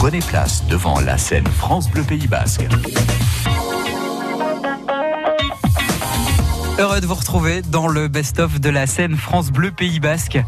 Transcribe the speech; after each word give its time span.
Prenez 0.00 0.20
place 0.20 0.64
devant 0.64 0.98
la 0.98 1.18
scène 1.18 1.46
France 1.46 1.90
Bleu 1.90 2.02
Pays 2.02 2.26
Basque. 2.26 2.66
Heureux 6.78 7.02
de 7.02 7.06
vous 7.06 7.14
retrouver 7.14 7.60
dans 7.60 7.86
le 7.86 8.08
best-of 8.08 8.60
de 8.60 8.70
la 8.70 8.86
scène 8.86 9.18
France 9.18 9.50
Bleu 9.50 9.70
Pays 9.70 10.00
Basque. 10.00 10.38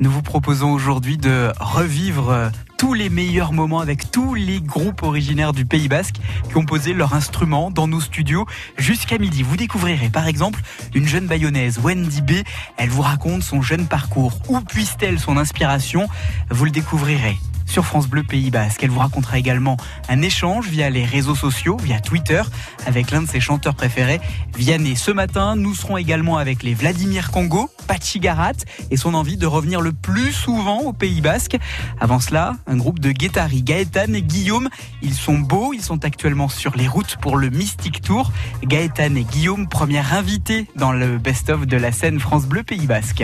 Nous 0.00 0.10
vous 0.10 0.22
proposons 0.22 0.72
aujourd'hui 0.72 1.18
de 1.18 1.52
revivre 1.60 2.50
tous 2.78 2.92
les 2.92 3.10
meilleurs 3.10 3.52
moments 3.52 3.78
avec 3.78 4.10
tous 4.10 4.34
les 4.34 4.60
groupes 4.60 5.04
originaires 5.04 5.52
du 5.52 5.64
Pays 5.64 5.86
Basque 5.86 6.16
qui 6.48 6.56
ont 6.56 6.64
posé 6.64 6.92
leurs 6.92 7.14
instruments 7.14 7.70
dans 7.70 7.86
nos 7.86 8.00
studios 8.00 8.44
jusqu'à 8.76 9.18
midi. 9.18 9.44
Vous 9.44 9.56
découvrirez 9.56 10.08
par 10.08 10.26
exemple 10.26 10.60
une 10.96 11.06
jeune 11.06 11.28
bayonnaise, 11.28 11.78
Wendy 11.80 12.22
B. 12.22 12.32
Elle 12.76 12.90
vous 12.90 13.02
raconte 13.02 13.44
son 13.44 13.62
jeune 13.62 13.86
parcours. 13.86 14.40
Où 14.48 14.60
puisse-t-elle 14.60 15.20
son 15.20 15.36
inspiration? 15.36 16.08
Vous 16.50 16.64
le 16.64 16.72
découvrirez 16.72 17.38
sur 17.70 17.86
France 17.86 18.08
Bleu 18.08 18.24
Pays 18.24 18.50
Basque. 18.50 18.82
Elle 18.82 18.90
vous 18.90 18.98
racontera 18.98 19.38
également 19.38 19.76
un 20.08 20.22
échange 20.22 20.68
via 20.68 20.90
les 20.90 21.04
réseaux 21.04 21.36
sociaux, 21.36 21.76
via 21.76 22.00
Twitter, 22.00 22.42
avec 22.84 23.12
l'un 23.12 23.22
de 23.22 23.28
ses 23.28 23.38
chanteurs 23.38 23.76
préférés, 23.76 24.20
Vianney. 24.56 24.96
Ce 24.96 25.12
matin, 25.12 25.54
nous 25.54 25.74
serons 25.74 25.96
également 25.96 26.36
avec 26.36 26.64
les 26.64 26.74
Vladimir 26.74 27.30
Congo, 27.30 27.70
Pachigarat, 27.86 28.52
et 28.90 28.96
son 28.96 29.14
envie 29.14 29.36
de 29.36 29.46
revenir 29.46 29.80
le 29.80 29.92
plus 29.92 30.32
souvent 30.32 30.80
au 30.80 30.92
Pays 30.92 31.20
Basque. 31.20 31.56
Avant 32.00 32.18
cela, 32.18 32.56
un 32.66 32.76
groupe 32.76 32.98
de 32.98 33.12
Guettari, 33.12 33.62
Gaëtan 33.62 34.14
et 34.14 34.22
Guillaume. 34.22 34.68
Ils 35.02 35.14
sont 35.14 35.38
beaux, 35.38 35.72
ils 35.72 35.82
sont 35.82 36.04
actuellement 36.04 36.48
sur 36.48 36.76
les 36.76 36.88
routes 36.88 37.16
pour 37.20 37.36
le 37.36 37.50
Mystic 37.50 38.02
Tour. 38.02 38.32
Gaëtan 38.64 39.14
et 39.14 39.24
Guillaume, 39.24 39.68
première 39.68 40.12
invité 40.12 40.66
dans 40.74 40.92
le 40.92 41.18
best-of 41.18 41.66
de 41.66 41.76
la 41.76 41.92
scène 41.92 42.18
France 42.18 42.46
Bleu 42.46 42.64
Pays 42.64 42.86
Basque. 42.86 43.22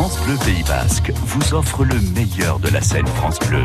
France 0.00 0.20
Bleu 0.20 0.36
Pays 0.44 0.62
Basque 0.62 1.10
vous 1.12 1.54
offre 1.54 1.84
le 1.84 2.00
meilleur 2.14 2.60
de 2.60 2.68
la 2.68 2.80
scène 2.80 3.08
France 3.08 3.40
Bleu. 3.40 3.64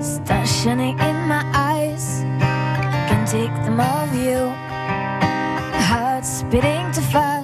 Stars 0.00 0.46
shining 0.48 0.98
in 0.98 1.28
my 1.28 1.44
eyes, 1.54 2.24
can 3.08 3.24
take 3.24 3.54
them 3.62 3.78
of 3.78 4.12
you. 4.16 4.50
Hearts 5.78 6.42
beating 6.50 6.90
too 6.92 7.02
fast, 7.02 7.41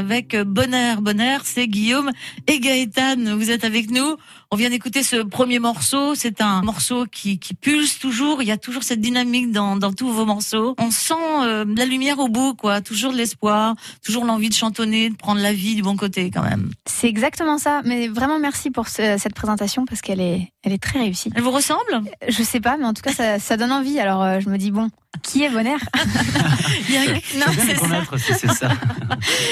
avec 0.00 0.34
Bonheur. 0.34 1.02
Bonheur, 1.02 1.42
c'est 1.44 1.68
Guillaume 1.68 2.10
et 2.46 2.58
Gaëtan. 2.58 3.36
Vous 3.36 3.50
êtes 3.50 3.64
avec 3.64 3.90
nous. 3.90 4.16
On 4.52 4.56
vient 4.56 4.70
d'écouter 4.70 5.04
ce 5.04 5.14
premier 5.22 5.60
morceau. 5.60 6.16
C'est 6.16 6.40
un 6.40 6.62
morceau 6.62 7.06
qui, 7.06 7.38
qui 7.38 7.54
pulse 7.54 8.00
toujours. 8.00 8.42
Il 8.42 8.48
y 8.48 8.50
a 8.50 8.56
toujours 8.56 8.82
cette 8.82 9.00
dynamique 9.00 9.52
dans, 9.52 9.76
dans 9.76 9.92
tous 9.92 10.10
vos 10.10 10.24
morceaux. 10.26 10.74
On 10.78 10.90
sent 10.90 11.14
euh, 11.42 11.64
la 11.76 11.84
lumière 11.86 12.18
au 12.18 12.26
bout, 12.26 12.54
quoi. 12.54 12.80
Toujours 12.80 13.12
de 13.12 13.16
l'espoir, 13.16 13.76
toujours 14.04 14.24
l'envie 14.24 14.48
de 14.48 14.54
chantonner, 14.54 15.08
de 15.10 15.14
prendre 15.14 15.40
la 15.40 15.52
vie 15.52 15.76
du 15.76 15.82
bon 15.82 15.94
côté, 15.96 16.32
quand 16.34 16.42
même. 16.42 16.72
C'est 16.84 17.06
exactement 17.06 17.58
ça. 17.58 17.82
Mais 17.84 18.08
vraiment 18.08 18.40
merci 18.40 18.72
pour 18.72 18.88
ce- 18.88 19.18
cette 19.18 19.34
présentation 19.34 19.84
parce 19.86 20.00
qu'elle 20.00 20.20
est, 20.20 20.52
elle 20.64 20.72
est 20.72 20.82
très 20.82 20.98
réussie. 20.98 21.30
Elle 21.36 21.42
vous 21.42 21.52
ressemble? 21.52 22.02
Je 22.26 22.42
sais 22.42 22.60
pas, 22.60 22.76
mais 22.76 22.86
en 22.86 22.92
tout 22.92 23.02
cas, 23.02 23.12
ça, 23.12 23.38
ça 23.38 23.56
donne 23.56 23.70
envie. 23.70 24.00
Alors, 24.00 24.20
euh, 24.24 24.40
je 24.40 24.48
me 24.48 24.58
dis, 24.58 24.72
bon, 24.72 24.90
qui 25.22 25.44
est 25.44 25.50
Bonheur? 25.50 25.78
Il 26.88 26.94
y 26.94 26.98
a- 26.98 27.04
Non, 27.06 27.52
bien 27.52 27.76
ça. 27.76 28.18
si 28.18 28.48
ça. 28.48 28.68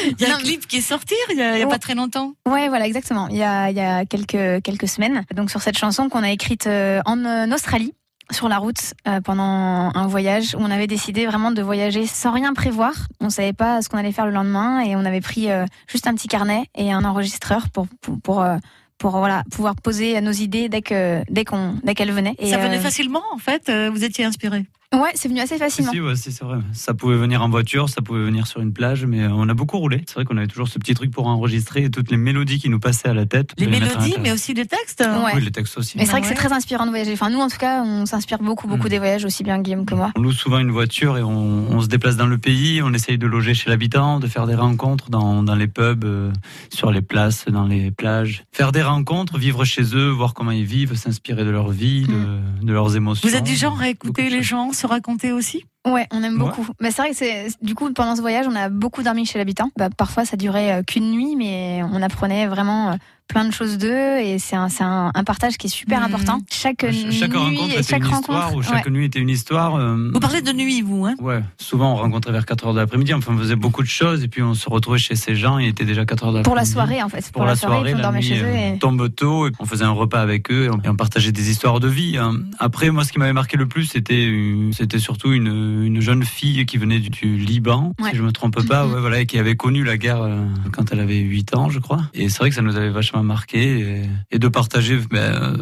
Il 0.07 0.21
y 0.21 0.25
a 0.25 0.31
Non, 0.31 0.35
un 0.37 0.39
clip 0.39 0.67
qui 0.67 0.79
est 0.79 0.81
sorti 0.81 1.15
il 1.31 1.37
y 1.37 1.43
a, 1.43 1.57
il 1.57 1.61
y 1.61 1.63
a 1.63 1.67
Ouais. 1.67 1.71
pas 1.71 1.79
très 1.79 1.95
longtemps. 1.95 2.33
Ouais, 2.49 2.69
voilà, 2.69 2.87
exactement. 2.87 3.29
Il 3.29 3.37
y 3.37 3.43
a, 3.43 3.71
il 3.71 3.77
y 3.77 3.81
a 3.81 4.05
quelques, 4.07 4.63
quelques 4.63 4.88
semaines. 4.89 5.25
Donc, 5.35 5.51
sur 5.51 5.63
cette 5.63 5.79
chanson 5.79 6.09
qu'on 6.09 6.23
a 6.23 6.31
écrite 6.31 6.67
euh, 6.67 7.01
en 7.05 7.25
euh, 7.25 7.55
Australie, 7.55 7.95
sur 8.31 8.49
la 8.49 8.59
route, 8.59 8.95
euh, 9.07 9.21
pendant 9.21 9.91
un 9.95 10.07
voyage, 10.07 10.55
où 10.55 10.59
on 10.61 10.71
avait 10.71 10.87
décidé 10.87 11.27
vraiment 11.27 11.51
de 11.51 11.63
voyager 11.63 12.07
sans 12.07 12.33
rien 12.33 12.53
prévoir. 12.53 12.93
On 13.21 13.31
savait 13.31 13.53
pas 13.53 13.83
ce 13.83 13.89
qu'on 13.89 13.99
allait 13.99 14.13
faire 14.13 14.27
le 14.27 14.33
lendemain 14.33 14.81
et 14.81 14.97
on 14.97 15.05
avait 15.05 15.21
pris 15.21 15.51
euh, 15.51 15.65
juste 15.87 16.07
un 16.07 16.15
petit 16.15 16.29
carnet 16.29 16.65
et 16.75 16.93
un 16.93 17.05
enregistreur 17.05 17.71
pour, 17.71 17.87
pour, 18.01 18.21
pour, 18.21 18.43
euh, 18.43 18.57
pour, 18.99 19.13
voilà, 19.13 19.45
pouvoir 19.51 19.77
poser 19.77 20.21
nos 20.21 20.33
idées 20.33 20.69
dès 20.69 20.83
que, 20.83 21.23
dès 21.31 21.45
qu'on, 21.45 21.77
dès 21.83 21.95
qu'elles 21.95 22.13
venaient. 22.13 22.35
Et, 22.39 22.51
Ça 22.51 22.59
venait 22.59 22.81
facilement, 22.81 23.23
en 23.33 23.39
fait. 23.39 23.71
Vous 23.71 24.05
étiez 24.05 24.25
inspiré? 24.25 24.67
Ouais, 24.95 25.11
c'est 25.17 25.29
venu 25.29 25.41
assez 25.41 25.59
facilement. 25.59 25.93
si, 25.93 26.01
ouais, 26.01 26.17
si, 26.17 26.33
c'est 26.33 26.45
vrai. 26.45 26.61
Ça 26.73 26.95
pouvait 26.95 27.17
venir 27.19 27.43
en 27.43 27.51
voiture, 27.51 27.91
ça 27.91 28.01
pouvait 28.01 28.23
venir 28.25 28.47
sur 28.47 28.63
une 28.63 28.73
plage, 28.73 29.05
mais 29.05 29.21
euh, 29.21 29.29
on 29.31 29.47
a 29.51 29.53
beaucoup 29.53 29.77
roulé. 29.79 30.03
C'est 30.07 30.15
vrai 30.15 30.25
qu'on 30.25 30.39
avait 30.39 30.47
toujours 30.47 30.67
ce 30.69 30.79
petit 30.79 30.95
truc 30.95 31.11
pour 31.11 31.27
enregistrer 31.27 31.85
et 31.85 31.91
toutes 31.91 32.11
les 32.11 32.17
mélodies 32.17 32.59
qui 32.59 32.71
nous 32.71 32.81
passaient 32.81 33.09
à 33.11 33.13
la 33.13 33.27
tête. 33.27 33.51
Les 33.59 33.67
mélodies, 33.67 34.15
mais 34.23 34.33
aussi 34.33 34.55
les 34.55 34.65
textes. 34.65 35.01
Ouais. 35.07 35.33
Oui, 35.35 35.43
les 35.45 35.51
textes 35.51 35.77
aussi. 35.77 35.99
Mais 35.99 36.07
c'est 36.07 36.13
vrai 36.13 36.23
que 36.23 36.27
Ouais. 36.27 36.33
c'est 36.33 36.39
très 36.41 36.55
inspirant 36.55 36.85
de 36.87 36.91
voyager. 36.91 37.13
Enfin, 37.13 37.29
nous, 37.29 37.39
en 37.39 37.49
tout 37.49 37.59
cas, 37.59 37.83
on 37.83 38.07
s'inspire 38.07 38.39
beaucoup, 38.39 38.67
beaucoup 38.67 38.87
Mm. 38.87 38.91
des 38.91 38.99
voyages, 38.99 39.25
aussi 39.27 39.45
bien 39.45 39.59
Guillaume 39.61 39.85
que 39.85 39.95
moi. 39.95 40.11
On 40.17 40.23
loue 40.23 40.33
souvent 40.33 40.59
une 40.59 40.71
voiture 40.71 41.19
et 41.19 41.23
on, 41.23 41.71
on 41.71 41.81
se 41.83 41.89
déplace 41.89 42.17
dans 42.17 42.27
le 42.27 42.39
pays, 42.39 42.81
on 42.83 42.95
essaye 42.95 43.19
de 43.19 43.27
loger 43.27 43.53
chez 43.53 43.69
l'habitant, 43.69 44.21
de 44.21 44.27
faire 44.27 44.47
des 44.47 44.55
rencontres 44.55 45.11
dans, 45.11 45.43
dans 45.43 45.55
les 45.55 45.69
pubs, 45.69 46.05
euh, 46.05 46.33
sur 46.71 46.91
les 46.93 47.03
places, 47.03 47.45
dans 47.47 47.67
les 47.67 47.91
plages. 47.91 48.45
Faire 48.53 48.73
des 48.73 48.83
rencontres, 48.83 49.37
vivre 49.37 49.67
chez 49.67 49.83
eux, 49.95 50.09
voir 50.09 50.33
comment 50.33 50.51
ils 50.51 50.65
vivent, 50.65 50.95
s'inspirer 50.95 51.45
de 51.45 51.51
leur 51.51 51.69
vie, 51.69 52.07
de, 52.07 52.65
de 52.67 52.73
leurs 52.73 52.97
émotions. 52.97 53.29
Vous 53.29 53.37
êtes 53.37 53.45
du 53.45 53.55
genre 53.55 53.79
à 53.83 53.91
écouter 53.91 54.31
les 54.31 54.43
gens 54.43 54.73
se 54.79 54.87
raconter 54.87 55.33
aussi? 55.33 55.65
Ouais, 55.87 56.07
on 56.13 56.23
aime 56.23 56.35
Ouais. 56.35 56.39
beaucoup. 56.49 56.67
Mais 56.81 56.91
c'est 56.91 57.03
vrai 57.03 57.11
que 57.13 57.17
c'est 57.17 57.49
du 57.63 57.75
coup 57.75 57.91
pendant 57.93 58.17
ce 58.17 58.21
voyage, 58.21 58.47
on 58.49 58.57
a 58.57 58.69
beaucoup 58.69 59.03
dormi 59.03 59.25
chez 59.25 59.39
l'habitant. 59.39 59.71
Bah, 59.79 59.89
parfois, 59.97 60.25
ça 60.25 60.37
durait 60.37 60.73
euh, 60.73 60.83
qu'une 60.83 61.11
nuit, 61.11 61.35
mais 61.37 61.81
on 61.93 62.03
apprenait 62.03 62.47
vraiment 62.47 62.91
euh, 62.91 62.95
plein 63.29 63.45
de 63.45 63.53
choses 63.53 63.77
d'eux 63.77 64.19
et 64.19 64.39
c'est 64.39 64.57
un, 64.57 64.71
c'est 64.71 64.85
un, 64.85 65.11
un 65.15 65.23
partage 65.25 65.59
qui 65.59 65.67
est 65.67 65.71
super 65.71 65.99
Mhm. 66.01 66.05
important. 66.07 66.39
Chaque 66.51 66.81
Ch- 66.81 67.11
Chaque 67.13 67.31
nuit 67.31 67.37
rencontre 67.37 67.71
et 67.71 67.75
était 67.75 67.83
chaque 67.83 68.03
une 68.05 68.11
histoire, 68.11 68.45
rencontre, 68.49 68.57
ou 68.59 68.63
chaque 68.63 68.87
ouais. 68.87 68.91
nuit 68.91 69.05
était 69.05 69.19
une 69.19 69.29
histoire. 69.29 69.77
euh, 69.77 70.11
Vous 70.15 70.19
parlez 70.21 70.41
de 70.41 70.51
nuit, 70.53 70.81
vous, 70.81 71.05
hein? 71.05 71.15
Ouais, 71.21 71.43
souvent 71.59 71.93
on 71.93 71.97
rencontrait 71.97 72.33
vers 72.33 72.47
4 72.47 72.67
heures 72.69 72.73
de 72.75 72.81
l'après-midi, 72.81 73.13
enfin 73.13 73.33
on 73.35 73.39
faisait 73.39 73.55
beaucoup 73.57 73.83
de 73.83 73.89
choses 73.89 74.25
et 74.25 74.29
puis 74.29 74.43
on 74.43 74.55
se 74.55 74.69
retrouvait 74.71 74.99
chez 74.99 75.15
ces 75.15 75.35
gens, 75.37 75.59
il 75.59 75.69
était 75.69 75.85
déjà 75.85 76.07
4 76.07 76.25
heures 76.25 76.33
de 76.33 76.39
l'après-midi. 76.39 76.45
pour 76.45 76.57
la 76.57 76.65
soirée 76.65 77.03
en 77.03 77.11
fait. 77.11 77.31
Pour, 77.31 77.45
la 77.45 77.55
soirée, 77.55 77.93
on 77.93 77.97
la 77.99 78.03
dormait 78.03 78.23
chez 78.23 78.43
eux. 78.43 78.47
Et... 78.49 78.79
tombe 78.79 79.15
tôt, 79.15 79.47
et 79.47 79.53
on 79.61 79.67
faisait 79.67 79.85
un 79.85 79.91
repas 79.91 80.21
avec 80.23 80.51
eux 80.51 80.65
et 80.65 80.71
on, 80.71 80.79
et 80.83 80.89
on 80.89 80.97
partageait 80.97 81.33
des 81.33 81.51
histoires 81.51 81.81
de 81.81 81.89
vie. 81.89 82.17
hein. 82.17 82.33
Après, 82.59 82.91
moi, 82.91 83.05
ce 83.05 83.13
qui 83.13 83.19
m'avait 83.19 83.35
marqué 83.35 83.59
le 83.59 83.69
plus, 83.69 83.85
c'était 83.85 84.33
c'était 84.73 84.99
surtout 84.99 85.33
une, 85.35 85.78
une 85.83 86.01
jeune 86.01 86.23
fille 86.25 86.65
qui 86.67 86.77
venait 86.79 86.99
du, 87.01 87.11
du 87.11 87.37
Liban, 87.37 87.93
Ouais. 88.01 88.11
si 88.11 88.17
je 88.17 88.23
me 88.23 88.33
trompe 88.33 88.63
pas, 88.67 88.87
Mhm. 88.87 88.93
ouais, 88.95 89.01
voilà, 89.01 89.21
et 89.21 89.27
qui 89.27 89.39
avait 89.39 89.57
connu 89.57 89.85
la 89.85 89.97
guerre 89.97 90.23
euh, 90.23 90.45
quand 90.73 90.93
elle 90.93 91.01
avait 91.01 91.19
8 91.19 91.55
ans, 91.55 91.69
je 91.71 91.79
crois. 91.79 92.03
Et 92.15 92.29
c'est 92.29 92.39
vrai 92.39 92.51
que 92.51 92.57
ça 92.57 92.63
nous 92.63 92.77
avait 92.77 92.91
vachement 92.91 93.23
marqué 93.23 93.81
et, 93.81 94.03
et 94.31 94.39
de 94.39 94.49
partager. 94.49 94.99
ben, 95.11 95.19
euh, 95.19 95.57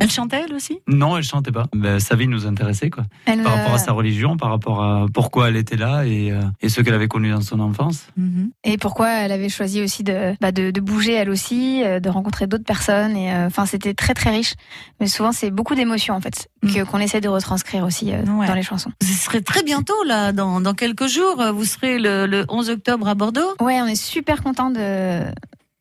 Elle 0.00 0.10
chantait, 0.10 0.42
elle 0.46 0.54
aussi? 0.54 0.78
Non, 0.88 1.16
elle 1.16 1.22
chantait 1.24 1.52
pas. 1.52 1.66
Ben, 1.74 1.98
sa 2.00 2.16
vie 2.16 2.28
nous 2.28 2.46
intéressait, 2.46 2.90
quoi. 2.90 3.04
Elle, 3.26 3.42
Par 3.42 3.54
rapport 3.54 3.72
euh, 3.72 3.76
à 3.76 3.78
sa 3.78 3.92
religion, 3.92 4.36
par 4.36 4.50
rapport 4.50 4.82
à 4.82 5.06
pourquoi 5.12 5.48
elle 5.48 5.56
était 5.56 5.76
là 5.76 6.04
et, 6.04 6.30
euh, 6.32 6.40
et 6.60 6.68
ce 6.68 6.80
qu'elle 6.80 6.94
avait 6.94 7.08
connu 7.08 7.30
dans 7.30 7.40
son 7.40 7.60
enfance. 7.60 8.06
Mhm. 8.16 8.50
Et 8.64 8.76
pourquoi 8.78 9.08
elle 9.10 9.32
avait 9.32 9.48
choisi 9.48 9.80
aussi 9.82 10.02
de, 10.04 10.34
bah, 10.40 10.52
de, 10.52 10.70
de 10.70 10.80
bouger 10.80 11.12
elle 11.14 11.30
aussi, 11.30 11.82
euh, 11.84 12.00
de 12.00 12.08
rencontrer 12.08 12.46
d'autres 12.46 12.64
personnes. 12.64 13.16
Et 13.16 13.32
euh, 13.32 13.46
enfin, 13.46 13.66
c'était 13.66 13.94
très 13.94 14.14
très 14.14 14.30
riche. 14.30 14.54
Mais 15.00 15.06
souvent, 15.06 15.32
c'est 15.32 15.50
beaucoup 15.50 15.74
d'émotions 15.74 16.14
en 16.14 16.20
fait 16.20 16.48
Mm. 16.62 16.72
que 16.74 16.82
qu'on 16.84 16.98
essaie 16.98 17.20
de 17.20 17.28
retranscrire 17.28 17.84
aussi 17.84 18.12
euh, 18.12 18.22
Ouais. 18.26 18.46
dans 18.46 18.54
les 18.54 18.62
chansons. 18.62 18.90
Vous 19.02 19.12
serez 19.12 19.42
très 19.42 19.62
bientôt, 19.62 19.94
là, 20.06 20.32
dans, 20.32 20.60
dans 20.60 20.74
quelques 20.74 21.06
jours. 21.06 21.42
Vous 21.54 21.64
serez 21.64 21.98
le, 21.98 22.26
le 22.26 22.44
11 22.48 22.70
octobre 22.70 23.06
à 23.08 23.14
Bordeaux? 23.14 23.54
Ouais, 23.60 23.80
on 23.82 23.86
est 23.86 23.94
super 23.94 24.42
content 24.42 24.70
de, 24.70 25.20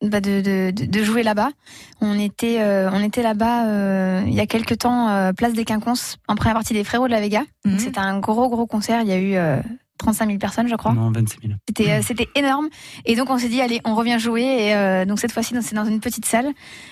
bah, 0.09 0.21
de, 0.21 0.41
de, 0.41 0.71
de- 0.71 0.85
de 0.85 1.03
jouer 1.03 1.23
là-bas. 1.23 1.49
On 2.01 2.17
était, 2.19 2.57
euh, 2.61 2.89
on 2.91 3.01
était 3.03 3.23
là-bas 3.23 3.67
euh, 3.67 4.23
il 4.27 4.33
y 4.33 4.39
a 4.39 4.45
quelques 4.47 4.77
temps, 4.79 5.09
euh, 5.09 5.31
place 5.33 5.53
des 5.53 5.65
Quinconces, 5.65 6.17
en 6.27 6.35
première 6.35 6.55
partie 6.55 6.73
des 6.73 6.83
Frérots 6.83 7.07
de 7.07 7.11
la 7.13 7.21
Vega. 7.21 7.43
Mhm. 7.65 7.79
C'était 7.79 7.99
un 7.99 8.19
gros 8.19 8.49
gros 8.49 8.67
concert. 8.67 9.01
Il 9.01 9.07
y 9.07 9.11
a 9.13 9.19
eu 9.19 9.35
35 9.97 10.27
000 10.27 10.37
personnes, 10.39 10.67
je 10.67 10.75
crois. 10.75 10.93
Non, 10.93 11.11
26 11.11 11.37
000. 11.47 11.53
C'était 11.67 11.91
euh, 11.91 12.01
c'était 12.01 12.27
énorme. 12.35 12.67
Et 13.05 13.15
donc 13.15 13.29
on 13.29 13.37
s'est 13.37 13.49
dit 13.49 13.61
allez, 13.61 13.81
on 13.85 13.95
revient 13.95 14.17
jouer. 14.19 14.43
Et 14.43 14.75
euh, 14.75 15.05
donc 15.05 15.19
cette 15.19 15.31
fois-ci, 15.31 15.55
c'est 15.61 15.75
dans 15.75 15.85
une 15.85 15.99
petite 15.99 16.25
salle. 16.25 16.51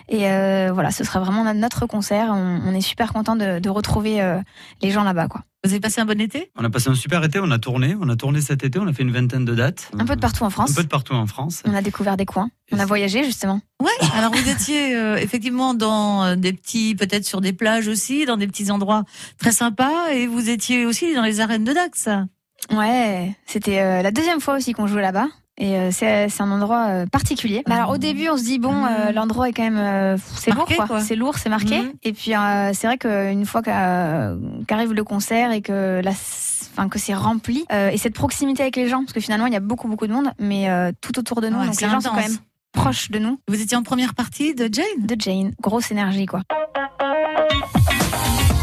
Et 0.10 0.30
euh, 0.30 0.72
voilà, 0.74 0.92
ce 0.92 1.04
sera 1.04 1.20
vraiment 1.20 1.52
notre 1.54 1.86
concert. 1.86 2.28
On, 2.32 2.62
on 2.66 2.74
est 2.74 2.82
super 2.82 3.14
content 3.14 3.36
de, 3.36 3.60
de 3.60 3.70
retrouver 3.70 4.22
euh, 4.22 4.40
les 4.82 4.92
gens 4.92 5.04
là-bas, 5.04 5.28
quoi. 5.28 5.42
Vous 5.66 5.72
avez 5.72 5.80
passé 5.80 6.02
un 6.02 6.06
bon 6.06 6.20
été? 6.20 6.52
On 6.58 6.66
a 6.66 6.70
passé 6.70 6.90
un 6.90 6.94
super 6.94 7.24
été, 7.24 7.40
on 7.40 7.50
a 7.50 7.58
tourné, 7.58 7.96
on 8.02 8.10
a 8.10 8.18
tourné 8.18 8.42
cet 8.42 8.66
été, 8.66 8.80
on 8.80 8.88
a 8.88 8.92
fait 8.92 9.04
une 9.04 9.14
vingtaine 9.14 9.46
de 9.46 9.56
dates. 9.56 9.90
Un 9.98 10.04
peu 10.04 10.14
de 10.18 10.20
partout 10.20 10.44
en 10.44 10.50
France. 10.50 10.72
Un 10.72 10.74
peu 10.74 10.84
de 10.84 10.90
partout 10.90 11.14
en 11.14 11.26
France. 11.26 11.64
On 11.66 11.74
a 11.74 11.82
découvert 11.82 12.18
des 12.18 12.26
coins. 12.26 12.50
On 12.74 12.80
a 12.80 12.86
voyagé 12.86 13.24
justement. 13.24 13.62
Ouais. 13.82 14.08
Alors 14.14 14.34
vous 14.34 14.50
étiez 14.50 14.94
euh, 14.94 15.16
effectivement 15.16 15.74
dans 15.74 16.36
des 16.36 16.52
petits, 16.52 16.96
peut-être 16.96 17.26
sur 17.26 17.40
des 17.40 17.54
plages 17.54 17.88
aussi, 17.88 18.26
dans 18.26 18.36
des 18.36 18.48
petits 18.48 18.72
endroits 18.72 19.04
très 19.38 19.54
sympas, 19.54 20.10
et 20.12 20.28
vous 20.28 20.50
étiez 20.50 20.86
aussi 20.86 21.16
dans 21.16 21.22
les 21.22 21.40
arènes 21.40 21.64
de 21.64 21.72
Dax. 21.72 22.10
Ouais, 22.72 23.36
c'était 23.46 23.80
euh, 23.80 24.02
la 24.02 24.12
deuxième 24.12 24.40
fois 24.40 24.56
aussi 24.56 24.74
qu'on 24.74 24.88
jouait 24.88 25.02
là-bas. 25.02 25.28
Et 25.60 25.78
euh, 25.78 25.90
c'est 25.92 26.28
un 26.42 26.50
endroit 26.52 26.88
euh, 26.88 27.06
particulier. 27.06 27.62
Bah, 27.68 27.76
alors 27.76 27.92
au 27.92 27.98
début, 28.00 28.28
on 28.30 28.38
se 28.38 28.44
dit 28.44 28.58
bon, 28.58 28.74
euh, 28.86 29.10
Mhm. 29.10 29.16
l'endroit 29.16 29.50
est 29.50 29.54
quand 29.54 29.70
même 29.70 30.18
c'est 30.36 30.50
lourd 30.52 30.66
quoi. 30.76 30.88
quoi. 30.88 31.00
C'est 31.02 31.16
lourd, 31.16 31.38
c'est 31.38 31.50
marqué. 31.50 31.80
Mhm. 31.82 31.92
Et 32.02 32.12
puis 32.14 32.32
c'est 32.74 32.88
vrai 32.88 32.98
qu'une 32.98 33.46
fois 33.46 33.62
qu'a- 33.62 34.34
qu'arrive 34.68 34.94
le 34.94 35.04
concert 35.04 35.52
et 35.52 35.62
que 35.62 36.02
la, 36.04 36.10
enfin 36.12 36.90
que 36.90 36.98
c'est 36.98 37.14
rempli 37.14 37.66
et 37.72 37.98
cette 37.98 38.16
proximité 38.16 38.64
avec 38.64 38.76
les 38.78 38.88
gens, 38.88 39.02
parce 39.02 39.14
que 39.14 39.20
finalement 39.20 39.46
il 39.46 39.54
y 39.54 39.58
a 39.58 39.60
beaucoup 39.60 39.88
beaucoup 39.88 40.08
de 40.08 40.14
monde, 40.14 40.32
mais 40.40 40.68
tout 41.02 41.20
autour 41.20 41.40
de 41.42 41.50
nous, 41.50 41.60
Ouais, 41.60 41.68
donc 41.68 41.80
les 41.80 41.88
gens 41.90 42.02
sont 42.02 42.10
quand 42.10 42.16
même 42.16 42.38
proches 42.72 43.12
de 43.12 43.20
nous, 43.20 43.40
Vous 43.48 43.62
étiez 43.62 43.78
en 43.78 43.84
première 43.84 44.16
partie 44.16 44.56
de 44.56 44.68
Jane? 44.74 45.06
de 45.06 45.16
Jane. 45.20 45.52
Grosse 45.62 45.92
énergie 45.92 46.26
quoi. 46.26 46.42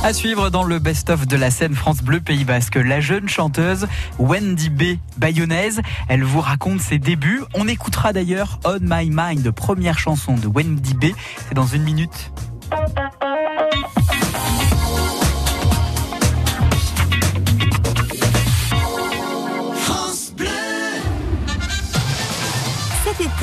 À 0.02 0.14
suivre 0.14 0.48
dans 0.48 0.62
le 0.62 0.78
best-of 0.78 1.26
de 1.26 1.36
la 1.36 1.50
scène 1.50 1.74
France 1.74 2.02
Bleu 2.02 2.20
Pays 2.20 2.44
Basque, 2.44 2.76
la 2.76 3.00
jeune 3.00 3.28
chanteuse 3.28 3.86
Wendy 4.18 4.70
B. 4.70 4.82
Bayonnaise. 5.18 5.82
Elle 6.08 6.24
vous 6.24 6.40
raconte 6.40 6.80
ses 6.80 6.98
débuts. 6.98 7.42
On 7.52 7.68
écoutera 7.68 8.14
d'ailleurs 8.14 8.58
On 8.64 8.78
My 8.80 9.10
Mind, 9.12 9.50
première 9.50 9.98
chanson 9.98 10.36
de 10.36 10.46
Wendy 10.46 10.94
B. 10.94 11.06
C'est 11.46 11.54
dans 11.54 11.66
une 11.66 11.82
minute. 11.82 12.32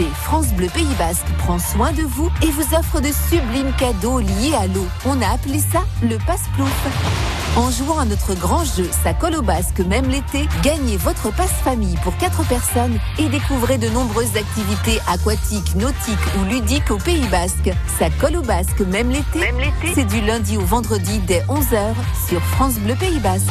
France 0.06 0.48
Bleu 0.54 0.68
Pays 0.74 0.86
Basque 1.00 1.26
prend 1.40 1.58
soin 1.60 1.92
de 1.92 2.04
vous 2.04 2.30
et 2.44 2.52
vous 2.52 2.76
offre 2.76 3.02
de 3.02 3.10
sublimes 3.30 3.74
cadeaux 3.78 4.20
liés 4.20 4.54
à 4.56 4.68
l'eau. 4.68 4.86
On 5.06 5.22
a 5.22 5.28
appelé 5.28 5.60
ça 5.60 5.84
le 6.04 6.18
passe-plouf. 6.26 6.88
En 7.56 7.72
jouant 7.72 7.98
à 7.98 8.06
notre 8.06 8.36
grand 8.36 8.64
jeu 8.64 8.88
Ça 9.04 9.14
colle 9.14 9.36
au 9.36 9.42
basque 9.42 9.80
même 9.80 10.08
l'été, 10.08 10.48
gagnez 10.62 10.98
votre 10.98 11.34
passe-famille 11.34 11.98
pour 12.04 12.16
4 12.18 12.44
personnes 12.48 13.00
et 13.18 13.28
découvrez 13.30 13.80
de 13.80 13.90
nombreuses 13.90 14.38
activités 14.38 15.00
aquatiques, 15.08 15.76
nautiques 15.76 16.18
ou 16.40 16.46
ludiques 16.46 16.92
au 16.92 16.98
Pays 16.98 17.28
Basque. 17.28 17.72
Ça 17.98 18.10
colle 18.22 18.38
au 18.38 18.44
basque 18.44 18.82
même 18.82 19.10
l'été. 19.10 19.40
C'est 19.96 20.06
du 20.06 20.22
lundi 20.22 20.58
au 20.58 20.66
vendredi 20.66 21.20
dès 21.20 21.42
11h 21.50 21.94
sur 22.30 22.42
France 22.42 22.76
Bleu 22.76 22.96
Pays 22.96 23.20
Basque. 23.20 23.48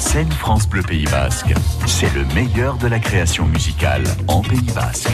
Scène 0.00 0.32
France 0.32 0.66
Bleu 0.66 0.82
Pays 0.82 1.04
Basque, 1.04 1.52
c'est 1.86 2.12
le 2.14 2.24
meilleur 2.34 2.78
de 2.78 2.88
la 2.88 2.98
création 2.98 3.44
musicale 3.44 4.02
en 4.28 4.40
Pays 4.40 4.72
Basque. 4.74 5.10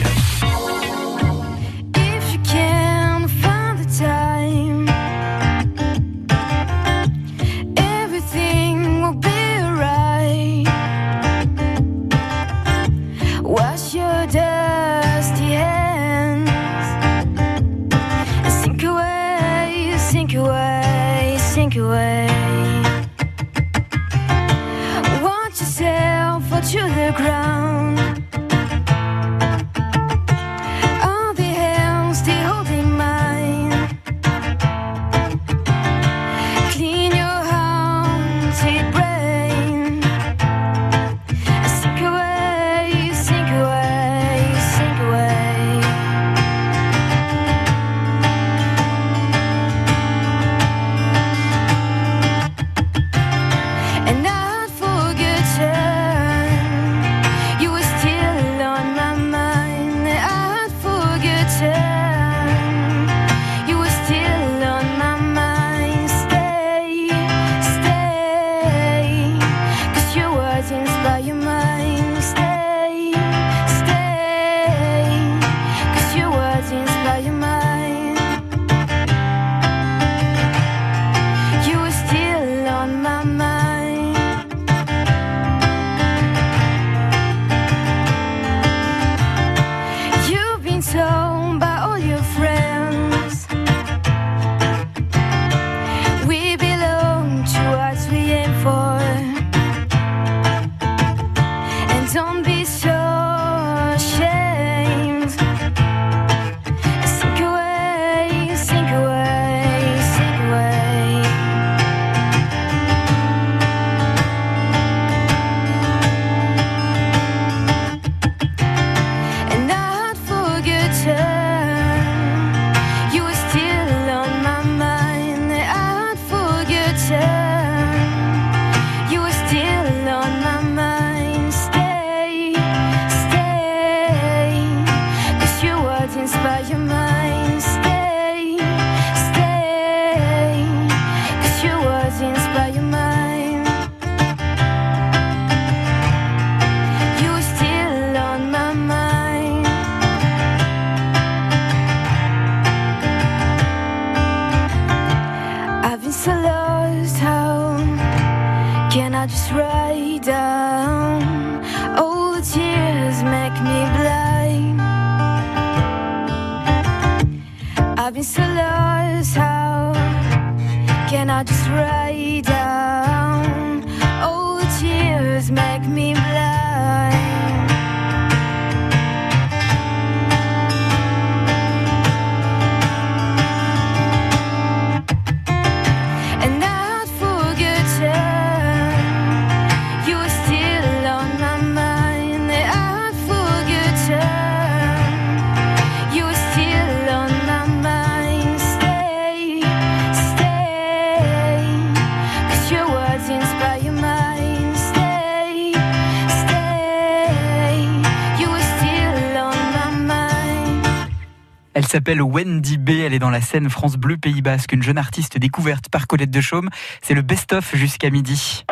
Elle 211.77 211.85
s'appelle 211.85 212.23
Wendy 212.23 212.79
B. 212.79 212.89
Elle 212.89 213.13
est 213.13 213.19
dans 213.19 213.29
la 213.29 213.39
scène 213.39 213.69
France 213.69 213.97
Bleu 213.97 214.17
Pays 214.17 214.41
Basque, 214.41 214.73
une 214.73 214.81
jeune 214.81 214.97
artiste 214.97 215.37
découverte 215.37 215.89
par 215.89 216.07
Colette 216.07 216.31
de 216.31 216.41
Chaume. 216.41 216.71
C'est 217.03 217.13
le 217.13 217.21
best-of 217.21 217.75
jusqu'à 217.75 218.09
midi. 218.09 218.65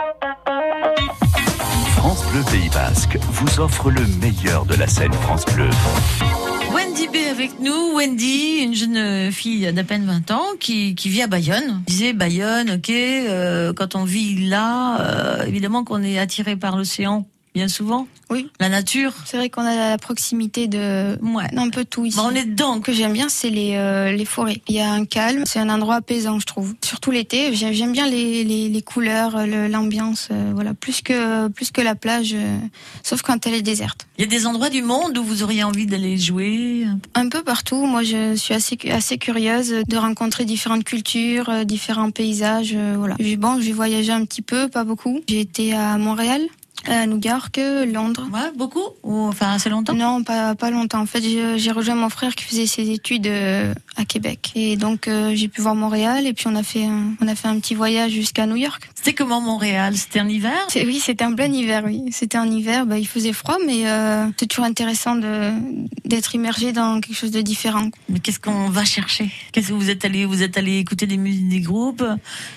France 1.97 2.25
Bleu 2.31 2.41
Pays 2.49 2.69
Basque 2.69 3.19
vous 3.21 3.59
offre 3.59 3.91
le 3.91 4.01
meilleur 4.19 4.65
de 4.65 4.73
la 4.73 4.87
scène 4.87 5.13
France 5.13 5.45
Bleu. 5.53 5.69
Wendy 6.73 7.07
B 7.07 7.17
avec 7.29 7.59
nous. 7.59 7.95
Wendy, 7.95 8.63
une 8.63 8.73
jeune 8.73 9.31
fille 9.31 9.71
d'à 9.71 9.83
peine 9.83 10.05
20 10.05 10.31
ans 10.31 10.47
qui, 10.59 10.95
qui 10.95 11.09
vit 11.09 11.21
à 11.21 11.27
Bayonne. 11.27 11.83
Je 11.87 11.93
disais 11.93 12.13
Bayonne, 12.13 12.71
ok, 12.71 12.89
euh, 12.89 13.71
quand 13.71 13.93
on 13.93 14.03
vit 14.03 14.47
là, 14.47 14.99
euh, 15.01 15.45
évidemment 15.45 15.83
qu'on 15.83 16.01
est 16.01 16.17
attiré 16.17 16.55
par 16.55 16.75
l'océan 16.75 17.27
bien 17.55 17.67
souvent. 17.69 18.05
Oui. 18.29 18.49
La 18.59 18.69
nature. 18.69 19.13
C'est 19.25 19.37
vrai 19.37 19.49
qu'on 19.49 19.61
a 19.65 19.75
la 19.91 19.97
proximité 19.97 20.67
de 20.67 21.17
Ouais. 21.21 21.45
un 21.55 21.69
peu 21.69 21.85
tout 21.85 22.05
ici. 22.05 22.17
Bon, 22.17 22.23
on 22.31 22.35
est 22.35 22.43
dedans. 22.45 22.75
Ce 22.75 22.79
que 22.81 22.91
j'aime 22.91 23.13
bien, 23.13 23.29
c'est 23.29 23.49
les, 23.49 23.75
euh, 23.75 24.11
les 24.11 24.25
forêts. 24.25 24.61
Il 24.67 24.75
y 24.75 24.79
a 24.79 24.91
un 24.91 25.05
calme, 25.05 25.43
c'est 25.45 25.59
un 25.59 25.69
endroit 25.69 25.95
apaisant, 25.95 26.39
je 26.39 26.45
trouve. 26.45 26.73
Surtout 26.83 27.11
l'été, 27.11 27.53
j'aime 27.55 27.91
bien 27.93 28.07
les, 28.09 28.43
les, 28.43 28.67
les 28.67 28.81
couleurs, 28.81 29.45
le- 29.47 29.67
l'ambiance, 29.67 30.27
euh, 30.31 30.51
voilà, 30.53 30.73
plus 30.73 31.01
que 31.01 31.47
plus 31.47 31.71
que 31.71 31.81
la 31.81 31.95
plage, 31.95 32.33
euh, 32.33 32.57
sauf 33.03 33.21
quand 33.21 33.47
elle 33.47 33.53
est 33.53 33.61
déserte. 33.61 34.07
Il 34.17 34.21
y 34.21 34.27
a 34.27 34.29
des 34.29 34.45
endroits 34.47 34.69
du 34.69 34.81
monde 34.81 35.17
où 35.17 35.23
vous 35.23 35.43
auriez 35.43 35.63
envie 35.63 35.85
d'aller 35.85 36.17
jouer. 36.17 36.85
Un 37.13 37.29
peu? 37.29 37.41
Partout. 37.43 37.85
Moi, 37.85 38.03
je 38.03 38.35
suis 38.35 38.53
assez 38.53 38.77
assez 38.91 39.17
curieuse 39.17 39.75
de 39.87 39.97
rencontrer 39.97 40.43
différentes 40.45 40.83
cultures, 40.83 41.63
différents 41.65 42.11
paysages, 42.11 42.75
voilà. 42.97 43.15
Bon, 43.37 43.61
j'ai 43.61 43.71
voyagé 43.73 44.11
un 44.11 44.25
petit 44.25 44.41
peu, 44.41 44.67
pas 44.67 44.83
beaucoup. 44.83 45.21
J'ai 45.29 45.39
été 45.41 45.73
à 45.73 45.97
Montréal, 45.97 46.41
à 46.87 47.05
New 47.07 47.19
York, 47.23 47.59
Londres. 47.91 48.27
Ouais, 48.33 48.51
beaucoup 48.55 48.83
Ou 49.03 49.27
enfin 49.27 49.53
assez 49.53 49.69
longtemps? 49.69 49.93
Non, 49.93 50.23
pas, 50.23 50.55
pas 50.55 50.69
longtemps. 50.71 51.01
En 51.01 51.05
fait, 51.05 51.21
j'ai 51.21 51.71
rejoint 51.71 51.95
mon 51.95 52.09
frère 52.09 52.35
qui 52.35 52.43
faisait 52.43 52.65
ses 52.67 52.89
études 52.91 53.27
euh, 53.27 53.73
à 53.95 54.05
Québec. 54.05 54.51
Et 54.55 54.77
donc, 54.77 55.07
euh, 55.07 55.33
j'ai 55.35 55.47
pu 55.47 55.61
voir 55.61 55.75
Montréal 55.75 56.27
et 56.27 56.33
puis 56.33 56.47
on 56.47 56.55
a 56.55 56.63
fait 56.63 56.85
un, 56.85 57.13
on 57.21 57.27
a 57.27 57.35
fait 57.35 57.47
un 57.47 57.59
petit 57.59 57.75
voyage 57.75 58.11
jusqu'à 58.11 58.45
New 58.45 58.55
York. 58.55 58.89
C'était 58.95 59.13
comment 59.13 59.41
Montréal? 59.41 59.95
C'était 59.95 60.21
en 60.21 60.27
hiver? 60.27 60.67
Oui, 60.75 60.99
c'était 60.99 61.25
en 61.25 61.33
plein 61.33 61.51
hiver, 61.51 61.83
oui. 61.85 62.01
C'était 62.11 62.37
en 62.37 62.49
hiver, 62.49 62.85
bah, 62.85 62.97
il 62.97 63.07
faisait 63.07 63.33
froid, 63.33 63.57
mais 63.65 63.87
euh, 63.87 64.25
c'est 64.37 64.47
toujours 64.47 64.65
intéressant 64.65 65.15
d'être 66.05 66.35
immergé 66.35 66.71
dans 66.71 66.99
quelque 67.01 67.15
chose 67.15 67.31
de 67.31 67.41
différent. 67.41 67.89
Mais 68.09 68.19
qu'est-ce 68.19 68.39
qu'on 68.39 68.69
va 68.69 68.85
chercher? 68.85 69.29
Qu'est-ce 69.51 69.69
que 69.69 69.73
vous 69.73 69.89
êtes 69.89 70.05
allé 70.05 70.25
Vous 70.25 70.43
êtes 70.43 70.57
allé 70.57 70.77
écouter 70.79 71.05
des 71.07 71.17
musiques 71.17 71.49
des 71.49 71.61
groupes? 71.61 72.03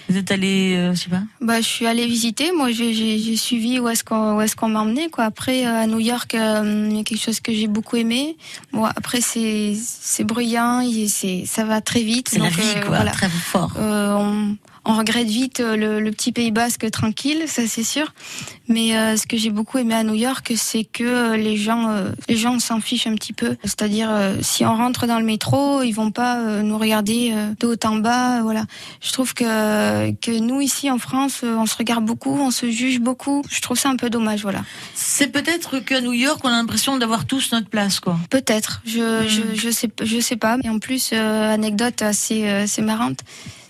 Vous 0.09 0.17
êtes 0.17 0.31
allé, 0.31 0.75
euh, 0.77 0.95
je 0.95 1.01
sais 1.01 1.11
pas? 1.11 1.23
Bah, 1.41 1.61
je 1.61 1.67
suis 1.67 1.87
allée 1.87 2.07
visiter. 2.07 2.53
Moi, 2.53 2.73
j'ai 2.73 3.37
suivi 3.37 3.79
où 3.79 3.89
est-ce 3.89 4.05
qu'on 4.05 4.18
où 4.35 4.41
est-ce 4.41 4.57
qu'on 4.57 4.69
m'a 4.69 4.81
emmené. 4.81 5.09
Quoi. 5.11 5.25
Après, 5.25 5.67
euh, 5.67 5.83
à 5.83 5.87
New 5.87 5.99
York, 5.99 6.35
euh, 6.35 6.89
il 6.91 6.97
y 6.97 7.01
a 7.01 7.05
quelque 7.05 7.23
chose 7.23 7.41
que 7.41 7.53
j'ai 7.53 7.69
beaucoup 7.69 7.97
aimé. 7.97 8.37
Bon, 8.73 8.85
après, 8.85 9.21
c'est 9.21 9.75
c'est 9.77 10.25
bruyant, 10.25 10.83
c'est 11.09 11.45
ça 11.47 11.65
va 11.65 11.81
très 11.81 12.03
vite. 12.03 12.29
C'est 12.29 12.39
la 12.39 12.49
vie, 12.49 12.63
euh, 12.77 12.81
quoi, 12.81 12.97
voilà. 12.97 13.11
très 13.13 13.29
fort. 13.29 13.73
Euh, 13.79 14.13
on, 14.15 14.57
on 14.89 14.97
regrette 14.97 15.29
vite 15.29 15.61
euh, 15.61 15.77
le, 15.77 16.01
le 16.01 16.11
petit 16.11 16.33
Pays 16.33 16.51
Basque 16.51 16.91
tranquille, 16.91 17.45
ça 17.47 17.63
c'est 17.69 17.85
sûr. 17.85 18.13
Mais 18.69 18.97
euh, 18.97 19.17
ce 19.17 19.27
que 19.27 19.37
j'ai 19.37 19.51
beaucoup 19.51 19.79
aimé 19.79 19.95
à 19.95 20.03
New 20.03 20.15
York, 20.15 20.53
c'est 20.57 20.85
que 20.85 21.05
euh, 21.05 21.37
les 21.37 21.57
gens, 21.57 21.91
euh, 21.91 22.11
les 22.29 22.37
gens 22.37 22.59
s'en 22.59 22.81
fichent 22.81 23.07
un 23.07 23.15
petit 23.15 23.35
peu. 23.35 23.57
C'est-à-dire, 23.65 24.09
euh, 24.11 24.37
si 24.41 24.65
on 24.65 24.75
rentre 24.75 25.07
dans 25.07 25.19
le 25.19 25.27
métro, 25.27 25.83
ils 25.83 25.93
vont 25.93 26.11
pas 26.11 26.43
nous 26.63 26.79
regarder 26.79 27.35
de 27.61 27.67
haut 27.67 27.77
en 27.85 27.97
bas. 27.97 28.43
Voilà. 28.43 28.65
Je 29.01 29.13
trouve 29.13 29.35
que 29.35 30.11
que 30.13 30.39
nous 30.39 30.61
ici 30.63 30.91
en 30.91 30.99
France, 30.99 31.43
on 31.45 31.67
se 31.67 31.77
regarde 31.77 32.05
beaucoup, 32.05 32.39
on 32.41 32.51
se 32.51 32.71
juge 32.71 33.01
beaucoup. 33.01 33.43
Je 33.51 33.61
trouve 33.61 33.79
ça 33.79 33.91
un 33.91 33.97
peu 33.97 34.09
dommage. 34.09 34.43
Voilà. 34.43 34.65
C'est 34.95 35.29
peut-être 35.29 35.81
qu'à 35.81 36.01
New 36.01 36.15
York, 36.15 36.41
on 36.45 36.49
a 36.49 36.53
l'impression 36.53 36.97
d'avoir 36.97 37.27
tous 37.27 37.53
notre 37.53 37.69
place, 37.69 38.01
quoi. 38.01 38.19
Peut-être, 38.31 38.81
je, 38.87 39.27
je, 39.29 39.43
je 39.55 39.71
sais, 39.71 39.91
je 40.03 40.19
sais 40.19 40.37
pas. 40.37 40.57
Et 40.65 40.69
en 40.71 40.79
plus, 40.79 41.13
anecdote 41.13 42.01
assez, 42.01 42.49
assez 42.49 42.81
marrante, 42.83 43.21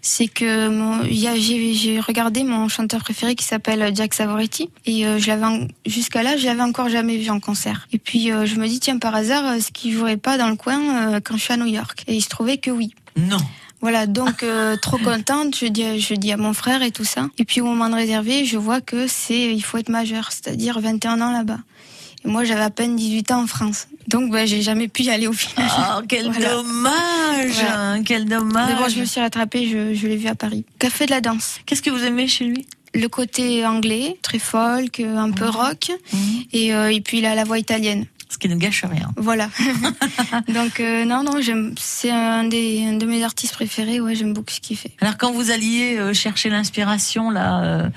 c'est 0.08 0.26
que 0.28 0.68
mon- 0.68 1.02
il 1.04 1.18
y 1.18 1.28
a- 1.28 1.36
j'ai 1.36 1.74
j'ai 1.74 2.00
regardé 2.00 2.42
mon 2.44 2.68
chanteur 2.68 3.00
préféré 3.04 3.34
qui 3.34 3.44
s'appelle 3.44 3.92
Jack 3.94 4.14
Savoretti 4.14 4.70
et 4.86 5.06
euh, 5.06 5.18
je 5.18 5.26
l'avais 5.28 5.68
jusqu'à 5.86 6.22
là, 6.22 6.36
je 6.36 6.46
l'avais 6.46 6.62
encore 6.62 6.88
jamais 6.88 7.16
vu 7.18 7.28
en 7.30 7.40
concert. 7.40 7.86
Et 7.92 7.98
puis 7.98 8.32
euh, 8.32 8.46
je 8.46 8.56
me 8.56 8.66
dis 8.66 8.80
tiens 8.80 8.98
par 8.98 9.14
hasard, 9.14 9.52
est-ce 9.52 9.70
qu'il 9.70 9.92
jouerait 9.92 10.16
pas 10.16 10.38
dans 10.38 10.48
le 10.48 10.56
coin 10.56 10.80
euh, 11.14 11.20
quand 11.22 11.36
je 11.36 11.42
suis 11.42 11.52
à 11.52 11.56
New 11.58 11.66
York 11.66 12.04
Et 12.08 12.14
il 12.14 12.22
se 12.22 12.28
trouvait 12.28 12.56
que 12.58 12.70
oui. 12.70 12.94
Non. 13.16 13.38
Voilà, 13.80 14.06
donc 14.06 14.42
euh, 14.42 14.76
trop 14.82 14.98
contente, 14.98 15.56
je 15.56 15.66
dis, 15.66 16.00
je 16.00 16.14
dis 16.14 16.32
à 16.32 16.36
mon 16.36 16.52
frère 16.52 16.82
et 16.82 16.90
tout 16.90 17.04
ça. 17.04 17.28
Et 17.38 17.44
puis 17.44 17.60
au 17.60 17.66
moment 17.66 17.88
de 17.88 17.94
réserver, 17.94 18.44
je 18.44 18.56
vois 18.56 18.80
que 18.80 19.06
c'est, 19.06 19.54
il 19.54 19.62
faut 19.62 19.78
être 19.78 19.88
majeur, 19.90 20.32
c'est-à-dire 20.32 20.80
21 20.80 21.20
ans 21.20 21.30
là-bas. 21.32 21.58
Moi, 22.28 22.44
j'avais 22.44 22.62
à 22.62 22.70
peine 22.70 22.94
18 22.96 23.30
ans 23.32 23.42
en 23.42 23.46
France. 23.46 23.88
Donc, 24.06 24.30
bah, 24.30 24.46
j'ai 24.46 24.62
jamais 24.62 24.88
pu 24.88 25.02
y 25.02 25.10
aller 25.10 25.26
au 25.26 25.32
final. 25.32 25.68
Oh, 25.98 26.02
quel 26.08 26.26
Voilà. 26.30 26.50
dommage 26.54 27.50
Voilà. 27.52 27.80
hein, 27.80 28.02
Quel 28.04 28.24
dommage 28.26 28.68
Mais 28.68 28.74
bon, 28.82 28.88
je 28.88 29.00
me 29.00 29.04
suis 29.04 29.20
rattrapée, 29.20 29.66
je, 29.68 29.94
je 29.94 30.06
l'ai 30.06 30.16
vu 30.16 30.28
à 30.28 30.34
Paris. 30.34 30.64
Café 30.78 31.06
de 31.06 31.10
la 31.10 31.20
danse. 31.20 31.58
Qu'est-ce 31.66 31.82
que 31.82 31.90
vous 31.90 32.04
aimez 32.04 32.28
chez 32.28 32.44
lui? 32.44 32.66
Le 32.94 33.06
côté 33.08 33.66
anglais, 33.66 34.16
très 34.22 34.38
folk, 34.38 35.00
un 35.00 35.30
peu 35.30 35.46
rock. 35.48 35.90
Mhm. 36.12 36.20
Et, 36.52 36.74
euh, 36.74 36.92
et 36.92 37.00
puis, 37.00 37.18
il 37.18 37.26
a 37.26 37.34
la 37.34 37.44
voix 37.44 37.58
italienne. 37.58 38.06
Ce 38.30 38.36
qui 38.38 38.48
ne 38.48 38.56
gâche 38.56 38.84
rien. 38.84 39.10
Voilà. 39.16 39.48
Donc, 40.54 40.80
euh, 40.80 41.04
non, 41.04 41.22
non, 41.22 41.40
j'aime, 41.40 41.74
c'est 41.78 42.10
un, 42.10 42.44
des, 42.44 42.84
un 42.86 42.94
de 42.96 43.06
mes 43.06 43.24
artistes 43.24 43.54
préférés. 43.54 44.00
Ouais, 44.00 44.14
j'aime 44.14 44.34
beaucoup 44.34 44.52
ce 44.52 44.60
qu'il 44.60 44.76
fait. 44.76 44.92
Alors 45.00 45.16
quand 45.16 45.32
vous 45.32 45.50
alliez 45.50 45.96
euh, 45.98 46.12
chercher 46.12 46.50
l'inspiration 46.50 47.30
là, 47.30 47.88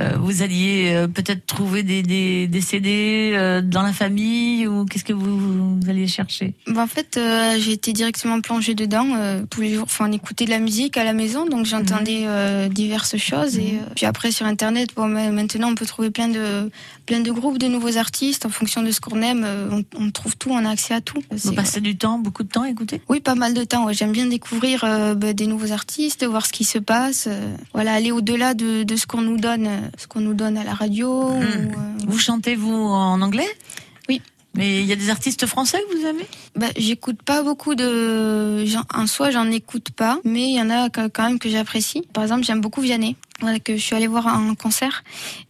euh, 0.00 0.16
vous 0.20 0.42
alliez 0.42 1.06
peut-être 1.14 1.46
trouver 1.46 1.82
des, 1.82 2.02
des, 2.02 2.46
des 2.46 2.60
CD 2.60 3.60
dans 3.64 3.82
la 3.82 3.92
famille 3.92 4.66
ou 4.66 4.84
qu'est-ce 4.84 5.04
que 5.04 5.12
vous, 5.12 5.78
vous 5.80 5.90
alliez 5.90 6.06
chercher? 6.06 6.54
Bah, 6.66 6.82
en 6.82 6.86
fait, 6.86 7.18
j'ai 7.58 7.72
été 7.72 7.92
directement 7.92 8.40
plongée 8.40 8.74
dedans 8.74 9.06
tous 9.50 9.60
les 9.60 9.74
jours. 9.74 9.84
Enfin, 9.84 10.08
on 10.08 10.12
écoutait 10.12 10.44
de 10.44 10.50
la 10.50 10.58
musique 10.58 10.96
à 10.96 11.04
la 11.04 11.12
maison, 11.12 11.46
donc 11.46 11.66
j'entendais 11.66 12.22
euh, 12.26 12.68
diverses 12.68 13.16
choses. 13.16 13.58
Et 13.58 13.74
euh, 13.74 13.92
puis 13.96 14.06
après, 14.06 14.30
sur 14.30 14.46
Internet, 14.46 14.90
bon, 14.94 15.08
ma- 15.08 15.30
maintenant, 15.30 15.70
on 15.70 15.74
peut 15.74 15.86
trouver 15.86 16.10
plein 16.10 16.28
de 16.28 16.70
plein 17.06 17.20
de 17.20 17.30
groupes 17.32 17.58
de 17.58 17.66
nouveaux 17.66 17.96
artistes 17.96 18.46
en 18.46 18.50
fonction 18.50 18.82
de 18.82 18.90
ce 18.92 19.00
qu'on 19.00 19.22
aime. 19.22 19.44
On, 19.72 19.84
on 19.98 20.10
trouve 20.10 20.36
tout, 20.36 20.50
on 20.50 20.64
a 20.64 20.70
accès 20.70 20.94
à 20.94 21.00
tout. 21.00 21.20
Vous 21.30 21.52
passez 21.52 21.80
du 21.80 21.96
temps, 21.96 22.18
beaucoup 22.18 22.42
de 22.42 22.48
temps 22.48 22.62
à 22.62 22.70
écouter 22.70 23.00
Oui, 23.08 23.20
pas 23.20 23.34
mal 23.34 23.54
de 23.54 23.64
temps. 23.64 23.86
Ouais. 23.86 23.94
J'aime 23.94 24.12
bien 24.12 24.26
découvrir 24.26 24.84
euh, 24.84 25.14
bah, 25.14 25.32
des 25.32 25.46
nouveaux 25.46 25.72
artistes, 25.72 26.24
voir 26.24 26.46
ce 26.46 26.52
qui 26.52 26.64
se 26.64 26.78
passe. 26.78 27.26
euh, 27.30 27.54
voilà, 27.74 27.94
aller 27.94 28.12
au-delà 28.12 28.54
de, 28.54 28.82
de 28.82 28.96
ce 28.96 29.06
qu'on 29.06 29.22
nous 29.22 29.38
donne, 29.38 29.66
euh, 29.66 29.80
ce 29.98 30.06
qu'on 30.06 30.20
nous 30.20 30.34
donne 30.34 30.56
à 30.56 30.64
la 30.64 30.74
radio. 30.74 31.08
ou, 31.30 31.42
euh, 31.42 31.66
Vous 32.06 32.18
chantez 32.18 32.54
vous 32.54 32.72
en 32.74 33.20
anglais? 33.22 33.48
Mais 34.54 34.80
il 34.80 34.86
y 34.86 34.92
a 34.92 34.96
des 34.96 35.08
artistes 35.08 35.46
français 35.46 35.78
que 35.90 35.96
vous 35.98 36.06
aimez 36.06 36.26
Bah, 36.56 36.66
j'écoute 36.76 37.22
pas 37.22 37.42
beaucoup 37.42 37.74
de. 37.74 38.64
En 38.94 39.06
soi, 39.06 39.30
j'en 39.30 39.50
écoute 39.50 39.90
pas, 39.90 40.18
mais 40.24 40.42
il 40.42 40.54
y 40.56 40.60
en 40.60 40.68
a 40.70 40.90
quand 40.90 41.22
même 41.22 41.38
que 41.38 41.48
j'apprécie. 41.48 42.02
Par 42.12 42.22
exemple, 42.22 42.44
j'aime 42.44 42.60
beaucoup 42.60 42.82
Vianney, 42.82 43.16
voilà, 43.40 43.58
que 43.60 43.76
je 43.76 43.82
suis 43.82 43.94
allée 43.96 44.06
voir 44.08 44.26
en 44.26 44.54
concert. 44.54 45.04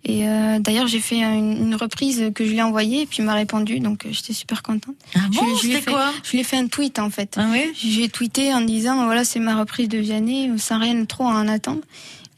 Et 0.04 0.28
euh, 0.28 0.60
d'ailleurs, 0.60 0.86
j'ai 0.86 1.00
fait 1.00 1.18
une, 1.18 1.56
une 1.66 1.74
reprise 1.74 2.30
que 2.32 2.44
je 2.44 2.50
lui 2.50 2.58
ai 2.58 2.62
envoyée, 2.62 3.02
et 3.02 3.06
puis 3.06 3.18
il 3.18 3.24
m'a 3.24 3.34
répondu, 3.34 3.80
donc 3.80 4.06
euh, 4.06 4.10
j'étais 4.12 4.32
super 4.34 4.62
contente. 4.62 4.94
Ah 5.16 5.20
bon, 5.32 5.42
je 5.56 5.66
l'ai 5.66 5.72
c'était 5.74 5.80
fait. 5.84 5.90
quoi? 5.90 6.12
Je 6.22 6.30
lui 6.30 6.38
ai 6.40 6.44
fait 6.44 6.58
un 6.58 6.68
tweet 6.68 7.00
en 7.00 7.10
fait. 7.10 7.34
Ah 7.38 7.48
oui 7.50 7.64
J'ai 7.74 8.08
tweeté 8.08 8.54
en 8.54 8.60
disant 8.60 9.04
voilà, 9.04 9.24
c'est 9.24 9.40
ma 9.40 9.58
reprise 9.58 9.88
de 9.88 9.98
Vianney, 9.98 10.50
sans 10.58 10.78
rien 10.78 10.94
de 10.94 11.04
trop 11.06 11.24
à 11.24 11.32
en 11.32 11.48
attendre. 11.48 11.80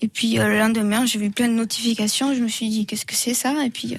Et 0.00 0.08
puis 0.08 0.38
euh, 0.38 0.48
le 0.48 0.58
lendemain, 0.58 1.06
j'ai 1.06 1.18
vu 1.18 1.30
plein 1.30 1.48
de 1.48 1.54
notifications. 1.54 2.34
Je 2.34 2.40
me 2.40 2.48
suis 2.48 2.68
dit 2.68 2.84
qu'est-ce 2.84 3.06
que 3.06 3.14
c'est 3.14 3.32
ça? 3.32 3.64
Et 3.64 3.70
puis 3.70 3.94
euh, 3.94 3.98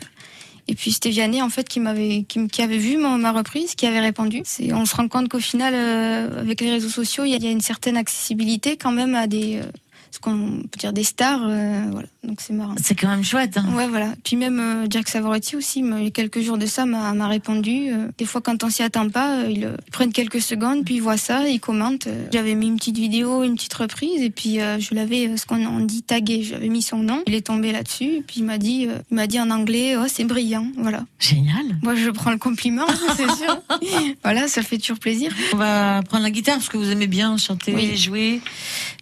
et 0.67 0.75
puis 0.75 0.91
c'était 0.91 1.09
Vianney 1.09 1.41
en 1.41 1.49
fait 1.49 1.67
qui 1.69 1.79
m'avait 1.79 2.23
qui, 2.23 2.61
avait 2.61 2.77
vu 2.77 2.97
ma, 2.97 3.31
reprise, 3.31 3.75
qui 3.75 3.85
avait 3.85 3.99
répondu. 3.99 4.41
C'est 4.45 4.73
on 4.73 4.85
se 4.85 4.95
rend 4.95 5.07
compte 5.07 5.29
qu'au 5.29 5.39
final, 5.39 5.73
euh, 5.75 6.39
avec 6.41 6.61
les 6.61 6.71
réseaux 6.71 6.89
sociaux, 6.89 7.23
il 7.25 7.29
y, 7.31 7.33
a- 7.33 7.37
il 7.37 7.43
y 7.43 7.47
a 7.47 7.51
une 7.51 7.61
certaine 7.61 7.97
accessibilité 7.97 8.75
quand 8.77 8.91
même 8.91 9.15
à 9.15 9.27
des 9.27 9.59
euh, 9.61 9.65
ce 10.11 10.19
qu'on 10.19 10.61
peut 10.71 10.79
dire 10.79 10.93
des 10.93 11.03
stars. 11.03 11.41
euh, 11.47 11.83
voilà, 11.91 12.07
donc 12.25 12.41
c'est 12.41 12.53
marrant. 12.53 12.75
C'est 12.81 12.95
quand 12.95 13.07
même 13.07 13.23
chouette. 13.23 13.57
hein. 13.57 13.65
Ouais, 13.75 13.87
voilà. 13.87 14.13
Puis 14.23 14.35
même 14.35 14.59
euh, 14.59 14.87
Jack 14.89 15.07
Savoretti 15.09 15.55
aussi, 15.55 15.79
il 15.79 16.03
y 16.03 16.07
a 16.07 16.11
quelques 16.11 16.41
jours 16.41 16.57
de 16.57 16.65
ça, 16.65 16.85
m'a 16.85 17.27
répondu. 17.27 17.89
Euh, 17.91 18.07
des 18.17 18.25
fois, 18.25 18.41
quand 18.41 18.63
on 18.63 18.69
s'y 18.69 18.83
attend 18.83 19.09
pas, 19.09 19.39
euh, 19.39 19.49
ils 19.49 19.69
prennent 19.91 20.11
quelques 20.13 20.41
secondes, 20.41 20.83
puis 20.85 20.95
ils 20.95 21.01
voient 21.01 21.17
ça, 21.17 21.47
ils 21.47 21.59
commentent. 21.59 22.07
J'avais 22.33 22.55
mis 22.55 22.67
une 22.67 22.77
petite 22.77 22.97
vidéo, 22.97 23.43
une 23.43 23.55
petite 23.55 23.73
reprise, 23.73 24.21
et 24.21 24.29
puis 24.29 24.55
je 24.79 24.93
l'avais, 24.95 25.37
ce 25.37 25.45
qu'on 25.45 25.63
on 25.65 25.79
dit, 25.79 26.01
tagué. 26.03 26.43
J'avais 26.43 26.67
mis 26.69 26.81
son 26.81 26.97
nom. 26.97 27.23
Il 27.27 27.33
est 27.33 27.45
tombé 27.47 27.71
là-dessus, 27.71 28.17
et 28.17 28.21
puis 28.21 28.37
il 28.41 28.43
m'a 28.45 28.57
dit, 28.57 28.87
il 29.11 29.15
m'a 29.15 29.27
dit 29.27 29.39
en 29.39 29.49
anglais, 29.51 29.95
oh, 29.97 30.05
c'est 30.07 30.23
brillant. 30.25 30.67
Voilà. 30.77 31.05
Génial. 31.19 31.65
Moi, 31.81 31.95
je 31.95 32.09
prends 32.09 32.31
le 32.31 32.37
compliment, 32.37 32.85
c'est 33.17 33.29
sûr. 33.31 33.61
voilà, 34.23 34.47
ça 34.47 34.61
fait 34.63 34.77
toujours 34.77 34.99
plaisir. 34.99 35.31
On 35.53 35.57
va 35.57 36.01
prendre 36.03 36.23
la 36.23 36.31
guitare 36.31 36.55
parce 36.55 36.69
que 36.69 36.77
vous 36.77 36.91
aimez 36.91 37.07
bien 37.07 37.37
chanter, 37.37 37.73
Oui. 37.73 37.95
jouer. 37.97 38.41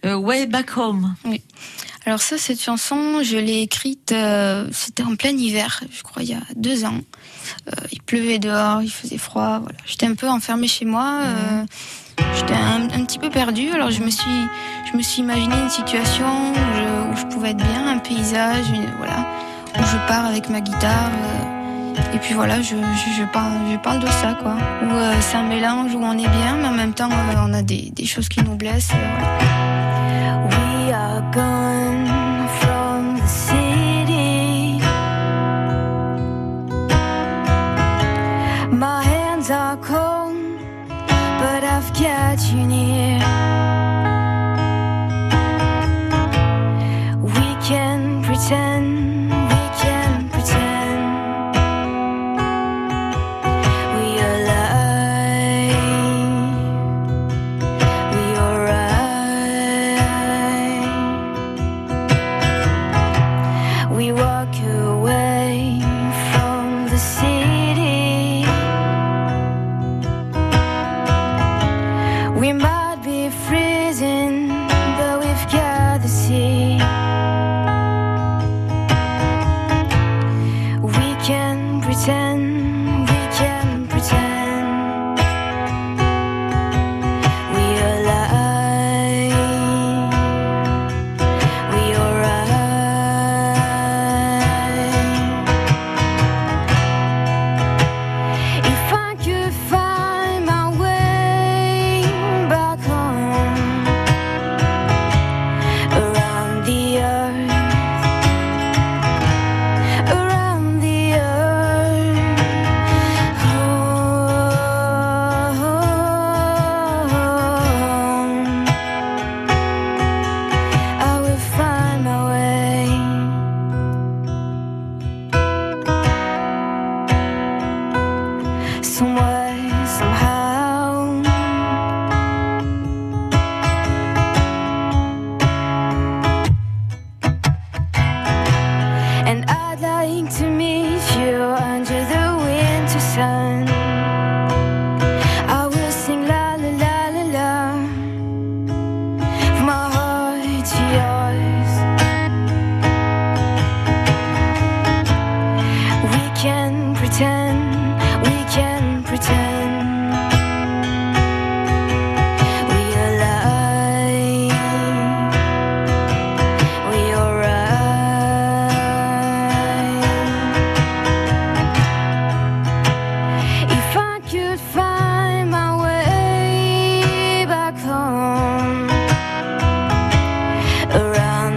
Way 0.04 0.46
Back 0.46 0.76
Home. 0.76 1.14
Alors 2.06 2.20
ça, 2.20 2.36
cette 2.36 2.60
chanson, 2.60 3.22
je 3.22 3.38
l'ai 3.38 3.62
écrite, 3.62 4.12
euh, 4.12 4.68
c'était 4.72 5.02
en 5.02 5.16
plein 5.16 5.30
hiver, 5.30 5.82
je 5.90 6.02
crois, 6.02 6.22
il 6.22 6.28
y 6.28 6.34
a 6.34 6.42
deux 6.54 6.84
ans. 6.84 7.00
Euh, 7.68 7.86
il 7.92 8.02
pleuvait 8.02 8.38
dehors, 8.38 8.82
il 8.82 8.90
faisait 8.90 9.16
froid, 9.16 9.60
voilà. 9.60 9.78
J'étais 9.86 10.06
un 10.06 10.14
peu 10.14 10.28
enfermée 10.28 10.68
chez 10.68 10.84
moi, 10.84 11.20
euh, 11.22 11.60
mhm. 11.60 11.66
j'étais 12.36 12.52
un, 12.52 13.04
petit 13.06 13.18
peu 13.18 13.30
perdue, 13.30 13.70
alors 13.70 13.90
je 13.90 14.02
me 14.02 14.10
suis, 14.10 14.44
je 14.92 14.98
me 14.98 15.02
suis 15.02 15.22
imaginé 15.22 15.54
une 15.54 15.70
situation 15.70 16.26
où 16.52 17.16
je, 17.16 17.24
pouvais 17.34 17.52
être 17.52 17.56
bien, 17.56 17.88
un 17.88 17.98
paysage, 17.98 18.66
voilà, 18.98 19.26
où 19.78 19.82
je 19.82 19.96
pars 20.06 20.26
avec 20.26 20.50
ma 20.50 20.60
guitare. 20.60 21.10
et 22.12 22.18
puis 22.18 22.34
voilà, 22.34 22.60
je, 22.60 22.76
je, 23.16 23.32
parle, 23.32 23.52
je 23.72 23.78
parle 23.78 24.00
de 24.00 24.08
ça, 24.08 24.36
quoi. 24.42 24.56
Où 24.82 25.22
c'est 25.22 25.38
un 25.38 25.48
mélange 25.48 25.94
où 25.94 26.02
on 26.02 26.12
est 26.12 26.28
bien, 26.28 26.56
mais 26.60 26.68
en 26.68 26.72
même 26.74 26.92
temps, 26.92 27.08
on 27.38 27.54
a 27.54 27.62
des, 27.62 27.90
des 27.92 28.04
choses 28.04 28.28
qui 28.28 28.42
nous 28.42 28.56
blessent. 28.56 28.90
Voilà. 28.90 29.54
We 30.50 30.92
are 30.92 31.22
gone. 31.32 31.63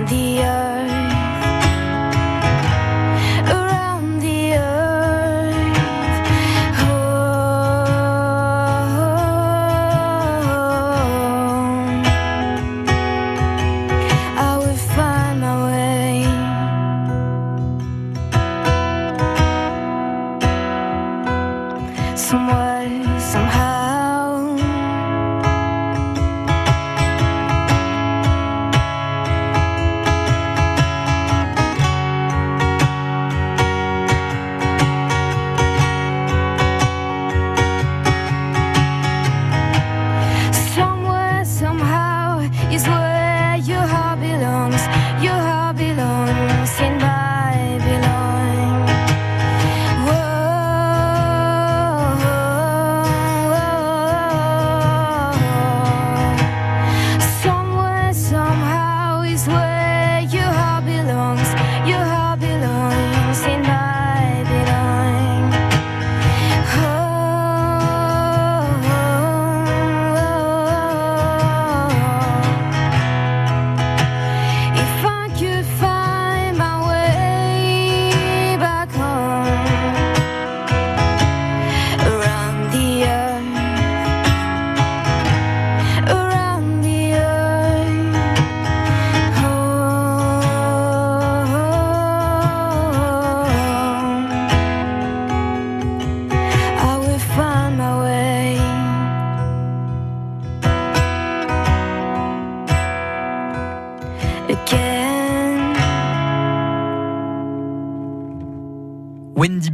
the 0.10 0.40
earth. 0.40 0.77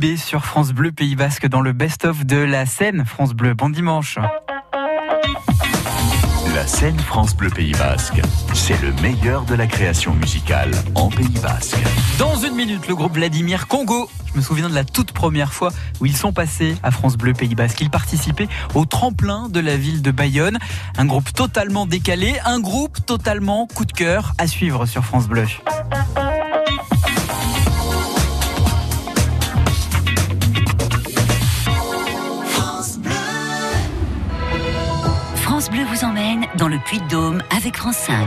Sur 0.03 0.43
France 0.43 0.73
Bleu 0.73 0.91
Pays 0.91 1.15
Basque 1.15 1.47
dans 1.47 1.61
le 1.61 1.71
best-of 1.71 2.25
de 2.25 2.35
la 2.35 2.65
scène 2.65 3.05
France 3.05 3.31
Bleu. 3.31 3.53
Bon 3.53 3.69
dimanche. 3.69 4.19
La 6.53 6.67
scène 6.67 6.99
France 6.99 7.37
Bleu 7.37 7.49
Pays 7.49 7.71
Basque, 7.71 8.19
c'est 8.53 8.79
le 8.81 8.91
meilleur 9.01 9.45
de 9.45 9.55
la 9.55 9.65
création 9.65 10.13
musicale 10.13 10.71
en 10.95 11.07
Pays 11.07 11.39
Basque. 11.41 11.77
Dans 12.19 12.35
une 12.35 12.53
minute, 12.53 12.85
le 12.89 12.95
groupe 12.95 13.13
Vladimir 13.13 13.69
Congo. 13.69 14.09
Je 14.33 14.39
me 14.39 14.41
souviens 14.41 14.67
de 14.67 14.75
la 14.75 14.83
toute 14.83 15.13
première 15.13 15.53
fois 15.53 15.71
où 16.01 16.05
ils 16.05 16.17
sont 16.17 16.33
passés 16.33 16.75
à 16.83 16.91
France 16.91 17.15
Bleu 17.15 17.31
Pays 17.31 17.55
Basque. 17.55 17.79
Ils 17.79 17.89
participaient 17.89 18.49
au 18.75 18.83
tremplin 18.83 19.47
de 19.47 19.61
la 19.61 19.77
ville 19.77 20.01
de 20.01 20.11
Bayonne. 20.11 20.59
Un 20.97 21.05
groupe 21.05 21.31
totalement 21.31 21.85
décalé, 21.85 22.35
un 22.43 22.59
groupe 22.59 23.05
totalement 23.05 23.67
coup 23.73 23.85
de 23.85 23.93
cœur 23.93 24.33
à 24.37 24.47
suivre 24.47 24.85
sur 24.85 25.05
France 25.05 25.29
Bleu. 25.29 25.45
Dans 36.57 36.67
le 36.67 36.79
Puy-de-Dôme 36.79 37.41
avec 37.55 37.77
France 37.77 37.97
5. 37.97 38.25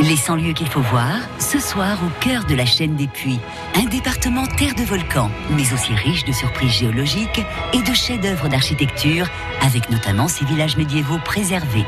Les 0.00 0.16
100 0.16 0.36
lieux 0.36 0.52
qu'il 0.52 0.68
faut 0.68 0.80
voir, 0.80 1.16
ce 1.38 1.58
soir 1.58 1.98
au 2.04 2.10
cœur 2.20 2.44
de 2.44 2.54
la 2.54 2.66
chaîne 2.66 2.96
des 2.96 3.06
Puys. 3.06 3.40
Un 3.74 3.84
département 3.84 4.46
terre 4.46 4.74
de 4.74 4.82
volcans, 4.82 5.30
mais 5.50 5.72
aussi 5.72 5.94
riche 5.94 6.24
de 6.24 6.32
surprises 6.32 6.72
géologiques 6.72 7.42
et 7.72 7.82
de 7.82 7.94
chefs-d'œuvre 7.94 8.48
d'architecture, 8.48 9.26
avec 9.62 9.88
notamment 9.90 10.28
ses 10.28 10.44
villages 10.44 10.76
médiévaux 10.76 11.18
préservés. 11.24 11.86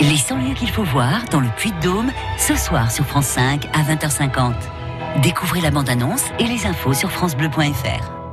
Les 0.00 0.16
100 0.16 0.38
lieux 0.38 0.54
qu'il 0.54 0.70
faut 0.70 0.84
voir 0.84 1.24
dans 1.30 1.40
le 1.40 1.48
Puy-de-Dôme, 1.56 2.10
ce 2.38 2.56
soir 2.56 2.90
sur 2.90 3.04
France 3.04 3.26
5 3.26 3.66
à 3.72 3.82
20h50. 3.82 4.54
Découvrez 5.22 5.60
la 5.60 5.70
bande-annonce 5.70 6.24
et 6.38 6.44
les 6.44 6.66
infos 6.66 6.94
sur 6.94 7.10
francebleu.fr. 7.10 8.23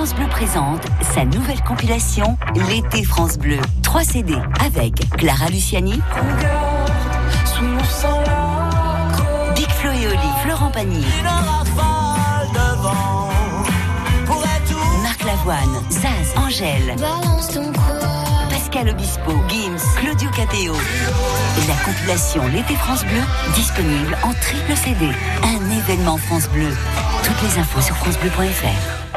France 0.00 0.14
Bleu 0.14 0.28
présente 0.28 0.80
sa 1.02 1.26
nouvelle 1.26 1.62
compilation 1.62 2.38
L'été 2.70 3.04
France 3.04 3.36
Bleu. 3.36 3.58
3 3.82 4.02
CD 4.02 4.34
avec 4.64 4.94
Clara 5.18 5.48
Luciani, 5.50 6.00
Big 9.54 9.68
Flo 9.68 9.90
et 9.90 10.06
Oli, 10.06 10.16
Florent 10.42 10.70
Pagny, 10.70 11.04
Marc 15.02 15.22
Lavoine, 15.26 15.82
Zaz, 15.90 16.34
Angèle, 16.34 16.96
Pascal 18.48 18.88
Obispo, 18.88 19.32
Gims, 19.50 19.84
Claudio. 19.98 20.30
Et 20.32 21.68
la 21.68 21.74
compilation 21.84 22.48
L'été 22.48 22.74
France 22.76 23.04
Bleu, 23.04 23.20
disponible 23.54 24.16
en 24.22 24.32
triple 24.32 24.74
CD. 24.76 25.10
Un 25.42 25.70
événement 25.70 26.16
France 26.16 26.48
Bleu. 26.48 26.74
Toutes 27.22 27.42
les 27.42 27.58
infos 27.58 27.82
sur 27.82 27.96
francebleu.fr. 27.96 29.09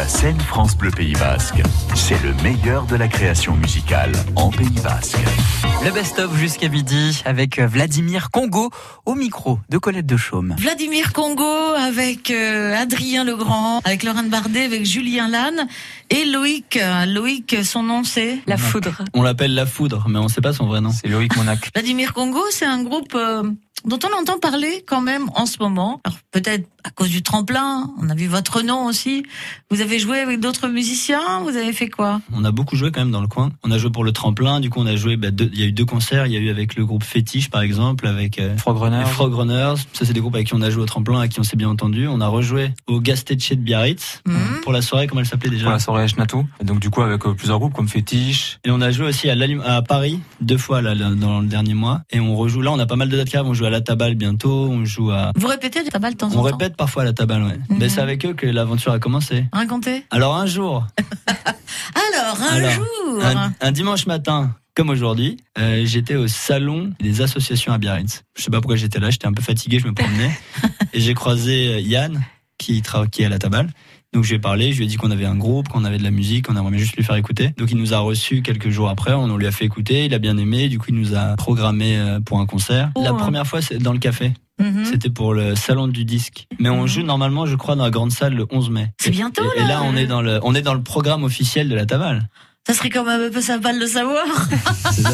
La 0.00 0.08
scène 0.08 0.40
France 0.40 0.78
Bleu 0.78 0.90
Pays 0.90 1.12
Basque, 1.12 1.60
c'est 1.94 2.18
le 2.22 2.32
meilleur 2.42 2.86
de 2.86 2.96
la 2.96 3.06
création 3.06 3.54
musicale 3.54 4.12
en 4.34 4.48
Pays 4.48 4.80
Basque. 4.82 5.18
Le 5.84 5.90
best-of 5.90 6.34
jusqu'à 6.38 6.70
midi 6.70 7.20
avec 7.26 7.60
Vladimir 7.60 8.30
Congo 8.30 8.70
au 9.04 9.14
micro 9.14 9.58
de 9.68 9.76
Colette 9.76 10.06
de 10.06 10.16
Chaume. 10.16 10.56
Vladimir 10.58 11.12
Congo 11.12 11.74
avec 11.76 12.30
euh, 12.30 12.74
Adrien 12.80 13.24
Legrand, 13.24 13.80
avec 13.84 14.02
Laurent 14.02 14.22
Bardet, 14.22 14.64
avec 14.64 14.86
Julien 14.86 15.28
Lannes 15.28 15.68
et 16.08 16.24
Loïc. 16.24 16.78
Loïc, 17.06 17.58
son 17.62 17.82
nom 17.82 18.02
c'est 18.02 18.38
La 18.46 18.56
foudre. 18.56 19.02
On 19.12 19.20
l'appelle 19.20 19.52
La 19.52 19.66
Foudre, 19.66 20.06
mais 20.08 20.18
on 20.18 20.24
ne 20.24 20.28
sait 20.28 20.40
pas 20.40 20.54
son 20.54 20.64
vrai 20.66 20.80
nom. 20.80 20.92
C'est 20.92 21.08
Loïc 21.08 21.36
Monac. 21.36 21.70
Vladimir 21.74 22.14
Congo, 22.14 22.40
c'est 22.50 22.64
un 22.64 22.82
groupe 22.82 23.14
euh, 23.14 23.42
dont 23.84 23.98
on 24.04 24.20
entend 24.20 24.38
parler 24.38 24.84
quand 24.86 25.00
même 25.00 25.28
en 25.34 25.46
ce 25.46 25.58
moment. 25.60 26.00
Alors 26.04 26.18
peut-être 26.30 26.66
à 26.84 26.90
cause 26.90 27.10
du 27.10 27.22
tremplin, 27.22 27.90
on 28.00 28.08
a 28.08 28.14
vu 28.14 28.26
votre 28.26 28.62
nom 28.62 28.86
aussi. 28.86 29.22
Vous 29.70 29.80
avez 29.82 29.98
joué 29.98 30.18
avec 30.20 30.40
d'autres 30.40 30.68
musiciens, 30.68 31.40
vous 31.42 31.56
avez 31.56 31.72
fait 31.74 31.88
quoi? 31.90 32.20
On 32.32 32.42
a 32.44 32.52
beaucoup 32.52 32.74
joué 32.76 32.90
quand 32.90 33.00
même 33.00 33.10
dans 33.10 33.20
le 33.20 33.26
coin. 33.28 33.50
On 33.62 33.70
a 33.70 33.76
joué 33.78 33.90
pour 33.90 34.02
le 34.02 34.12
tremplin, 34.12 34.60
du 34.60 34.70
coup 34.70 34.80
on 34.80 34.86
a 34.86 34.96
joué, 34.96 35.16
bah, 35.16 35.28
il 35.38 35.60
y 35.60 35.62
a 35.62 35.66
eu 35.66 35.72
deux 35.72 35.84
concerts, 35.84 36.26
il 36.26 36.32
y 36.32 36.36
a 36.36 36.40
eu 36.40 36.48
avec 36.48 36.76
le 36.76 36.86
groupe 36.86 37.04
Fétiche 37.04 37.50
par 37.50 37.60
exemple, 37.62 38.06
avec 38.06 38.38
euh, 38.38 38.56
Frogrunner. 38.56 39.00
les 39.00 39.04
Frog 39.06 39.34
Runners. 39.34 39.74
Ça 39.92 40.04
c'est 40.06 40.12
des 40.14 40.20
groupes 40.20 40.34
avec 40.34 40.46
qui 40.48 40.54
on 40.54 40.62
a 40.62 40.70
joué 40.70 40.82
au 40.82 40.86
tremplin, 40.86 41.18
avec 41.18 41.32
qui 41.32 41.40
on 41.40 41.44
s'est 41.44 41.56
bien 41.56 41.68
entendu. 41.68 42.06
On 42.08 42.20
a 42.20 42.28
rejoué 42.28 42.72
au 42.86 43.00
Gastetsche 43.00 43.50
de 43.50 43.56
Biarritz 43.56 44.22
Mhm. 44.26 44.60
pour 44.62 44.72
la 44.72 44.80
soirée, 44.82 45.06
comment 45.06 45.20
elle 45.20 45.26
s'appelait 45.26 45.50
déjà? 45.50 45.64
Pour 45.64 45.72
la 45.72 45.78
soirée 45.78 46.08
Schnato. 46.08 46.46
Donc 46.64 46.80
du 46.80 46.88
coup 46.90 47.02
avec 47.02 47.24
euh, 47.26 47.34
plusieurs 47.34 47.58
groupes 47.58 47.74
comme 47.74 47.88
Fétiche. 47.88 48.58
Et 48.64 48.70
on 48.70 48.80
a 48.80 48.90
joué 48.90 49.06
aussi 49.06 49.28
à, 49.28 49.36
à 49.66 49.82
Paris 49.82 50.20
deux 50.40 50.58
fois 50.58 50.80
là, 50.82 50.94
dans 50.94 51.40
le 51.40 51.46
dernier 51.46 51.74
mois. 51.74 52.00
Et 52.10 52.20
on 52.20 52.36
rejoue 52.36 52.62
là, 52.62 52.72
on 52.72 52.78
a 52.78 52.86
pas 52.86 52.96
mal 52.96 53.08
de 53.08 53.16
dates 53.16 53.34
arrivent. 53.34 53.48
On 53.50 53.54
joue 53.54 53.66
à 53.66 53.69
la 53.70 53.80
Tabale 53.80 54.14
bientôt, 54.14 54.68
on 54.70 54.84
joue 54.84 55.10
à. 55.10 55.32
Vous 55.36 55.46
répétez 55.46 55.82
des 55.82 55.90
tabac 55.90 56.10
de 56.12 56.16
temps 56.16 56.28
en 56.28 56.30
On 56.30 56.34
temps 56.36 56.42
répète 56.42 56.76
parfois 56.76 57.02
à 57.02 57.04
la 57.06 57.12
Tabale, 57.12 57.42
ouais. 57.42 57.58
Mhm. 57.68 57.78
Mais 57.78 57.88
c'est 57.88 58.00
avec 58.00 58.24
eux 58.24 58.34
que 58.34 58.46
l'aventure 58.46 58.92
a 58.92 58.98
commencé. 58.98 59.46
Racontez. 59.52 60.04
Alors 60.10 60.36
un 60.36 60.46
jour, 60.46 60.86
Alors, 61.94 62.40
un 62.42 62.54
Alors, 62.56 62.72
jour 62.72 63.24
un, 63.24 63.52
un 63.60 63.72
dimanche 63.72 64.06
matin, 64.06 64.54
comme 64.74 64.90
aujourd'hui, 64.90 65.36
euh, 65.58 65.82
j'étais 65.84 66.14
au 66.14 66.28
salon 66.28 66.92
des 67.00 67.22
associations 67.22 67.72
à 67.72 67.78
Biarritz. 67.78 68.24
Je 68.36 68.42
sais 68.42 68.50
pas 68.50 68.60
pourquoi 68.60 68.76
j'étais 68.76 68.98
là, 68.98 69.10
j'étais 69.10 69.26
un 69.26 69.32
peu 69.32 69.42
fatigué, 69.42 69.78
je 69.78 69.86
me 69.86 69.92
promenais. 69.92 70.30
et 70.92 71.00
j'ai 71.00 71.14
croisé 71.14 71.74
euh, 71.74 71.80
Yann, 71.80 72.22
qui, 72.58 72.82
qui 73.10 73.22
est 73.22 73.26
à 73.26 73.28
la 73.28 73.38
Tabale. 73.38 73.70
Donc 74.12 74.24
je 74.24 74.30
lui 74.30 74.36
ai 74.36 74.40
parlé, 74.40 74.72
je 74.72 74.78
lui 74.78 74.84
ai 74.84 74.88
dit 74.88 74.96
qu'on 74.96 75.10
avait 75.12 75.24
un 75.24 75.36
groupe, 75.36 75.68
qu'on 75.68 75.84
avait 75.84 75.98
de 75.98 76.02
la 76.02 76.10
musique, 76.10 76.46
qu'on 76.48 76.56
aimerait 76.56 76.78
juste 76.78 76.96
lui 76.96 77.04
faire 77.04 77.14
écouter. 77.16 77.50
Donc 77.58 77.70
il 77.70 77.76
nous 77.76 77.94
a 77.94 77.98
reçus 78.00 78.42
quelques 78.42 78.68
jours 78.70 78.88
après, 78.88 79.12
on 79.12 79.36
lui 79.36 79.46
a 79.46 79.52
fait 79.52 79.64
écouter, 79.64 80.06
il 80.06 80.14
a 80.14 80.18
bien 80.18 80.36
aimé, 80.36 80.68
du 80.68 80.78
coup 80.78 80.86
il 80.88 80.96
nous 80.96 81.14
a 81.14 81.36
programmé 81.36 81.96
euh, 81.96 82.18
pour 82.20 82.40
un 82.40 82.46
concert. 82.46 82.90
Oh, 82.96 83.02
la 83.04 83.10
hein. 83.10 83.14
première 83.14 83.46
fois 83.46 83.62
c'est 83.62 83.78
dans 83.78 83.92
le 83.92 84.00
café, 84.00 84.32
Mhm. 84.60 84.84
c'était 84.84 85.10
pour 85.10 85.32
le 85.32 85.54
salon 85.54 85.86
du 85.86 86.04
disque. 86.04 86.46
Mais 86.58 86.68
on 86.70 86.82
Mhm. 86.82 86.86
joue 86.88 87.02
normalement, 87.02 87.46
je 87.46 87.54
crois, 87.54 87.76
dans 87.76 87.84
la 87.84 87.90
grande 87.90 88.10
salle 88.10 88.34
le 88.34 88.46
11 88.50 88.68
mai. 88.70 88.90
C'est 89.00 89.10
bientôt, 89.10 89.44
Et, 89.56 89.60
et 89.60 89.62
là. 89.62 89.68
là 89.68 89.82
on 89.84 89.94
est 89.96 90.06
dans 90.06 90.22
le, 90.22 90.40
on 90.42 90.54
est 90.56 90.62
dans 90.62 90.74
le 90.74 90.82
programme 90.82 91.22
officiel 91.22 91.68
de 91.68 91.74
la 91.76 91.86
Tabale. 91.86 92.28
Ça 92.66 92.74
serait 92.74 92.90
quand 92.90 93.04
même 93.04 93.22
un 93.22 93.30
peu 93.30 93.40
sympa 93.40 93.72
de 93.72 93.78
le 93.78 93.86
savoir. 93.86 94.24
C'est 94.92 95.02
ça. 95.02 95.10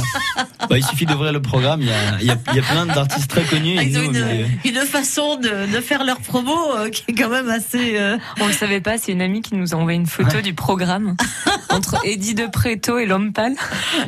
Bah, 0.68 0.76
il 0.78 0.84
suffit 0.84 1.06
d'ouvrir 1.06 1.32
le 1.32 1.40
programme, 1.40 1.80
il 1.80 1.86
y 1.88 1.92
a, 1.92 1.94
il 2.20 2.26
y 2.26 2.30
a, 2.30 2.36
il 2.50 2.56
y 2.56 2.58
a 2.58 2.62
plein 2.62 2.86
d'artistes 2.86 3.30
très 3.30 3.44
connus. 3.44 3.78
et 3.80 3.84
Ils 3.84 3.96
ont 3.98 4.02
nous, 4.10 4.18
une, 4.18 4.46
une 4.64 4.80
façon 4.84 5.36
de, 5.36 5.72
de 5.72 5.80
faire 5.80 6.02
leur 6.02 6.18
promo 6.20 6.56
euh, 6.76 6.90
qui 6.90 7.04
est 7.08 7.14
quand 7.14 7.28
même 7.30 7.48
assez. 7.48 7.96
euh, 7.98 8.18
On 8.40 8.48
le 8.48 8.52
savait 8.52 8.80
pas, 8.80 8.98
c'est 8.98 9.12
une 9.12 9.22
amie 9.22 9.42
qui 9.42 9.54
nous 9.54 9.74
a 9.74 9.76
envoyé 9.78 9.96
une 9.98 10.06
photo 10.08 10.36
Ouais. 10.36 10.42
du 10.42 10.54
programme 10.54 11.14
entre 11.70 11.96
Eddie 12.04 12.34
de 12.34 12.46
Preto 12.46 12.98
et 12.98 13.06
l'homme 13.06 13.32
pâle. 13.32 13.54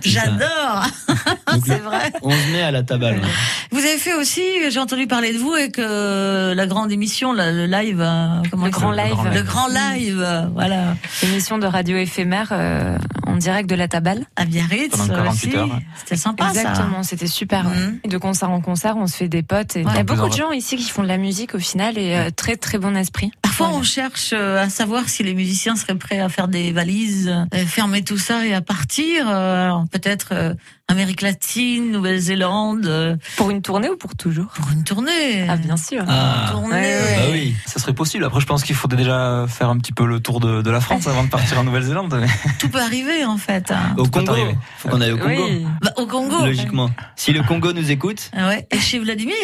J'adore. 0.03 0.87
C'est 1.65 1.79
vrai. 1.79 2.13
11 2.23 2.35
mai 2.53 2.63
à 2.63 2.71
la 2.73 2.83
Tabale. 2.83 3.15
ouais. 3.21 3.29
Vous 3.71 3.79
avez 3.79 3.99
fait 3.99 4.15
aussi, 4.15 4.43
j'ai 4.71 4.81
entendu 4.81 5.07
parler 5.07 5.33
de 5.33 5.39
vous 5.39 5.53
avec 5.53 5.79
euh, 5.79 6.55
la 6.55 6.67
grande 6.67 6.91
émission, 6.93 7.33
le 7.33 7.67
live. 7.67 8.01
euh, 8.01 8.43
comment 8.51 8.65
Le 8.67 8.71
grand 8.71 8.91
live. 8.93 9.17
Le 9.33 9.43
grand 9.43 9.69
live, 9.69 10.21
euh, 10.21 10.43
voilà. 10.55 10.97
Émission 11.23 11.59
de 11.59 11.67
radio 11.67 11.97
éphémère 11.97 12.49
euh, 12.53 12.99
direct 13.39 13.69
de 13.71 13.75
la 13.75 13.89
Tabale. 13.89 14.27
À 14.37 14.45
Biarritz 14.45 14.91
Pendant 14.97 15.15
48 15.15 15.49
aussi. 15.49 15.57
heures. 15.57 15.81
C'était 15.97 16.17
sympa 16.17 16.49
Exactement, 16.49 17.03
c'était 17.03 17.27
super. 17.27 17.67
Et 18.05 18.09
de 18.09 18.19
concert 18.19 18.51
en 18.51 18.61
concert, 18.61 18.97
on 18.97 19.07
se 19.07 19.17
fait 19.17 19.29
des 19.29 19.43
potes. 19.43 19.77
Et 19.77 19.81
il 19.83 19.95
y 19.95 19.99
a 19.99 20.03
beaucoup 20.05 20.29
de 20.29 20.35
gens 20.35 20.53
ici 20.53 20.77
qui 20.77 20.91
font 20.91 21.03
de 21.03 21.09
la 21.09 21.19
musique 21.19 21.55
au 21.55 21.59
final 21.59 21.97
et 21.99 22.15
euh, 22.17 22.31
très 22.35 22.57
très 22.57 22.79
bon 22.79 22.97
esprit. 22.97 23.31
Parfois, 23.43 23.71
on 23.71 23.83
cherche 23.83 24.31
euh, 24.33 24.63
à 24.63 24.69
savoir 24.69 25.09
si 25.09 25.23
les 25.23 25.35
musiciens 25.35 25.77
seraient 25.77 25.95
prêts 25.97 26.21
à 26.21 26.29
faire 26.29 26.49
des 26.49 26.73
valises, 26.73 27.29
euh, 27.55 27.67
fermer 27.67 28.03
tout 28.03 28.19
ça 28.19 28.47
et 28.47 28.55
à 28.55 28.61
partir. 28.61 29.29
euh, 29.29 29.65
alors, 29.65 29.85
peut-être 29.91 30.29
euh, 30.33 30.55
Amérique 30.91 31.21
latine, 31.21 31.93
Nouvelle-Zélande. 31.93 32.87
euh, 32.87 33.17
Pour 33.37 33.51
une 33.51 33.61
tournée 33.61 33.91
ou 33.91 33.97
pour 33.97 34.17
toujours 34.17 34.47
Pour 34.47 34.71
une 34.73 34.85
tournée. 34.85 35.47
Ah 35.47 35.57
bien 35.57 35.77
sûr. 35.77 36.03
Ah, 36.09 36.49
Tournée. 36.51 36.99
bah 37.17 37.23
oui. 37.31 37.55
Ça 37.67 37.79
serait 37.79 37.93
possible. 37.93 38.25
Après, 38.25 38.41
je 38.41 38.47
pense 38.47 38.65
qu'il 38.65 38.75
faudrait 38.75 38.97
déjà 38.97 39.45
faire 39.49 39.69
un 39.69 39.77
petit 39.77 39.93
peu 39.93 40.07
le 40.07 40.21
tour 40.21 40.41
de, 40.41 40.63
de 40.63 40.71
la 40.71 40.81
France 40.81 41.07
avant 41.07 41.25
de 41.25 41.29
partir 41.29 41.59
en 41.59 41.65
Nouvelle-Zélande. 41.65 42.25
Tout 42.59 42.71
peut 42.71 42.81
arriver 42.81 43.25
en 43.27 43.37
fait. 43.37 43.71
hein. 43.71 43.95
Au 43.99 44.07
Congo. 44.07 44.33
arriver. 44.33 44.57
Faut 44.79 44.89
qu'on 44.89 45.01
aille 45.03 45.13
au 45.13 45.19
Congo. 45.19 45.45
Oui. 45.47 45.67
Bah, 45.83 45.93
au 45.99 46.07
Congo. 46.07 46.47
Logiquement. 46.47 46.91
Si 47.17 47.33
le 47.35 47.43
Congo 47.43 47.75
nous 47.75 47.91
écoute, 47.91 48.31
Ah 48.35 48.49
ouais. 48.49 48.67
Et 48.71 48.79
chez 48.79 48.99
Vladimir, 48.99 49.35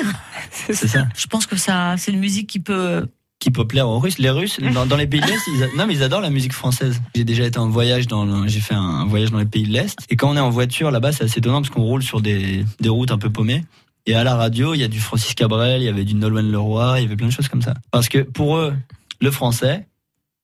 c'est 0.51 0.75
ça. 0.75 1.07
je 1.15 1.27
pense 1.27 1.47
que 1.47 1.57
ça, 1.57 1.95
c'est 1.99 2.11
une 2.13 2.21
musique 2.21 2.49
qui 2.49 2.59
peut. 2.61 3.07
Qui 3.45 3.51
peut 3.51 3.67
plaire 3.67 3.87
aux 3.87 3.99
Russes. 3.99 4.19
Les 4.19 4.31
Russes, 4.31 4.59
dans, 4.75 4.87
dans 4.87 4.97
les 4.97 5.07
pays 5.07 5.21
de 5.21 5.27
l'Est, 5.27 5.39
ils, 5.49 5.69
non, 5.77 5.87
mais 5.87 5.93
ils 5.93 6.03
adorent 6.03 6.23
la 6.23 6.31
musique 6.31 6.55
française. 6.55 7.03
J'ai 7.15 7.25
déjà 7.25 7.45
été 7.45 7.59
en 7.59 7.69
voyage 7.69 8.07
dans, 8.07 8.25
le- 8.25 8.49
j'ai 8.49 8.61
fait 8.61 8.73
un 8.73 9.05
voyage 9.05 9.31
dans 9.33 9.39
les 9.39 9.45
pays 9.45 9.65
de 9.65 9.73
l'Est. 9.73 9.99
Et 10.09 10.17
quand 10.17 10.31
on 10.31 10.37
est 10.39 10.41
en 10.41 10.49
voiture 10.49 10.91
là-bas, 10.91 11.13
c'est 11.13 11.25
assez 11.25 11.41
étonnant 11.41 11.61
parce 11.61 11.69
qu'on 11.69 11.83
roule 11.83 12.03
sur 12.03 12.23
des, 12.23 12.65
des 12.81 12.89
routes 12.89 13.11
un 13.11 13.19
peu 13.19 13.29
paumées. 13.29 13.63
Et 14.07 14.15
à 14.15 14.25
la 14.25 14.35
radio, 14.35 14.73
il 14.73 14.81
y 14.81 14.83
a 14.83 14.89
du 14.89 14.99
Francis 14.99 15.35
Cabrel, 15.35 15.83
il 15.83 15.85
y 15.85 15.89
avait 15.89 16.05
du 16.05 16.15
Nolwenn 16.15 16.51
Leroy, 16.51 17.01
il 17.01 17.03
y 17.03 17.07
avait 17.07 17.17
plein 17.17 17.27
de 17.27 17.33
choses 17.33 17.49
comme 17.49 17.61
ça. 17.61 17.75
Parce 17.91 18.09
que 18.09 18.19
pour 18.21 18.57
eux, 18.57 18.73
le 19.21 19.31
français, 19.31 19.87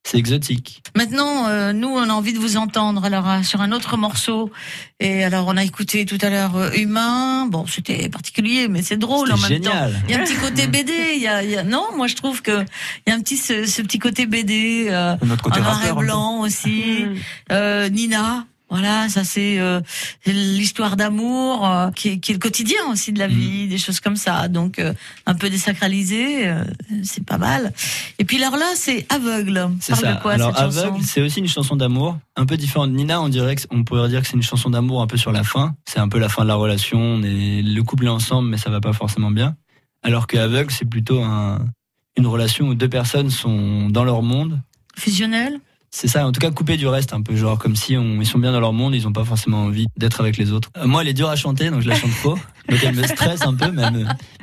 c'est 0.03 0.17
exotique. 0.17 0.81
Maintenant, 0.95 1.47
euh, 1.47 1.73
nous, 1.73 1.87
on 1.87 2.09
a 2.09 2.13
envie 2.13 2.33
de 2.33 2.39
vous 2.39 2.57
entendre 2.57 3.05
alors 3.05 3.29
euh, 3.29 3.43
sur 3.43 3.61
un 3.61 3.71
autre 3.71 3.97
morceau. 3.97 4.51
Et 4.99 5.23
alors, 5.23 5.47
on 5.47 5.55
a 5.57 5.63
écouté 5.63 6.05
tout 6.05 6.17
à 6.21 6.29
l'heure 6.29 6.55
euh, 6.57 6.71
Humain. 6.73 7.45
Bon, 7.45 7.65
c'était 7.67 8.09
particulier, 8.09 8.67
mais 8.67 8.81
c'est 8.81 8.97
drôle 8.97 9.31
en 9.31 9.37
même 9.37 9.61
temps. 9.61 9.71
génial. 9.71 10.01
Il 10.09 10.11
y 10.11 10.17
a 10.17 10.21
un 10.21 10.23
petit 10.23 10.35
côté 10.35 10.67
BD. 10.73 10.93
Il 11.15 11.21
y 11.21 11.27
a, 11.27 11.43
il 11.43 11.51
y 11.51 11.55
a- 11.57 11.63
non, 11.63 11.85
moi 11.95 12.07
je 12.07 12.15
trouve 12.15 12.41
que 12.41 12.61
il 13.05 13.09
y 13.09 13.11
a 13.11 13.15
un 13.15 13.21
petit 13.21 13.37
ce, 13.37 13.65
ce 13.65 13.81
petit 13.83 13.99
côté 13.99 14.25
BD, 14.25 14.87
euh, 14.89 15.15
Notre 15.23 15.43
côté 15.43 15.59
en 15.59 15.63
noir 15.63 15.85
et 15.87 15.93
blanc 15.93 16.39
aussi. 16.41 17.05
Euh, 17.51 17.87
Nina. 17.89 18.45
Voilà, 18.71 19.09
ça 19.09 19.25
c'est 19.25 19.59
euh, 19.59 19.81
l'histoire 20.25 20.95
d'amour 20.95 21.67
euh, 21.67 21.91
qui, 21.91 22.07
est, 22.07 22.19
qui 22.19 22.31
est 22.31 22.35
le 22.35 22.39
quotidien 22.39 22.79
aussi 22.89 23.11
de 23.11 23.19
la 23.19 23.27
vie, 23.27 23.67
des 23.67 23.77
choses 23.77 23.99
comme 23.99 24.15
ça. 24.15 24.47
Donc 24.47 24.79
euh, 24.79 24.93
un 25.25 25.35
peu 25.35 25.49
désacralisé, 25.49 26.49
c'est 27.03 27.25
pas 27.25 27.37
mal. 27.37 27.73
Et 28.17 28.23
puis 28.23 28.41
alors 28.41 28.57
là, 28.57 28.71
c'est 28.75 29.05
aveugle. 29.13 29.69
C'est 29.81 29.91
Parle 29.91 30.05
ça. 30.05 30.13
de 30.13 30.21
quoi 30.21 30.31
Alors 30.31 30.55
cette 30.55 30.77
aveugle, 30.77 31.03
c'est 31.03 31.21
aussi 31.21 31.39
une 31.39 31.49
chanson 31.49 31.75
d'amour, 31.75 32.17
un 32.37 32.45
peu 32.45 32.55
différente. 32.55 32.91
Nina, 32.91 33.21
on 33.21 33.27
dirait 33.27 33.57
que 33.57 33.63
on 33.71 33.83
pourrait 33.83 34.07
dire 34.07 34.21
que 34.21 34.27
c'est 34.27 34.37
une 34.37 34.41
chanson 34.41 34.69
d'amour 34.69 35.01
un 35.01 35.07
peu 35.07 35.17
sur 35.17 35.33
la 35.33 35.43
fin. 35.43 35.75
C'est 35.85 35.99
un 35.99 36.07
peu 36.07 36.19
la 36.19 36.29
fin 36.29 36.43
de 36.43 36.47
la 36.47 36.55
relation. 36.55 36.97
On 36.97 37.23
est 37.23 37.61
le 37.61 37.83
couple 37.83 38.05
est 38.05 38.09
ensemble, 38.09 38.47
mais 38.47 38.57
ça 38.57 38.69
va 38.69 38.79
pas 38.79 38.93
forcément 38.93 39.31
bien. 39.31 39.57
Alors 40.01 40.27
que 40.27 40.37
aveugle, 40.37 40.71
c'est 40.71 40.89
plutôt 40.89 41.21
un, 41.21 41.59
une 42.15 42.25
relation 42.25 42.69
où 42.69 42.73
deux 42.73 42.89
personnes 42.89 43.31
sont 43.31 43.89
dans 43.89 44.05
leur 44.05 44.21
monde. 44.21 44.61
Fusionnel? 44.95 45.59
C'est 45.93 46.07
ça, 46.07 46.25
en 46.25 46.31
tout 46.31 46.39
cas 46.39 46.51
coupé 46.51 46.77
du 46.77 46.87
reste, 46.87 47.11
un 47.11 47.21
peu 47.21 47.35
genre 47.35 47.59
comme 47.59 47.75
si 47.75 47.97
on, 47.97 48.21
ils 48.21 48.25
sont 48.25 48.39
bien 48.39 48.53
dans 48.53 48.61
leur 48.61 48.71
monde, 48.71 48.95
ils 48.95 49.07
ont 49.07 49.11
pas 49.11 49.25
forcément 49.25 49.63
envie 49.63 49.87
d'être 49.97 50.21
avec 50.21 50.37
les 50.37 50.53
autres. 50.53 50.69
Euh, 50.77 50.87
moi, 50.87 51.01
elle 51.01 51.09
est 51.09 51.13
dure 51.13 51.29
à 51.29 51.35
chanter, 51.35 51.69
donc 51.69 51.81
je 51.81 51.89
la 51.89 51.95
chante 51.95 52.11
faux. 52.11 52.37
Donc 52.69 52.79
elle 52.83 52.95
me 52.95 53.03
stresse 53.07 53.41
un 53.43 53.53
peu, 53.53 53.71
mais, 53.71 53.83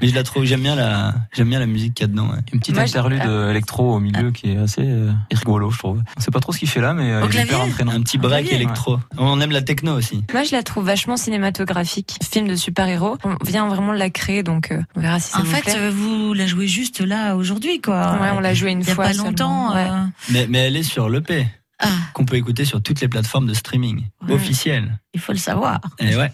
je 0.08 0.14
la 0.14 0.22
trouve, 0.22 0.44
j'aime 0.44 0.62
bien 0.62 0.74
la, 0.74 1.14
j'aime 1.34 1.48
bien 1.48 1.58
la 1.60 1.66
musique 1.66 1.94
qu'il 1.94 2.04
y 2.04 2.08
a 2.08 2.08
dedans. 2.08 2.28
ouais. 2.30 2.38
Une 2.52 2.60
petite 2.60 2.74
Moi, 2.74 2.84
interlude 2.84 3.20
ah. 3.22 3.28
euh, 3.28 3.50
électro 3.50 3.94
au 3.94 4.00
milieu 4.00 4.30
qui 4.32 4.52
est 4.52 4.56
assez 4.58 4.82
euh, 4.84 5.12
rigolo, 5.32 5.70
je 5.70 5.78
trouve. 5.78 6.02
On 6.16 6.20
sait 6.20 6.30
pas 6.30 6.40
trop 6.40 6.52
ce 6.52 6.58
qu'il 6.58 6.68
fait 6.68 6.80
là, 6.80 6.92
mais 6.94 7.10
euh, 7.12 7.26
il 7.30 7.36
est 7.38 7.44
hyper 7.44 7.60
entraînant. 7.62 7.92
Un 7.92 8.02
petit 8.02 8.18
break 8.18 8.52
électro. 8.52 8.98
On 9.16 9.40
aime 9.40 9.50
la 9.52 9.62
techno 9.62 9.94
aussi. 9.96 10.24
Moi, 10.32 10.42
je 10.44 10.52
la 10.52 10.62
trouve 10.62 10.84
vachement 10.84 11.16
cinématographique. 11.16 12.18
Film 12.30 12.48
de 12.48 12.56
super-héros. 12.56 13.16
On 13.24 13.36
vient 13.44 13.68
vraiment 13.68 13.92
de 13.92 13.98
la 13.98 14.10
créer, 14.10 14.42
donc 14.42 14.72
euh, 14.72 14.80
on 14.96 15.00
verra 15.00 15.20
si 15.20 15.30
ça 15.30 15.38
En 15.38 15.42
vous 15.42 15.50
fait, 15.50 15.62
plaît. 15.62 15.74
euh, 15.78 15.90
vous 15.90 16.34
la 16.34 16.46
jouez 16.46 16.66
juste 16.68 17.00
là 17.00 17.36
aujourd'hui, 17.36 17.80
quoi. 17.80 18.18
Ouais, 18.20 18.30
on 18.34 18.40
l'a 18.40 18.54
joué 18.54 18.72
une 18.72 18.80
Il 18.82 18.88
y 18.88 18.90
a 18.90 18.94
fois. 18.94 19.04
pas 19.06 19.12
seulement. 19.12 19.28
longtemps. 19.30 19.74
Ouais. 19.74 19.86
euh, 19.88 20.04
Mais, 20.30 20.46
mais 20.48 20.58
elle 20.58 20.76
est 20.76 20.82
sur 20.82 21.08
l'EP, 21.08 21.46
Ah, 21.80 21.88
qu'on 22.12 22.24
peut 22.24 22.36
écouter 22.36 22.64
sur 22.64 22.82
toutes 22.82 23.00
les 23.00 23.08
plateformes 23.08 23.46
de 23.46 23.54
streaming 23.54 24.04
Ouais. 24.26 24.34
officielles. 24.34 24.98
il 25.14 25.20
faut 25.20 25.32
le 25.32 25.38
savoir. 25.38 25.80
Et 26.00 26.16
ouais. 26.16 26.32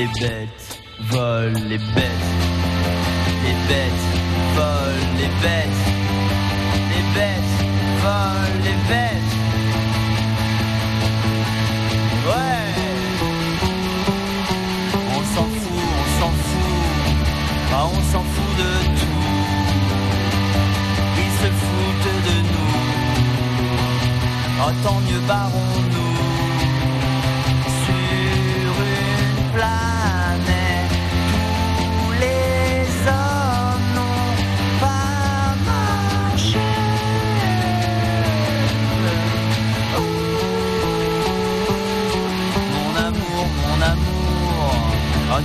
Les 0.00 0.08
bêtes 0.18 0.80
volent 1.10 1.60
les 1.68 1.76
bêtes. 1.76 2.30
Les 3.44 3.56
bêtes 3.68 4.06
volent 4.56 5.12
les 5.18 5.30
bêtes. 5.42 5.82
Les 6.88 7.04
bêtes 7.14 7.54
volent 8.00 8.60
les 8.64 8.78
bêtes. 8.88 9.34
Ouais. 12.28 12.70
On 15.16 15.22
s'en 15.34 15.48
fout, 15.60 15.84
on 16.00 16.06
s'en 16.18 16.32
fout. 16.44 16.72
Ah, 17.74 17.84
on 17.84 18.00
s'en 18.10 18.24
fout 18.32 18.52
de 18.56 18.72
tout. 19.00 19.22
Ils 21.18 21.34
se 21.40 21.48
foutent 21.60 22.14
de 22.26 22.36
nous. 22.52 22.74
Oh, 24.62 24.72
tant 24.82 25.00
mieux 25.00 25.22
barrons-nous 25.28 26.16
sur 27.84 28.72
une 28.82 29.52
planète 29.52 29.89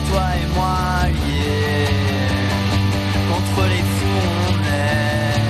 toi 0.10 0.25
et 0.41 0.47
moi 0.55 0.77
liés, 1.25 1.89
contre 3.29 3.62
les 3.69 3.84
fous 3.95 4.27
on 4.49 4.58
est, 4.73 5.41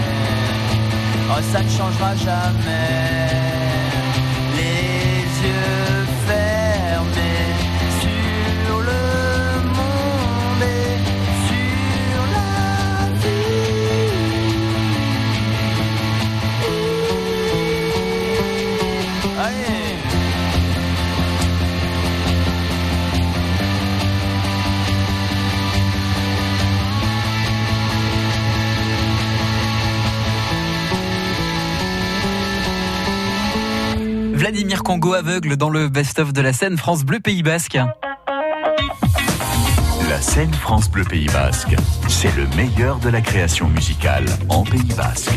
oh 1.31 1.41
ça 1.51 1.61
ne 1.61 1.69
changera 1.69 2.15
jamais. 2.15 3.24
Vladimir 34.35 34.83
Congo 34.83 35.13
aveugle 35.13 35.55
dans 35.55 35.69
le 35.69 35.87
best-of 35.87 36.33
de 36.33 36.41
la 36.41 36.51
scène 36.51 36.77
France 36.77 37.05
Bleu 37.05 37.21
Pays 37.21 37.41
Basque. 37.41 37.77
La 40.09 40.21
scène 40.21 40.53
France 40.53 40.89
Bleu 40.91 41.05
Pays 41.05 41.27
Basque, 41.27 41.73
c'est 42.07 42.35
le 42.35 42.47
meilleur 42.55 42.99
de 42.99 43.09
la 43.09 43.21
création 43.21 43.67
musicale 43.67 44.25
en 44.49 44.63
Pays 44.63 44.93
Basque. 44.95 45.31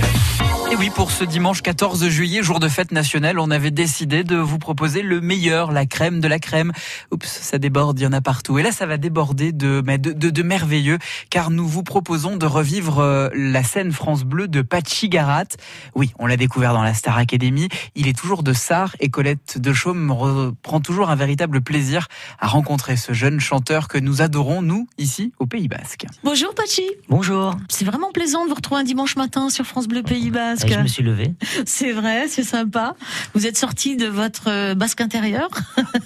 Et 0.71 0.77
oui, 0.77 0.91
pour 0.91 1.11
ce 1.11 1.25
dimanche 1.25 1.63
14 1.63 2.09
juillet, 2.09 2.43
jour 2.43 2.61
de 2.61 2.69
fête 2.69 2.93
nationale, 2.93 3.39
on 3.39 3.51
avait 3.51 3.71
décidé 3.71 4.23
de 4.23 4.37
vous 4.37 4.59
proposer 4.59 5.01
le 5.01 5.23
meilleur, 5.23 5.73
la 5.73 5.87
crème 5.87 6.21
de 6.21 6.29
la 6.29 6.39
crème. 6.39 6.73
Oups, 7.11 7.27
ça 7.27 7.59
déborde, 7.59 7.99
il 7.99 8.03
y 8.03 8.07
en 8.07 8.13
a 8.13 8.21
partout. 8.21 8.59
Et 8.59 8.63
là, 8.63 8.71
ça 8.71 8.85
va 8.85 8.99
déborder 8.99 9.53
de, 9.53 9.83
mais 9.87 9.97
de, 9.97 10.13
de, 10.13 10.29
de 10.29 10.43
merveilleux, 10.43 10.99
car 11.31 11.51
nous 11.51 11.67
vous 11.67 11.83
proposons 11.83 12.37
de 12.37 12.45
revivre 12.45 12.99
euh, 12.99 13.31
la 13.35 13.63
scène 13.63 13.93
France 13.93 14.25
Bleu 14.25 14.47
de 14.47 14.61
Pachi 14.61 15.09
Garat. 15.09 15.47
Oui, 15.95 16.13
on 16.19 16.27
l'a 16.27 16.37
découvert 16.37 16.75
dans 16.75 16.83
la 16.83 16.93
Star 16.93 17.17
Academy. 17.17 17.69
Il 17.95 18.07
est 18.07 18.17
toujours 18.17 18.43
de 18.43 18.53
Sarre 18.53 18.95
et 19.01 19.09
Colette 19.09 19.59
de 19.59 19.73
Chaume 19.73 20.11
reprend 20.11 20.81
toujours 20.81 21.09
un 21.09 21.17
véritable 21.17 21.63
plaisir 21.63 22.09
à 22.39 22.47
rencontrer 22.47 22.97
ce 22.97 23.15
jeune 23.15 23.41
chanteur 23.41 23.89
que 23.89 23.97
nous 23.97 24.21
adorons, 24.21 24.61
nous, 24.61 24.87
ici, 24.99 25.33
au 25.39 25.47
Pays 25.47 25.69
Basque. 25.69 26.05
Bonjour 26.25 26.55
Pachi. 26.59 26.83
Bonjour. 27.09 27.57
C'est 27.69 27.85
vraiment 27.85 28.11
plaisant 28.13 28.43
de 28.45 28.49
vous 28.49 28.55
retrouver 28.55 28.81
un 28.81 28.85
dimanche 28.85 29.17
matin 29.17 29.49
sur 29.49 29.65
France 29.65 29.87
Bleu 29.87 30.03
Pays 30.03 30.31
Basque. 30.31 30.69
Je 30.69 30.79
me 30.79 30.87
suis 30.89 31.03
levé. 31.05 31.33
C'est 31.67 31.93
vrai, 31.93 32.27
c'est 32.29 32.43
sympa. 32.43 32.95
Vous 33.35 33.47
êtes 33.47 33.57
sorti 33.57 33.97
de 33.97 34.07
votre 34.07 34.45
euh, 34.49 34.75
basque 34.75 35.01
intérieur 35.01 35.49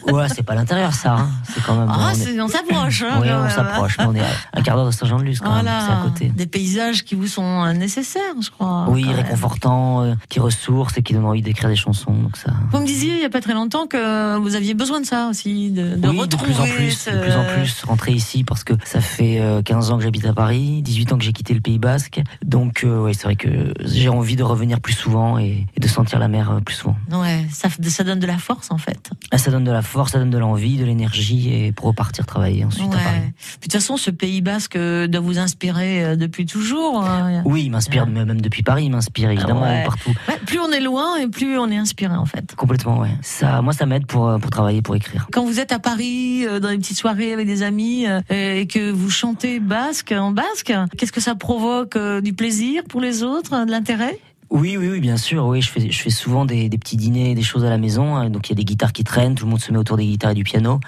Ouais, 0.07 0.29
c'est 0.29 0.43
pas 0.43 0.55
l'intérieur 0.55 0.93
ça. 0.93 1.13
hein. 1.15 1.29
C'est 1.55 1.63
quand 1.65 1.75
même. 1.77 1.89
Ah, 1.91 2.09
on 2.09 2.11
est- 2.11 2.15
c'est- 2.15 2.41
on 2.41 2.49
s'approche. 2.49 3.03
hein, 3.03 3.19
Oui, 3.23 3.29
on 3.33 3.49
s'approche. 3.49 3.97
mais 3.99 4.05
On 4.07 4.15
est 4.15 4.21
à 4.21 4.27
un 4.53 4.63
quart 4.63 4.77
d'heure 4.77 4.87
de 4.87 4.91
Saint-Jean-de-Luz 4.91 5.41
quand 5.41 5.55
même. 5.55 5.65
C'est 5.65 5.93
à 5.93 6.01
côté. 6.05 6.29
des 6.29 6.47
paysages 6.47 7.05
qui 7.05 7.15
vous 7.15 7.27
sont 7.27 7.65
euh, 7.65 7.73
nécessaires, 7.73 8.23
je 8.41 8.51
crois. 8.51 8.87
Oui, 8.89 9.03
quand 9.05 9.09
même. 9.11 9.17
réconfortant, 9.25 10.03
euh, 10.03 10.15
qui 10.29 10.39
ressource 10.41 10.97
et 10.99 11.03
qui 11.03 11.15
donne 11.15 11.25
envie 11.25 11.43
d'écrire 11.43 11.69
des 11.71 11.77
chansons. 11.77 12.13
Donc 12.13 12.37
ça. 12.37 12.53
Vous 12.73 12.79
me 12.79 12.87
disiez 12.87 13.15
il 13.15 13.23
y 13.23 13.25
a 13.25 13.31
pas 13.31 13.41
très 13.41 13.55
longtemps 13.55 13.87
que 13.87 14.37
vous 14.37 14.55
aviez 14.55 14.75
besoin 14.75 15.01
de 15.01 15.07
ça 15.07 15.29
aussi, 15.29 15.71
de, 15.71 15.97
de 15.97 16.09
oui, 16.09 16.17
de 16.17 16.21
retrouver 16.23 16.53
plus 16.53 16.61
en 16.61 16.67
plus, 16.67 16.91
ce- 16.91 17.11
de 17.11 17.19
plus 17.21 17.33
en 17.33 17.45
plus, 17.45 17.85
rentrer 17.85 18.13
ici 18.13 18.45
parce 18.45 18.65
que 18.65 18.75
ça 18.85 19.01
fait 19.01 19.41
euh, 19.41 19.63
15 19.63 19.91
ans 19.91 19.97
que 19.97 20.03
j'habite 20.05 20.27
à 20.27 20.33
Paris, 20.33 20.42
18 20.51 21.13
ans 21.13 21.19
que 21.19 21.25
j'ai 21.25 21.33
quitté 21.33 21.55
le 21.55 21.61
Pays 21.61 21.79
Basque. 21.79 22.21
Donc, 22.45 22.85
euh, 22.85 23.03
ouais, 23.03 23.15
c'est 23.15 23.25
vrai 23.25 23.37
que 23.37 23.73
j'ai 23.85 24.09
envie 24.09 24.37
de 24.37 24.43
revenir 24.43 24.81
plus 24.81 24.93
souvent 24.93 25.39
et, 25.39 25.67
et 25.77 25.81
de 25.81 25.89
sentir 25.89 26.19
la 26.19 26.29
mer 26.29 26.51
euh, 26.51 26.61
plus 26.61 26.75
souvent. 26.75 26.97
Ouais, 27.13 27.47
ça, 27.51 27.69
ça 27.71 28.05
donne 28.05 28.19
de 28.19 28.27
la 28.27 28.39
force 28.39 28.71
en 28.71 28.79
fait. 28.79 29.11
Ah, 29.31 29.39
ça 29.39 29.51
donne 29.51 29.65
de 29.65 29.71
la 29.71 29.83
force, 29.83 30.13
ça 30.13 30.19
donne 30.19 30.31
de 30.31 30.39
l'envie, 30.39 30.77
de 30.77 30.85
l'énergie 30.85 31.53
et 31.53 31.73
pour 31.73 31.87
repartir 31.87 32.27
travailler 32.27 32.65
ensuite 32.65 32.93
à. 32.93 32.97
Paris. 32.99 33.05
Puis, 33.37 33.57
De 33.57 33.63
toute 33.63 33.73
façon, 33.73 33.97
ce 33.97 34.11
Pays 34.11 34.41
Basque 34.43 34.77
euh, 34.77 35.07
doit 35.07 35.21
vous 35.21 35.39
inspirer 35.39 36.17
depuis 36.17 36.47
toujours. 36.47 37.03
hein. 37.05 37.43
Oui, 37.45 37.65
il 37.65 37.71
m'inspire 37.71 38.07
même 38.07 38.41
depuis 38.41 38.63
Paris, 38.63 38.85
il 38.87 38.91
m'inspire 38.91 39.31
évidemment 39.31 39.63
Ouais. 39.63 39.85
partout. 39.85 40.13
Plus 40.47 40.59
on 40.59 40.71
est 40.73 40.81
loin 40.81 41.17
et 41.19 41.29
plus 41.29 41.59
on 41.59 41.71
est 41.71 41.77
inspiré 41.77 42.15
en 42.17 42.27
fait. 42.27 42.55
Complètement, 42.57 42.99
ouais. 42.99 43.11
Ça, 43.23 43.63
moi, 43.63 43.73
ça 43.73 43.87
m'aide 43.87 44.07
pour 44.07 44.39
pour 44.41 44.51
travailler, 44.51 44.83
pour 44.83 44.97
écrire. 44.97 45.27
Quand 45.33 45.45
vous 45.45 45.61
êtes 45.61 45.73
à 45.73 45.79
Paris, 45.79 46.45
dans 46.61 46.69
les 46.71 46.79
petites 46.79 46.97
soirées 46.99 47.33
avec 47.33 47.47
des 47.47 47.63
amis, 47.63 48.07
et 48.31 48.67
que 48.67 48.91
vous 48.91 49.11
chantez 49.11 49.61
basque 49.61 50.13
en 50.13 50.32
basque, 50.33 50.73
qu'est-ce 50.97 51.13
que 51.13 51.21
ça 51.21 51.35
provoque 51.35 51.97
euh, 51.97 52.21
Du 52.21 52.33
plaisir 52.33 52.83
pour 52.85 53.01
les 53.01 53.23
autres, 53.23 53.55
euh, 53.55 53.65
de 53.65 53.71
l'intérêt? 53.71 54.19
Oui, 54.55 54.77
oui, 54.77 54.89
oui, 54.91 55.01
bien 55.01 55.17
sûr. 55.17 55.47
Oui, 55.47 55.63
je 55.63 55.71
fais, 55.71 55.91
je 55.91 55.99
fais 56.03 56.11
souvent 56.11 56.45
des, 56.45 56.69
des 56.69 56.77
petits 56.77 56.99
dîners, 56.99 57.35
des 57.35 57.43
choses 57.43 57.65
à 57.65 57.71
la 57.71 57.79
maison. 57.79 58.17
hein. 58.17 58.29
Donc 58.29 58.49
il 58.49 58.53
y 58.53 58.53
a 58.53 58.57
des 58.57 58.67
guitares 58.67 58.93
qui 58.93 59.03
traînent, 59.03 59.35
tout 59.35 59.47
le 59.47 59.51
monde 59.51 59.61
se 59.61 59.73
met 59.73 59.79
autour 59.79 59.97
des 59.97 60.05
guitares 60.05 60.33
et 60.33 60.35
du 60.35 60.45
piano. 60.45 60.79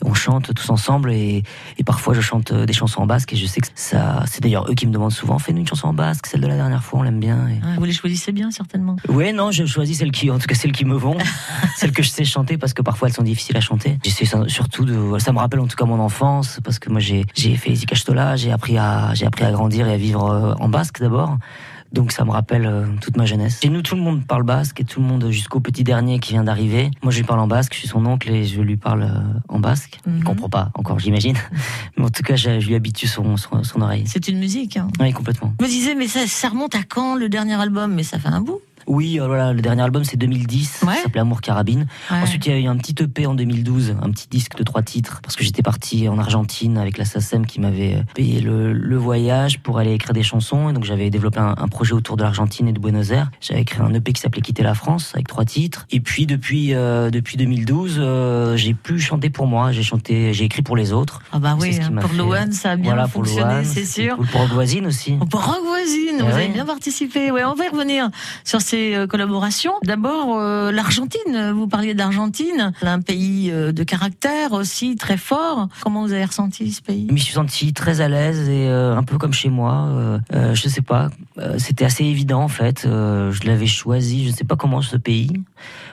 Et 0.00 0.06
on 0.08 0.14
chante 0.14 0.54
tous 0.54 0.70
ensemble 0.70 1.10
et, 1.10 1.42
et 1.78 1.84
parfois 1.84 2.14
je 2.14 2.20
chante 2.20 2.52
euh, 2.52 2.64
des 2.64 2.72
chansons 2.72 3.00
en 3.00 3.06
basque 3.06 3.32
et 3.32 3.36
je 3.36 3.44
sais 3.46 3.60
que 3.60 3.66
ça, 3.74 4.22
c'est 4.26 4.40
d'ailleurs 4.40 4.70
eux 4.70 4.74
qui 4.74 4.86
me 4.86 4.92
demandent 4.92 5.10
souvent, 5.10 5.40
fais-nous 5.40 5.58
une 5.58 5.66
chanson 5.66 5.88
en 5.88 5.92
basque, 5.94 6.26
celle 6.28 6.42
de 6.42 6.46
la 6.46 6.54
dernière 6.54 6.84
fois, 6.84 7.00
on 7.00 7.02
l'aime 7.02 7.18
bien. 7.18 7.48
Et... 7.48 7.54
Ouais, 7.54 7.76
Vous 7.76 7.84
les 7.84 7.92
choisissez 7.92 8.30
bien 8.30 8.52
certainement. 8.52 8.94
Ouais, 9.08 9.32
non, 9.32 9.50
je 9.50 9.66
choisis 9.66 9.98
celles 9.98 10.12
qui, 10.12 10.30
en 10.30 10.38
tout 10.38 10.46
cas 10.46 10.54
celles 10.54 10.70
qui 10.70 10.84
me 10.84 10.94
vont, 10.94 11.18
celles 11.76 11.90
que 11.92 12.04
je 12.04 12.10
sais 12.10 12.24
chanter 12.24 12.56
parce 12.56 12.72
que 12.72 12.82
parfois 12.82 13.08
elles 13.08 13.14
sont 13.14 13.24
difficiles 13.24 13.56
à 13.56 13.60
chanter. 13.60 13.98
J'essaie 14.04 14.26
surtout 14.46 14.84
de, 14.84 15.18
ça 15.18 15.32
me 15.32 15.38
rappelle 15.38 15.58
en 15.60 15.66
tout 15.66 15.76
cas 15.76 15.86
mon 15.86 15.98
enfance 15.98 16.60
parce 16.62 16.78
que 16.78 16.88
moi 16.88 17.00
j'ai, 17.00 17.24
j'ai 17.34 17.56
fait 17.56 17.70
les 17.70 17.82
Ikastola, 17.82 18.36
j'ai 18.36 18.52
appris 18.52 18.78
à, 18.78 19.12
j'ai 19.14 19.26
appris 19.26 19.44
à 19.44 19.50
grandir 19.50 19.88
et 19.88 19.94
à 19.94 19.96
vivre 19.96 20.24
euh, 20.30 20.54
en 20.60 20.68
basque 20.68 21.00
d'abord. 21.00 21.36
Donc 21.92 22.12
ça 22.12 22.24
me 22.24 22.30
rappelle 22.30 22.66
euh, 22.66 22.86
toute 23.00 23.16
ma 23.16 23.24
jeunesse. 23.24 23.60
Chez 23.62 23.70
nous, 23.70 23.82
tout 23.82 23.94
le 23.94 24.02
monde 24.02 24.24
parle 24.26 24.42
basque 24.42 24.80
et 24.80 24.84
tout 24.84 25.00
le 25.00 25.06
monde 25.06 25.30
jusqu'au 25.30 25.60
petit 25.60 25.84
dernier 25.84 26.18
qui 26.18 26.32
vient 26.32 26.44
d'arriver. 26.44 26.90
Moi, 27.02 27.12
je 27.12 27.18
lui 27.18 27.24
parle 27.24 27.40
en 27.40 27.46
basque. 27.46 27.72
Je 27.74 27.78
suis 27.78 27.88
son 27.88 28.04
oncle 28.06 28.30
et 28.30 28.44
je 28.44 28.60
lui 28.60 28.76
parle 28.76 29.02
euh, 29.02 29.38
en 29.48 29.58
basque. 29.58 29.98
Il 30.06 30.22
comprend 30.22 30.48
pas 30.48 30.70
encore, 30.74 30.98
j'imagine. 30.98 31.36
Mais 31.96 32.04
en 32.04 32.10
tout 32.10 32.22
cas, 32.22 32.36
je, 32.36 32.60
je 32.60 32.66
lui 32.66 32.74
habitue 32.74 33.06
son, 33.06 33.36
son, 33.36 33.62
son 33.64 33.80
oreille. 33.80 34.04
C'est 34.06 34.28
une 34.28 34.38
musique. 34.38 34.76
Hein. 34.76 34.88
Oui, 35.00 35.12
complètement. 35.12 35.54
Je 35.60 35.64
me 35.64 35.70
disais, 35.70 35.94
mais 35.94 36.08
ça, 36.08 36.26
ça 36.26 36.48
remonte 36.48 36.74
à 36.74 36.82
quand 36.82 37.14
le 37.14 37.28
dernier 37.28 37.54
album? 37.54 37.94
Mais 37.94 38.02
ça 38.02 38.18
fait 38.18 38.28
un 38.28 38.40
bout. 38.40 38.60
Oui, 38.88 39.20
euh, 39.20 39.26
voilà, 39.26 39.52
le 39.52 39.60
dernier 39.60 39.82
album 39.82 40.02
c'est 40.04 40.16
2010, 40.16 40.80
ça 40.80 40.94
s'appelait 41.02 41.20
Amour 41.20 41.40
Carabine. 41.40 41.86
Ouais. 42.10 42.18
Ensuite 42.22 42.46
il 42.46 42.52
y 42.52 42.54
a 42.54 42.58
eu 42.58 42.66
un 42.66 42.76
petit 42.76 42.94
EP 43.02 43.26
en 43.26 43.34
2012, 43.34 43.96
un 44.02 44.10
petit 44.10 44.26
disque 44.28 44.56
de 44.56 44.64
trois 44.64 44.82
titres, 44.82 45.20
parce 45.22 45.36
que 45.36 45.44
j'étais 45.44 45.62
parti 45.62 46.08
en 46.08 46.18
Argentine 46.18 46.78
avec 46.78 46.98
la 46.98 47.04
SACEM 47.04 47.46
qui 47.46 47.60
m'avait 47.60 47.96
euh, 47.96 48.02
payé 48.14 48.40
le, 48.40 48.72
le 48.72 48.96
voyage 48.96 49.60
pour 49.60 49.78
aller 49.78 49.92
écrire 49.92 50.14
des 50.14 50.22
chansons, 50.22 50.70
et 50.70 50.72
donc 50.72 50.84
j'avais 50.84 51.10
développé 51.10 51.38
un, 51.38 51.54
un 51.58 51.68
projet 51.68 51.92
autour 51.92 52.16
de 52.16 52.22
l'Argentine 52.22 52.66
et 52.68 52.72
de 52.72 52.78
Buenos 52.80 53.10
Aires. 53.10 53.30
J'avais 53.40 53.60
écrit 53.60 53.80
un 53.80 53.92
EP 53.92 54.12
qui 54.12 54.22
s'appelait 54.22 54.40
Quitter 54.40 54.62
la 54.62 54.74
France 54.74 55.12
avec 55.14 55.28
trois 55.28 55.44
titres. 55.44 55.86
Et 55.90 56.00
puis 56.00 56.26
depuis 56.26 56.74
euh, 56.74 57.10
depuis 57.10 57.36
2012, 57.36 57.96
euh, 57.98 58.56
j'ai 58.56 58.72
plus 58.74 59.00
chanté 59.00 59.28
pour 59.28 59.46
moi, 59.46 59.72
j'ai 59.72 59.82
chanté, 59.82 60.32
j'ai 60.32 60.44
écrit 60.44 60.62
pour 60.62 60.76
les 60.76 60.92
autres. 60.92 61.20
Ah 61.32 61.38
bah 61.38 61.56
oui, 61.60 61.78
hein, 61.82 61.90
pour 62.00 62.12
Loane, 62.14 62.52
ça 62.52 62.72
a 62.72 62.76
bien 62.76 62.92
Voilà, 62.92 63.06
fonctionné, 63.06 63.64
c'est 63.64 63.84
sûr. 63.84 64.16
Pour 64.16 64.40
Rock 64.40 64.50
Voisine 64.52 64.86
aussi. 64.86 65.16
Pour 65.30 65.44
Rock 65.44 65.62
Voisine, 65.66 66.16
Eh 66.20 66.22
vous 66.22 66.30
avez 66.30 66.48
bien 66.48 66.64
participé. 66.64 67.30
Ouais, 67.30 67.44
on 67.44 67.54
va 67.54 67.66
y 67.66 67.68
revenir 67.68 68.08
sur 68.44 68.62
ces 68.62 68.77
euh, 68.94 69.06
collaborations. 69.06 69.72
D'abord, 69.84 70.38
euh, 70.38 70.70
l'Argentine. 70.72 71.52
Vous 71.54 71.68
parliez 71.68 71.94
d'Argentine, 71.94 72.72
un 72.82 73.00
pays 73.00 73.50
euh, 73.50 73.72
de 73.72 73.82
caractère 73.82 74.52
aussi 74.52 74.96
très 74.96 75.16
fort. 75.16 75.68
Comment 75.82 76.02
vous 76.02 76.12
avez 76.12 76.24
ressenti 76.24 76.70
ce 76.72 76.82
pays? 76.82 77.06
Je 77.08 77.14
m'y 77.14 77.20
suis 77.20 77.34
senti 77.34 77.72
très 77.72 78.00
à 78.00 78.08
l'aise 78.08 78.48
et 78.48 78.68
euh, 78.68 78.96
un 78.96 79.02
peu 79.02 79.18
comme 79.18 79.32
chez 79.32 79.50
moi. 79.50 79.88
Euh, 80.32 80.54
je 80.54 80.68
sais 80.68 80.82
pas, 80.82 81.08
c'était 81.58 81.84
assez 81.84 82.04
évident 82.04 82.42
en 82.42 82.48
fait. 82.48 82.82
Je 82.84 83.46
l'avais 83.46 83.66
choisi, 83.66 84.24
je 84.24 84.30
ne 84.30 84.34
sais 84.34 84.44
pas 84.44 84.56
comment 84.56 84.82
ce 84.82 84.96
pays, 84.96 85.32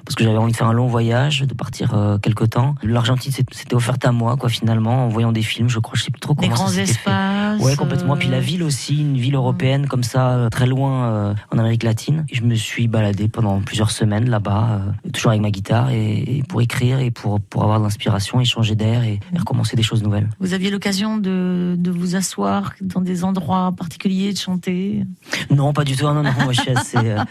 parce 0.06 0.16
que 0.16 0.24
j'avais 0.24 0.38
envie 0.38 0.52
de 0.52 0.58
faire 0.58 0.68
un 0.68 0.74
long 0.74 0.88
voyage, 0.88 1.42
de 1.42 1.54
partir 1.54 1.94
quelque 2.22 2.46
temps. 2.46 2.76
L'Argentine 2.84 3.32
s'était 3.32 3.74
offerte 3.76 4.06
à 4.06 4.12
moi, 4.12 4.38
quoi, 4.38 4.50
finalement, 4.50 5.06
en 5.06 5.10
voyant 5.10 5.32
des 5.32 5.42
films. 5.42 5.70
Je 5.70 5.80
crois, 5.80 5.94
je 5.98 6.04
sais 6.04 6.12
plus 6.12 6.20
trop 6.20 6.34
Des 6.34 6.44
comment 6.48 6.56
ça 6.56 6.64
grands 6.64 6.72
s'était 6.72 6.86
fait. 6.86 6.92
espaces. 6.92 7.62
Ouais, 7.62 7.76
complètement. 7.76 8.16
Puis 8.18 8.28
la 8.28 8.40
ville 8.40 8.64
aussi, 8.64 9.02
une 9.02 9.18
ville 9.18 9.36
européenne 9.36 9.88
comme 9.88 10.04
ça, 10.04 10.48
très 10.52 10.66
loin 10.66 11.36
en 11.52 11.58
Amérique 11.58 11.84
latine. 11.84 12.26
Et 12.30 12.36
je 12.36 12.44
me 12.44 12.56
suis 12.56 12.75
baladé 12.88 13.28
pendant 13.28 13.60
plusieurs 13.62 13.92
semaines 13.92 14.30
là-bas, 14.30 14.82
euh, 15.06 15.10
toujours 15.12 15.32
avec 15.32 15.42
ma 15.42 15.52
guitare 15.52 15.90
et, 15.92 16.38
et 16.38 16.44
pour 16.44 16.62
écrire 16.62 17.00
et 17.00 17.12
pour 17.12 17.40
pour 17.42 17.64
avoir 17.64 17.80
de 17.80 17.84
l'inspiration, 17.84 18.40
et 18.42 18.46
changer 18.46 18.76
d'air 18.76 19.04
et, 19.04 19.20
et 19.34 19.38
recommencer 19.38 19.76
des 19.76 19.84
choses 19.84 20.04
nouvelles. 20.04 20.30
Vous 20.40 20.54
aviez 20.54 20.70
l'occasion 20.70 21.18
de, 21.18 21.76
de 21.78 21.92
vous 21.92 22.16
asseoir 22.16 22.74
dans 22.82 23.02
des 23.02 23.24
endroits 23.24 23.74
particuliers, 23.78 24.34
de 24.34 24.38
chanter? 24.38 25.04
Non, 25.50 25.74
pas 25.74 25.84
du 25.84 25.96
tout. 25.96 26.06
Non, 26.06 26.14
non, 26.24 26.32
moi, 26.44 26.54
je 26.54 26.62
suis 26.62 26.72
assez, 26.72 26.98
euh, 26.98 27.24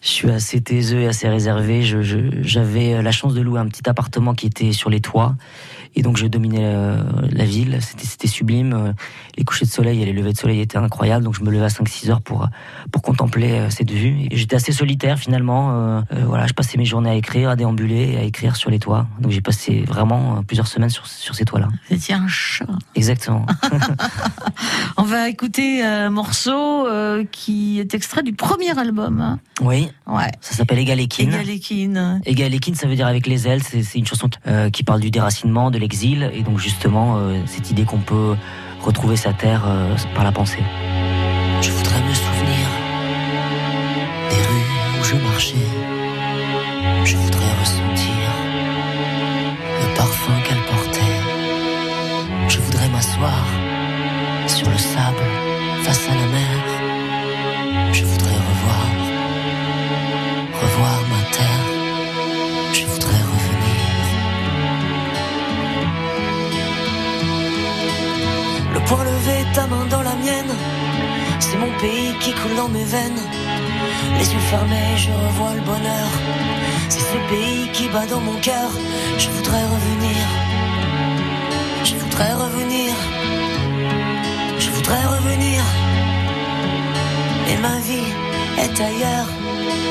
je 0.00 0.08
suis 0.08 0.30
assez 0.30 0.60
taiseux 0.60 1.00
et 1.00 1.06
assez 1.08 1.28
réservé. 1.28 1.82
Je, 1.82 2.02
je- 2.02 2.42
j'avais 2.42 2.94
euh, 2.94 3.02
la 3.02 3.12
chance 3.12 3.34
de 3.34 3.40
louer 3.40 3.60
un 3.60 3.66
petit 3.68 3.88
appartement 3.88 4.34
qui 4.34 4.46
était 4.46 4.72
sur 4.72 4.90
les 4.90 5.00
toits. 5.00 5.36
Et 5.94 6.02
donc, 6.02 6.16
je 6.16 6.26
dominais 6.26 6.64
euh, 6.64 6.96
la 7.30 7.44
ville. 7.44 7.78
C'était, 7.80 8.06
c'était 8.06 8.28
sublime. 8.28 8.72
Euh, 8.72 8.92
Les 9.36 9.44
couchers 9.44 9.66
de 9.66 9.70
soleil 9.70 10.00
et 10.02 10.04
les 10.06 10.12
levées 10.12 10.32
de 10.32 10.38
soleil 10.38 10.60
étaient 10.60 10.78
incroyables. 10.78 11.24
Donc, 11.24 11.34
je 11.34 11.42
me 11.42 11.50
levais 11.50 11.64
à 11.64 11.68
5-6 11.68 12.10
heures 12.10 12.22
pour, 12.22 12.44
euh, 12.44 12.46
pour 12.90 13.02
contempler 13.02 13.66
cette 13.70 13.90
vue. 13.90 14.28
J'étais 14.32 14.56
assez 14.56 14.72
solitaire, 14.72 15.18
finalement. 15.18 15.70
Euh, 15.72 16.00
voilà, 16.26 16.46
je 16.46 16.52
passais 16.54 16.78
mes 16.78 16.84
journées 16.84 17.10
à 17.10 17.14
écrire, 17.14 17.50
à 17.50 17.56
déambuler, 17.56 18.16
à 18.16 18.22
écrire 18.22 18.56
sur 18.56 18.70
les 18.70 18.78
toits. 18.78 19.06
Donc, 19.20 19.32
j'ai 19.32 19.40
passé 19.42 19.82
vraiment 19.86 20.42
plusieurs 20.42 20.66
semaines 20.66 20.90
sur, 20.90 21.06
sur 21.06 21.34
ces 21.34 21.44
toits-là. 21.44 21.68
Étiez 21.90 22.14
un 22.14 22.28
chat. 22.28 22.66
Exactement. 22.94 23.44
On 24.96 25.02
va 25.02 25.28
écouter 25.28 25.82
un 25.82 26.10
morceau 26.10 26.86
euh, 26.86 27.24
qui 27.30 27.80
est 27.80 27.94
extrait 27.94 28.22
du 28.22 28.32
premier 28.32 28.76
album. 28.78 29.20
hein. 29.20 29.38
oui. 29.60 29.88
Ouais. 30.06 30.30
Ça 30.40 30.54
s'appelle 30.54 30.78
Egalekin. 30.78 31.28
Egalekine. 31.30 32.20
Egalekin, 32.26 32.74
ça 32.74 32.86
veut 32.86 32.94
dire 32.96 33.06
avec 33.06 33.26
les 33.26 33.48
ailes. 33.48 33.62
C'est 33.62 33.82
c'est 33.82 33.98
une 33.98 34.06
chanson 34.06 34.28
euh, 34.46 34.68
qui 34.70 34.82
parle 34.84 35.00
du 35.00 35.10
déracinement, 35.10 35.70
de 35.70 35.78
l'exil, 35.82 36.30
et 36.32 36.42
donc 36.42 36.58
justement 36.58 37.16
euh, 37.16 37.42
cette 37.46 37.70
idée 37.70 37.84
qu'on 37.84 38.04
peut 38.12 38.36
retrouver 38.80 39.16
sa 39.16 39.32
terre 39.32 39.64
euh, 39.66 39.96
par 40.14 40.24
la 40.24 40.32
pensée. 40.32 40.62
Je 41.60 41.70
voudrais 41.70 42.02
me 42.08 42.14
souvenir 42.14 42.66
des 44.30 44.42
rues 44.48 45.00
où 45.00 45.04
je 45.04 45.16
marchais. 45.28 45.68
Je 47.04 47.16
voudrais 47.16 47.52
ressentir 47.62 48.24
le 49.82 49.88
parfum 49.96 50.36
qu'elle 50.44 50.64
portait. 50.72 51.16
Je 52.48 52.58
voudrais 52.60 52.88
m'asseoir 52.88 53.44
sur 54.46 54.68
le 54.70 54.78
sable 54.78 55.26
face 55.82 56.08
à 56.08 56.14
la 56.14 56.26
qui 72.20 72.32
coule 72.32 72.56
dans 72.56 72.68
mes 72.68 72.84
veines. 72.84 73.22
Les 74.18 74.32
yeux 74.32 74.46
fermés, 74.50 74.96
je 74.96 75.10
revois 75.10 75.54
le 75.54 75.60
bonheur. 75.60 76.08
C'est 76.88 77.00
ce 77.00 77.18
pays 77.30 77.68
qui 77.72 77.88
bat 77.88 78.06
dans 78.06 78.20
mon 78.20 78.38
cœur. 78.40 78.70
Je 79.18 79.28
voudrais 79.30 79.64
revenir. 79.74 80.22
Je 81.84 81.94
voudrais 81.96 82.32
revenir. 82.34 82.90
Je 84.58 84.70
voudrais 84.70 85.04
revenir. 85.16 85.62
Mais 87.46 87.56
ma 87.58 87.78
vie 87.88 88.10
est 88.64 88.80
ailleurs 88.80 89.30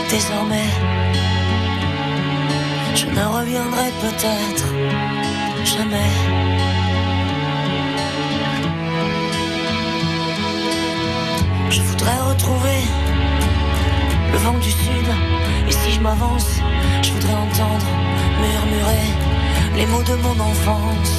désormais. 0.10 0.70
Je 2.96 3.06
ne 3.06 3.26
reviendrai 3.38 3.90
peut-être 4.02 4.68
jamais. 5.64 6.12
Voudrais 12.02 12.22
retrouver 12.34 12.82
le 14.32 14.38
vent 14.40 14.58
du 14.58 14.72
sud. 14.72 15.08
Et 15.68 15.72
si 15.72 15.92
je 15.94 16.00
m'avance, 16.00 16.60
je 17.04 17.12
voudrais 17.12 17.34
entendre 17.34 17.86
murmurer 18.42 19.08
les 19.76 19.86
mots 19.86 20.04
de 20.04 20.16
mon 20.16 20.40
enfance. 20.40 21.14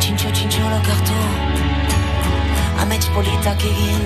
Chincho, 0.00 0.28
chincho, 0.32 0.62
lo 0.62 0.80
carto. 0.86 1.18
Amets 2.80 3.06
polita 3.14 3.54
kegin. 3.56 4.04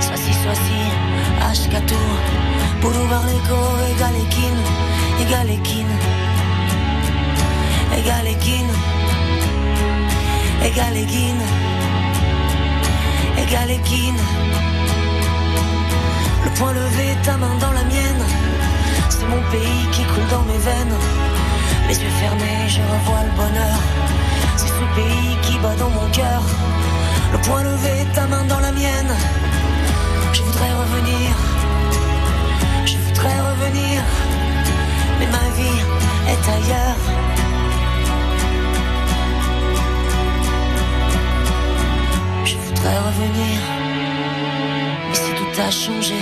Soasi, 0.00 0.32
soasi, 0.42 0.80
ashkatu. 1.50 2.00
Buru 2.80 3.06
barleko, 3.10 3.60
egalekin, 3.92 4.56
egalekin. 5.20 5.88
Egalekin. 10.64 11.65
Egalekin. 13.42 14.14
Le 16.44 16.50
point 16.58 16.72
levé, 16.72 17.06
ta 17.22 17.36
main 17.36 17.54
dans 17.60 17.72
la 17.72 17.84
mienne. 17.84 18.24
C'est 19.08 19.26
mon 19.26 19.42
pays 19.50 19.86
qui 19.92 20.02
coule 20.04 20.28
dans 20.30 20.42
mes 20.42 20.58
veines. 20.58 20.98
Les 21.88 21.94
yeux 22.02 22.14
fermés, 22.20 22.68
je 22.68 22.80
revois 22.80 23.22
le 23.28 23.32
bonheur. 23.36 23.78
C'est 24.56 24.68
ce 24.68 24.86
pays 24.96 25.36
qui 25.42 25.58
bat 25.58 25.76
dans 25.76 25.90
mon 25.90 26.08
cœur. 26.10 26.42
Le 27.32 27.38
point 27.38 27.62
levé, 27.62 28.06
ta 28.14 28.26
main 28.26 28.44
dans 28.44 28.60
la 28.60 28.72
mienne. 28.72 29.14
Je 30.32 30.42
voudrais 30.42 30.72
revenir. 30.82 31.30
Je 32.84 32.96
voudrais 32.96 33.38
revenir. 33.50 34.02
Mais 35.18 35.26
ma 35.26 35.46
vie 35.56 35.80
est 36.32 36.44
ailleurs. 36.56 37.15
Changé, 45.70 46.14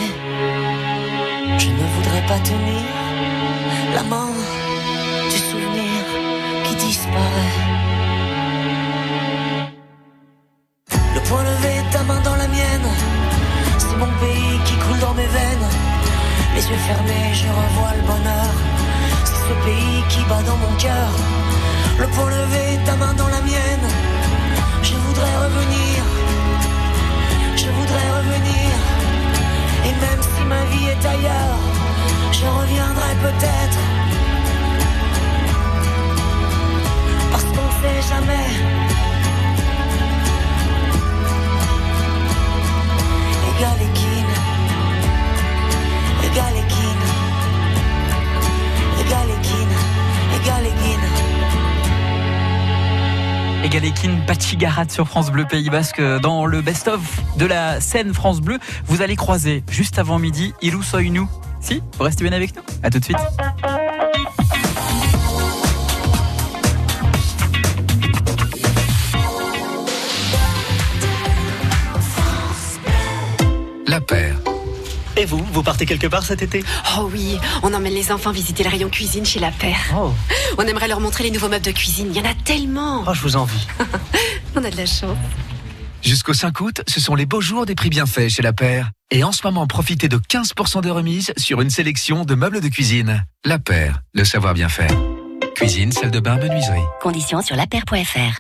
je 1.59 1.69
ne 1.69 1.87
voudrais 1.95 2.27
pas 2.27 2.39
tenir 2.39 2.83
la 3.95 4.03
main 4.05 4.31
Sur 54.89 55.07
France 55.07 55.31
Bleu 55.31 55.45
Pays 55.45 55.69
Basque 55.69 56.01
dans 56.23 56.47
le 56.47 56.63
best-of 56.63 57.01
de 57.37 57.45
la 57.45 57.83
scène 57.83 58.15
France 58.15 58.41
Bleu. 58.41 58.59
Vous 58.87 59.03
allez 59.03 59.15
croiser 59.15 59.63
juste 59.71 59.99
avant 59.99 60.19
midi 60.19 60.55
Ilou 60.63 60.83
Soynou. 60.83 61.29
Si, 61.61 61.83
vous 61.99 62.05
restez 62.05 62.25
bien 62.25 62.33
avec 62.33 62.57
nous. 62.57 62.63
À 62.83 62.89
tout 62.89 62.99
de 62.99 63.05
suite. 63.05 63.19
La 73.87 74.01
paire. 74.01 74.37
Et 75.17 75.27
vous, 75.27 75.45
vous 75.53 75.63
partez 75.63 75.85
quelque 75.85 76.07
part 76.07 76.23
cet 76.23 76.41
été? 76.41 76.65
Oh 76.99 77.11
oui, 77.13 77.39
on 77.63 77.75
emmène 77.75 77.93
les 77.93 78.11
enfants 78.11 78.33
visiter 78.33 78.65
le 78.65 78.71
rayon 78.71 78.89
cuisine 78.89 79.27
chez 79.27 79.41
La 79.41 79.51
Paire. 79.51 79.95
On 80.59 80.63
aimerait 80.63 80.89
leur 80.89 81.01
montrer 81.01 81.25
les 81.25 81.31
nouveaux 81.31 81.49
meubles 81.49 81.65
de 81.65 81.71
cuisine. 81.71 82.09
Il 82.11 82.17
y 82.17 82.21
en 82.21 82.29
a 82.29 82.35
tellement. 82.35 83.05
Oh, 83.07 83.13
je 83.13 83.21
vous 83.21 83.37
envie. 83.37 83.67
On 84.57 84.65
a 84.65 84.71
de 84.71 84.77
la 84.77 84.87
chance. 84.87 85.17
Jusqu'au 86.03 86.35
5 86.35 86.61
août, 86.61 86.83
ce 86.87 87.01
sont 87.01 87.15
les 87.15 87.27
beaux 87.27 87.41
jours 87.41 87.67
des 87.67 87.75
prix 87.75 87.89
bienfaits 87.89 88.29
chez 88.29 88.43
La 88.43 88.53
Paire. 88.53 88.91
Et 89.11 89.25
en 89.25 89.33
ce 89.33 89.41
moment, 89.45 89.67
profitez 89.67 90.09
de 90.09 90.19
15% 90.19 90.83
de 90.83 90.91
remise 90.91 91.33
sur 91.37 91.61
une 91.61 91.71
sélection 91.71 92.25
de 92.25 92.35
meubles 92.35 92.61
de 92.61 92.69
cuisine. 92.69 93.25
La 93.45 93.59
Paire, 93.59 94.01
le 94.13 94.25
savoir 94.25 94.55
bien 94.55 94.69
faire. 94.69 94.91
Cuisine, 95.55 95.93
salle 95.93 96.11
de 96.11 96.21
bain, 96.21 96.37
menuiserie. 96.37 96.83
Conditions 97.01 97.41
sur 97.41 97.57
lapaire.fr. 97.57 98.39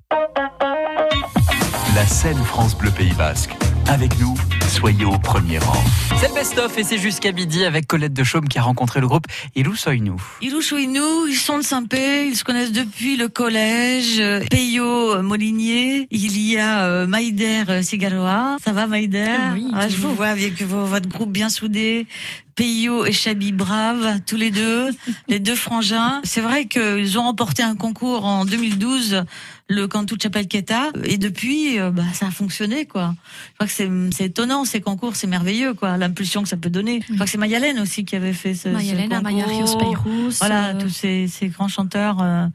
La 1.94 2.06
scène 2.06 2.42
France 2.44 2.76
Bleu 2.76 2.90
Pays 2.90 3.14
Basque. 3.14 3.54
Avec 3.86 4.18
nous, 4.18 4.34
soyez 4.68 5.04
au 5.04 5.18
premier 5.18 5.58
rang. 5.58 5.82
C'est 6.18 6.28
le 6.28 6.34
best-of 6.34 6.76
et 6.78 6.84
c'est 6.84 6.98
jusqu'à 6.98 7.32
midi 7.32 7.64
avec 7.64 7.86
Colette 7.86 8.12
de 8.14 8.24
Chaume 8.24 8.48
qui 8.48 8.58
a 8.58 8.62
rencontré 8.62 9.00
le 9.00 9.06
groupe 9.06 9.26
Ilou 9.54 9.76
Soynou. 9.76 10.16
Ilou 10.40 10.60
Chouinou, 10.62 11.26
ils 11.28 11.36
sont 11.36 11.58
de 11.58 11.62
Saint-Pé, 11.62 12.26
ils 12.28 12.36
se 12.36 12.44
connaissent 12.44 12.72
depuis 12.72 13.16
le 13.16 13.28
collège. 13.28 14.22
Peyo 14.50 15.22
Molinier, 15.22 16.08
il 16.10 16.38
y 16.40 16.56
a 16.58 16.84
euh, 16.84 17.06
Maïder 17.06 17.82
Sigaloa. 17.82 18.56
Ça 18.64 18.72
va 18.72 18.86
Maïder 18.86 19.26
Oui, 19.54 19.66
Ah, 19.74 19.88
Je 19.88 19.96
vous 19.96 20.14
vois 20.14 20.28
avec 20.28 20.60
vos- 20.62 20.86
votre 20.86 21.08
groupe 21.08 21.30
bien 21.32 21.48
soudé. 21.48 22.06
Peyo 22.54 23.04
et 23.04 23.12
Chabi 23.12 23.50
Brave, 23.52 24.20
tous 24.26 24.36
les 24.36 24.52
deux, 24.52 24.90
les 25.28 25.40
deux 25.40 25.56
frangins. 25.56 26.20
C'est 26.22 26.40
vrai 26.40 26.66
qu'ils 26.66 27.18
ont 27.18 27.24
remporté 27.24 27.62
un 27.64 27.74
concours 27.74 28.24
en 28.24 28.44
2012, 28.44 29.24
le 29.68 29.86
Cantou 29.88 30.16
de 30.16 30.22
Chapelle-Queta, 30.22 30.90
et 31.04 31.16
depuis, 31.16 31.78
euh, 31.78 31.90
bah, 31.90 32.02
ça 32.12 32.26
a 32.26 32.30
fonctionné, 32.30 32.84
quoi. 32.84 33.14
Je 33.48 33.54
crois 33.54 33.66
que 33.66 33.72
c'est, 33.72 33.90
c'est 34.14 34.26
étonnant, 34.26 34.66
ces 34.66 34.82
concours, 34.82 35.16
c'est 35.16 35.26
merveilleux, 35.26 35.72
quoi, 35.72 35.96
l'impulsion 35.96 36.42
que 36.42 36.48
ça 36.48 36.58
peut 36.58 36.68
donner. 36.68 37.00
Je 37.08 37.14
crois 37.14 37.24
que 37.24 37.30
c'est 37.30 37.38
Mayalène 37.38 37.80
aussi 37.80 38.04
qui 38.04 38.14
avait 38.14 38.34
fait 38.34 38.54
ce, 38.54 38.68
Mayalène, 38.68 39.10
ce 39.10 39.16
Amaya 39.16 39.44
concours. 39.44 40.04
Rios 40.04 40.30
Voilà, 40.38 40.68
euh, 40.68 40.80
tous 40.80 40.90
ces, 40.90 41.28
ces 41.28 41.48
grands 41.48 41.68
chanteurs 41.68 42.18
euh, 42.20 42.46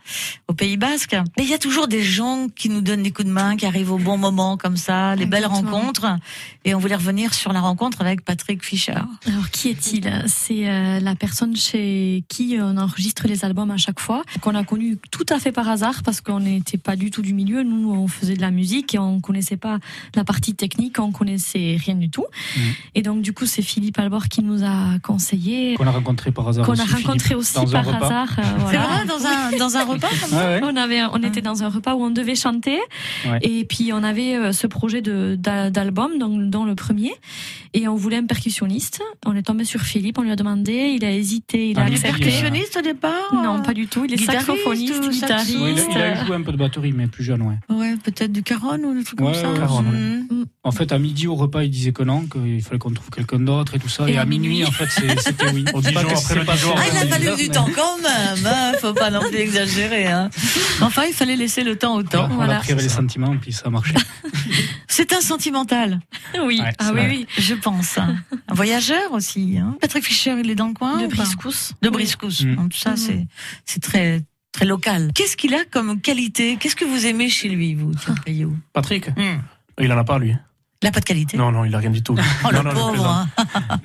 au 0.47 0.53
Pays 0.53 0.77
Basque. 0.77 1.15
Mais 1.35 1.43
il 1.43 1.49
y 1.49 1.53
a 1.55 1.57
toujours 1.57 1.87
des 1.87 2.03
gens 2.03 2.47
qui 2.55 2.69
nous 2.69 2.81
donnent 2.81 3.03
des 3.03 3.11
coups 3.11 3.27
de 3.27 3.33
main, 3.33 3.57
qui 3.57 3.65
arrivent 3.65 3.91
au 3.91 3.97
bon 3.97 4.17
moment, 4.17 4.55
comme 4.57 4.77
ça, 4.77 5.15
les 5.15 5.25
belles 5.25 5.47
rencontres. 5.47 6.17
Et 6.63 6.75
on 6.75 6.79
voulait 6.79 6.95
revenir 6.95 7.33
sur 7.33 7.53
la 7.53 7.61
rencontre 7.61 8.01
avec 8.01 8.23
Patrick 8.23 8.63
Fischer. 8.63 9.01
Alors, 9.25 9.49
qui 9.49 9.69
est-il? 9.69 10.23
C'est 10.27 10.69
euh, 10.69 10.99
la 10.99 11.15
personne 11.15 11.55
chez 11.55 12.23
qui 12.27 12.57
on 12.59 12.77
enregistre 12.77 13.27
les 13.27 13.45
albums 13.45 13.71
à 13.71 13.77
chaque 13.77 13.99
fois, 13.99 14.21
qu'on 14.41 14.53
a 14.53 14.63
connu 14.63 14.97
tout 15.09 15.25
à 15.29 15.39
fait 15.39 15.51
par 15.51 15.67
hasard 15.67 16.03
parce 16.03 16.21
qu'on 16.21 16.41
n'était 16.41 16.77
pas 16.77 16.95
du 16.99 17.09
tout 17.09 17.21
du 17.21 17.33
milieu. 17.33 17.63
Nous, 17.63 17.91
on 17.91 18.07
faisait 18.07 18.35
de 18.35 18.41
la 18.41 18.51
musique 18.51 18.93
et 18.93 18.99
on 18.99 19.19
connaissait 19.19 19.57
pas 19.57 19.79
la 20.15 20.23
partie 20.23 20.53
technique, 20.53 20.99
on 20.99 21.11
connaissait 21.11 21.77
rien 21.83 21.95
du 21.95 22.09
tout. 22.09 22.25
Et 22.95 23.01
donc, 23.01 23.21
du 23.21 23.33
coup, 23.33 23.45
c'est 23.45 23.61
Philippe 23.61 23.97
Albor 23.97 24.27
qui 24.27 24.43
nous 24.43 24.63
a 24.63 24.99
conseillé. 25.01 25.75
Qu'on 25.75 25.87
a 25.87 25.91
rencontré 25.91 26.31
par 26.31 26.47
hasard. 26.47 26.65
Qu'on 26.65 26.73
a 26.73 26.83
aussi, 26.83 26.93
rencontré 26.93 27.29
Philippe, 27.29 27.37
aussi 27.39 27.71
par 27.71 27.87
hasard. 27.87 28.35
euh, 28.37 28.43
voilà. 28.59 28.79
C'est 28.83 28.87
vrai, 28.87 29.05
dans 29.07 29.25
un, 29.25 29.48
dans 29.57 29.77
un 29.77 29.83
repas 29.85 30.07
comme 30.09 30.29
ça 30.29 30.37
Ouais, 30.49 30.61
ouais. 30.61 30.61
On 30.63 30.75
avait, 30.75 31.01
on 31.13 31.23
était 31.23 31.41
dans 31.41 31.63
un 31.63 31.69
repas 31.69 31.95
où 31.95 32.03
on 32.03 32.09
devait 32.11 32.35
chanter, 32.35 32.77
Ouais. 33.25 33.39
et 33.41 33.65
puis 33.65 33.91
on 33.93 34.03
avait 34.03 34.35
euh, 34.35 34.51
ce 34.51 34.67
projet 34.67 35.01
de 35.01 35.35
d'album, 35.39 36.17
donc 36.19 36.49
dans 36.49 36.65
le 36.65 36.75
premier, 36.75 37.11
et 37.73 37.87
on 37.87 37.95
voulait 37.95 38.17
un 38.17 38.25
percussionniste. 38.25 39.01
On 39.25 39.35
est 39.35 39.43
tombé 39.43 39.63
sur 39.65 39.81
Philippe, 39.81 40.17
on 40.17 40.21
lui 40.23 40.31
a 40.31 40.35
demandé, 40.35 40.93
il 40.95 41.05
a 41.05 41.11
hésité, 41.11 41.69
il 41.71 41.79
a 41.79 41.83
Ah, 41.83 41.85
lui, 41.89 41.95
accepté. 41.95 42.19
Percussionniste 42.23 42.77
au 42.77 42.81
départ 42.81 43.33
Non, 43.33 43.61
pas 43.61 43.73
du 43.73 43.87
tout. 43.87 44.05
Il 44.05 44.13
est 44.13 44.17
Guitariste 44.17 44.47
saxophoniste, 44.47 45.09
guitariste. 45.09 45.59
Ouais, 45.59 45.71
il, 45.73 45.79
a, 45.79 45.83
il 45.91 45.97
a 46.19 46.25
joué 46.25 46.35
un 46.35 46.41
peu 46.41 46.51
de 46.51 46.57
batterie, 46.57 46.91
mais 46.93 47.07
plus 47.07 47.23
jeune, 47.23 47.41
ouais. 47.43 47.55
Ouais, 47.75 47.95
peut-être 48.03 48.31
du 48.31 48.43
caron 48.43 48.77
ou 48.83 48.93
des 48.97 49.03
trucs 49.03 49.19
Ouais, 49.21 49.33
comme 49.33 49.53
ça. 49.55 49.59
Caron, 49.59 49.83
ouais. 49.83 50.45
En 50.69 50.71
fait, 50.71 50.91
à 50.91 50.99
midi 50.99 51.25
au 51.27 51.33
repas, 51.35 51.63
il 51.63 51.71
disait 51.71 51.91
que 51.91 52.03
non, 52.03 52.27
qu'il 52.27 52.61
fallait 52.61 52.77
qu'on 52.77 52.91
trouve 52.91 53.09
quelqu'un 53.09 53.39
d'autre 53.39 53.75
et 53.75 53.79
tout 53.79 53.89
ça. 53.89 54.07
Et 54.07 54.13
Et, 54.13 54.17
à 54.19 54.25
minuit, 54.25 54.49
minuit 54.49 54.65
en 54.65 54.71
fait, 54.71 54.87
c'est- 54.87 55.19
c'était 55.19 55.49
oui. 55.51 55.65
Au 55.73 55.81
C'est 55.81 55.91
pas 55.93 56.03
que 56.03 56.13
après 56.13 56.45
pas 56.45 56.55
genre, 56.55 56.75
Ah, 56.77 56.83
il 56.91 56.97
a 56.97 57.07
fallu 57.07 57.25
du 57.35 57.47
mais- 57.47 57.49
temps 57.49 57.67
quand 57.75 57.97
même, 57.97 58.45
hein. 58.45 58.73
faut 58.79 58.93
pas 58.93 59.09
non 59.09 59.21
plus 59.27 59.37
exagérer. 59.39 60.05
Hein. 60.07 60.29
Enfin, 60.81 61.03
il 61.07 61.13
fallait 61.13 61.35
laisser 61.35 61.63
le 61.63 61.75
temps 61.77 61.95
au 61.95 62.03
temps. 62.03 62.29
On 62.31 62.39
a 62.41 62.55
pris 62.59 62.75
les 62.75 62.87
sentiments, 62.89 63.35
puis 63.37 63.51
ça 63.51 63.63
a 63.65 63.69
marché. 63.71 63.95
C'est 64.87 65.13
un 65.13 65.21
sentimental. 65.21 65.99
Oui, 66.43 66.59
Ouais, 66.61 66.73
ah 66.77 66.85
oui, 66.93 66.99
vrai. 66.99 67.07
oui. 67.09 67.27
Je 67.37 67.55
pense. 67.55 67.97
Un 67.97 68.53
voyageur 68.53 69.11
aussi. 69.11 69.57
Hein. 69.57 69.75
Patrick 69.81 70.03
Fischer, 70.03 70.35
il 70.43 70.49
est 70.49 70.55
dans 70.55 70.67
le 70.67 70.73
coin 70.73 70.97
De 71.01 71.07
Briscousse. 71.07 71.73
De 71.81 71.89
Briscousse. 71.89 72.43
Mm. 72.43 72.55
Donc, 72.55 72.69
Tout 72.71 72.77
ça, 72.77 72.91
Mhm. 72.91 72.97
c'est 72.97 73.27
c'est 73.65 73.81
très 73.81 74.21
très 74.51 74.65
local. 74.65 75.11
Qu'est-ce 75.15 75.37
qu'il 75.37 75.53
a 75.53 75.63
comme 75.65 76.01
qualité? 76.01 76.57
Qu'est-ce 76.59 76.75
que 76.75 76.85
vous 76.85 77.05
aimez 77.05 77.29
chez 77.29 77.49
lui, 77.49 77.75
vous, 77.75 77.93
Thierry 77.93 78.45
Patrick? 78.73 79.09
Hmm. 79.09 79.39
Il 79.79 79.91
en 79.93 79.97
a 79.97 80.03
pas, 80.03 80.19
lui. 80.19 80.35
Il 80.81 80.85
n'a 80.85 80.91
pas 80.93 81.01
de 81.01 81.05
qualité. 81.05 81.35
Non, 81.35 81.51
non, 81.51 81.65
il 81.65 81.75
a 81.75 81.77
rien 81.77 81.89
du 81.89 82.01
tout. 82.01 82.15
Oh, 82.45 82.53
non, 82.53 82.63
le 82.63 82.69
non, 82.69 82.73
pauvre. 82.73 83.05
hein. 83.05 83.27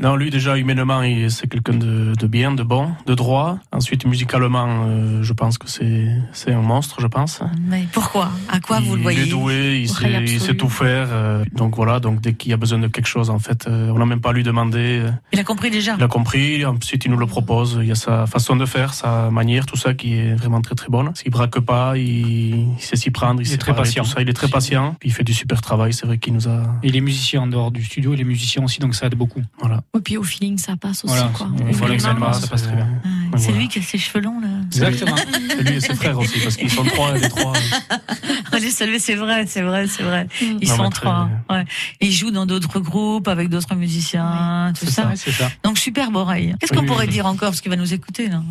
Non, 0.00 0.14
lui, 0.14 0.30
déjà, 0.30 0.56
humainement, 0.56 1.02
il- 1.02 1.28
c'est 1.28 1.48
quelqu'un 1.48 1.72
de, 1.74 2.14
de 2.16 2.26
bien, 2.28 2.52
de 2.52 2.62
bon, 2.62 2.92
de 3.06 3.14
droit. 3.16 3.58
Ensuite, 3.72 4.06
musicalement, 4.06 4.84
euh, 4.86 5.20
je 5.24 5.32
pense 5.32 5.58
que 5.58 5.68
c'est 5.68 6.06
c'est 6.32 6.52
un 6.52 6.60
monstre, 6.62 7.00
je 7.00 7.08
pense. 7.08 7.40
Mais 7.66 7.88
pourquoi? 7.92 8.30
À 8.48 8.60
quoi 8.60 8.78
vous 8.78 8.92
le 8.94 9.00
il 9.00 9.02
voyez? 9.02 9.22
est 9.24 9.26
doué, 9.26 9.80
il 9.82 9.88
sait, 9.88 10.22
il 10.24 10.56
tout 10.56 10.68
faire. 10.68 11.08
euh, 11.10 11.44
donc 11.52 11.74
voilà, 11.74 11.98
donc 11.98 12.20
dès 12.20 12.34
qu'il 12.34 12.52
y 12.52 12.54
a 12.54 12.56
besoin 12.56 12.78
de 12.78 12.86
quelque 12.86 13.08
chose, 13.08 13.28
en 13.28 13.40
fait, 13.40 13.66
euh, 13.66 13.90
on 13.92 13.98
n'a 13.98 14.06
même 14.06 14.20
pas 14.20 14.30
à 14.30 14.32
lui 14.32 14.44
demander. 14.44 15.00
euh, 15.02 15.10
Il 15.32 15.40
a 15.40 15.44
compris 15.44 15.70
déjà? 15.70 15.96
Il 15.98 16.02
a 16.04 16.08
compris, 16.08 16.64
ensuite 16.64 17.04
il 17.06 17.10
nous 17.10 17.16
le 17.16 17.26
propose. 17.26 17.76
Il 17.82 17.88
y 17.88 17.92
a 17.92 17.96
sa 17.96 18.26
façon 18.28 18.54
de 18.54 18.66
faire, 18.66 18.94
sa 18.94 19.30
manière, 19.32 19.66
tout 19.66 19.76
ça 19.76 19.94
qui 19.94 20.14
est 20.14 20.34
vraiment 20.36 20.60
très 20.60 20.76
très 20.76 20.88
bonne. 20.90 21.12
Il 21.26 21.32
braque 21.32 21.58
pas, 21.58 21.96
il, 21.98 22.68
il 22.78 22.80
sait 22.80 22.94
s'y 22.94 23.10
prendre, 23.10 23.40
il, 23.40 23.46
Il 23.46 23.48
est 23.48 23.52
sait 23.52 23.58
très 23.58 23.74
patient. 23.74 24.04
tout 24.04 24.10
ça. 24.10 24.22
Il 24.22 24.28
est 24.30 24.32
très 24.32 24.48
patient, 24.48 24.94
il 25.04 25.12
fait 25.12 25.24
du 25.24 25.34
super 25.34 25.60
travail. 25.60 25.92
C'est 25.92 26.06
vrai 26.06 26.18
qu'il 26.18 26.32
nous 26.34 26.46
a. 26.46 26.62
Il 26.86 26.96
est 26.96 27.00
musicien 27.00 27.42
en 27.42 27.46
dehors 27.46 27.70
du 27.70 27.82
studio, 27.82 28.12
il 28.12 28.20
est 28.20 28.24
musicien 28.24 28.62
aussi, 28.62 28.78
donc 28.78 28.94
ça 28.94 29.06
aide 29.06 29.14
beaucoup. 29.14 29.40
Voilà. 29.58 29.82
Et 29.96 30.00
puis 30.00 30.18
au 30.18 30.22
feeling, 30.22 30.58
ça 30.58 30.76
passe 30.76 31.02
aussi. 31.04 31.14
Voilà, 31.14 31.30
quoi. 31.34 31.46
Vraiment. 31.46 31.86
l'examen, 31.86 32.32
ça 32.34 32.46
passe 32.46 32.64
très 32.64 32.76
bien. 32.76 32.86
Ouais, 33.32 33.38
C'est 33.38 33.52
lui 33.52 33.68
qui 33.68 33.78
a 33.78 33.82
ses 33.82 33.96
cheveux 33.96 34.22
longs, 34.22 34.38
là. 34.40 34.48
Exactement. 34.66 35.16
Et 35.58 35.62
lui 35.62 35.76
et 35.76 35.80
ses 35.80 35.94
frères 35.94 36.18
aussi, 36.18 36.38
parce 36.40 36.56
qu'ils 36.56 36.70
sont 36.70 36.84
trois 36.84 37.16
et 37.16 37.20
les 37.20 37.28
trois. 37.30 37.54
Allez, 38.64 38.72
saluer, 38.72 38.98
c'est 38.98 39.14
vrai, 39.14 39.44
c'est 39.46 39.62
vrai, 39.62 39.86
c'est 39.86 40.02
vrai. 40.02 40.26
Ils 40.40 40.68
Non, 40.68 40.76
sont 40.76 40.90
trois. 40.90 41.28
Ouais. 41.50 41.64
Ils 42.00 42.12
jouent 42.12 42.30
dans 42.30 42.46
d'autres 42.46 42.80
groupes, 42.80 43.28
avec 43.28 43.48
d'autres 43.48 43.74
musiciens, 43.74 44.72
tout 44.78 44.86
C'est 44.86 44.90
ça. 44.92 45.02
ça, 45.02 45.12
c'est 45.16 45.32
ça. 45.32 45.50
Donc, 45.62 45.78
superbe 45.78 46.16
oreille. 46.16 46.54
Qu'est-ce 46.60 46.72
Oui, 46.72 46.78
qu'on 46.78 46.82
oui, 46.84 46.88
pourrait 46.88 47.06
oui. 47.06 47.12
dire 47.12 47.26
encore? 47.26 47.50
Parce 47.50 47.60
qu'il 47.60 47.70
va 47.70 47.76
nous 47.76 47.92
écouter, 47.92 48.28
là. 48.28 48.42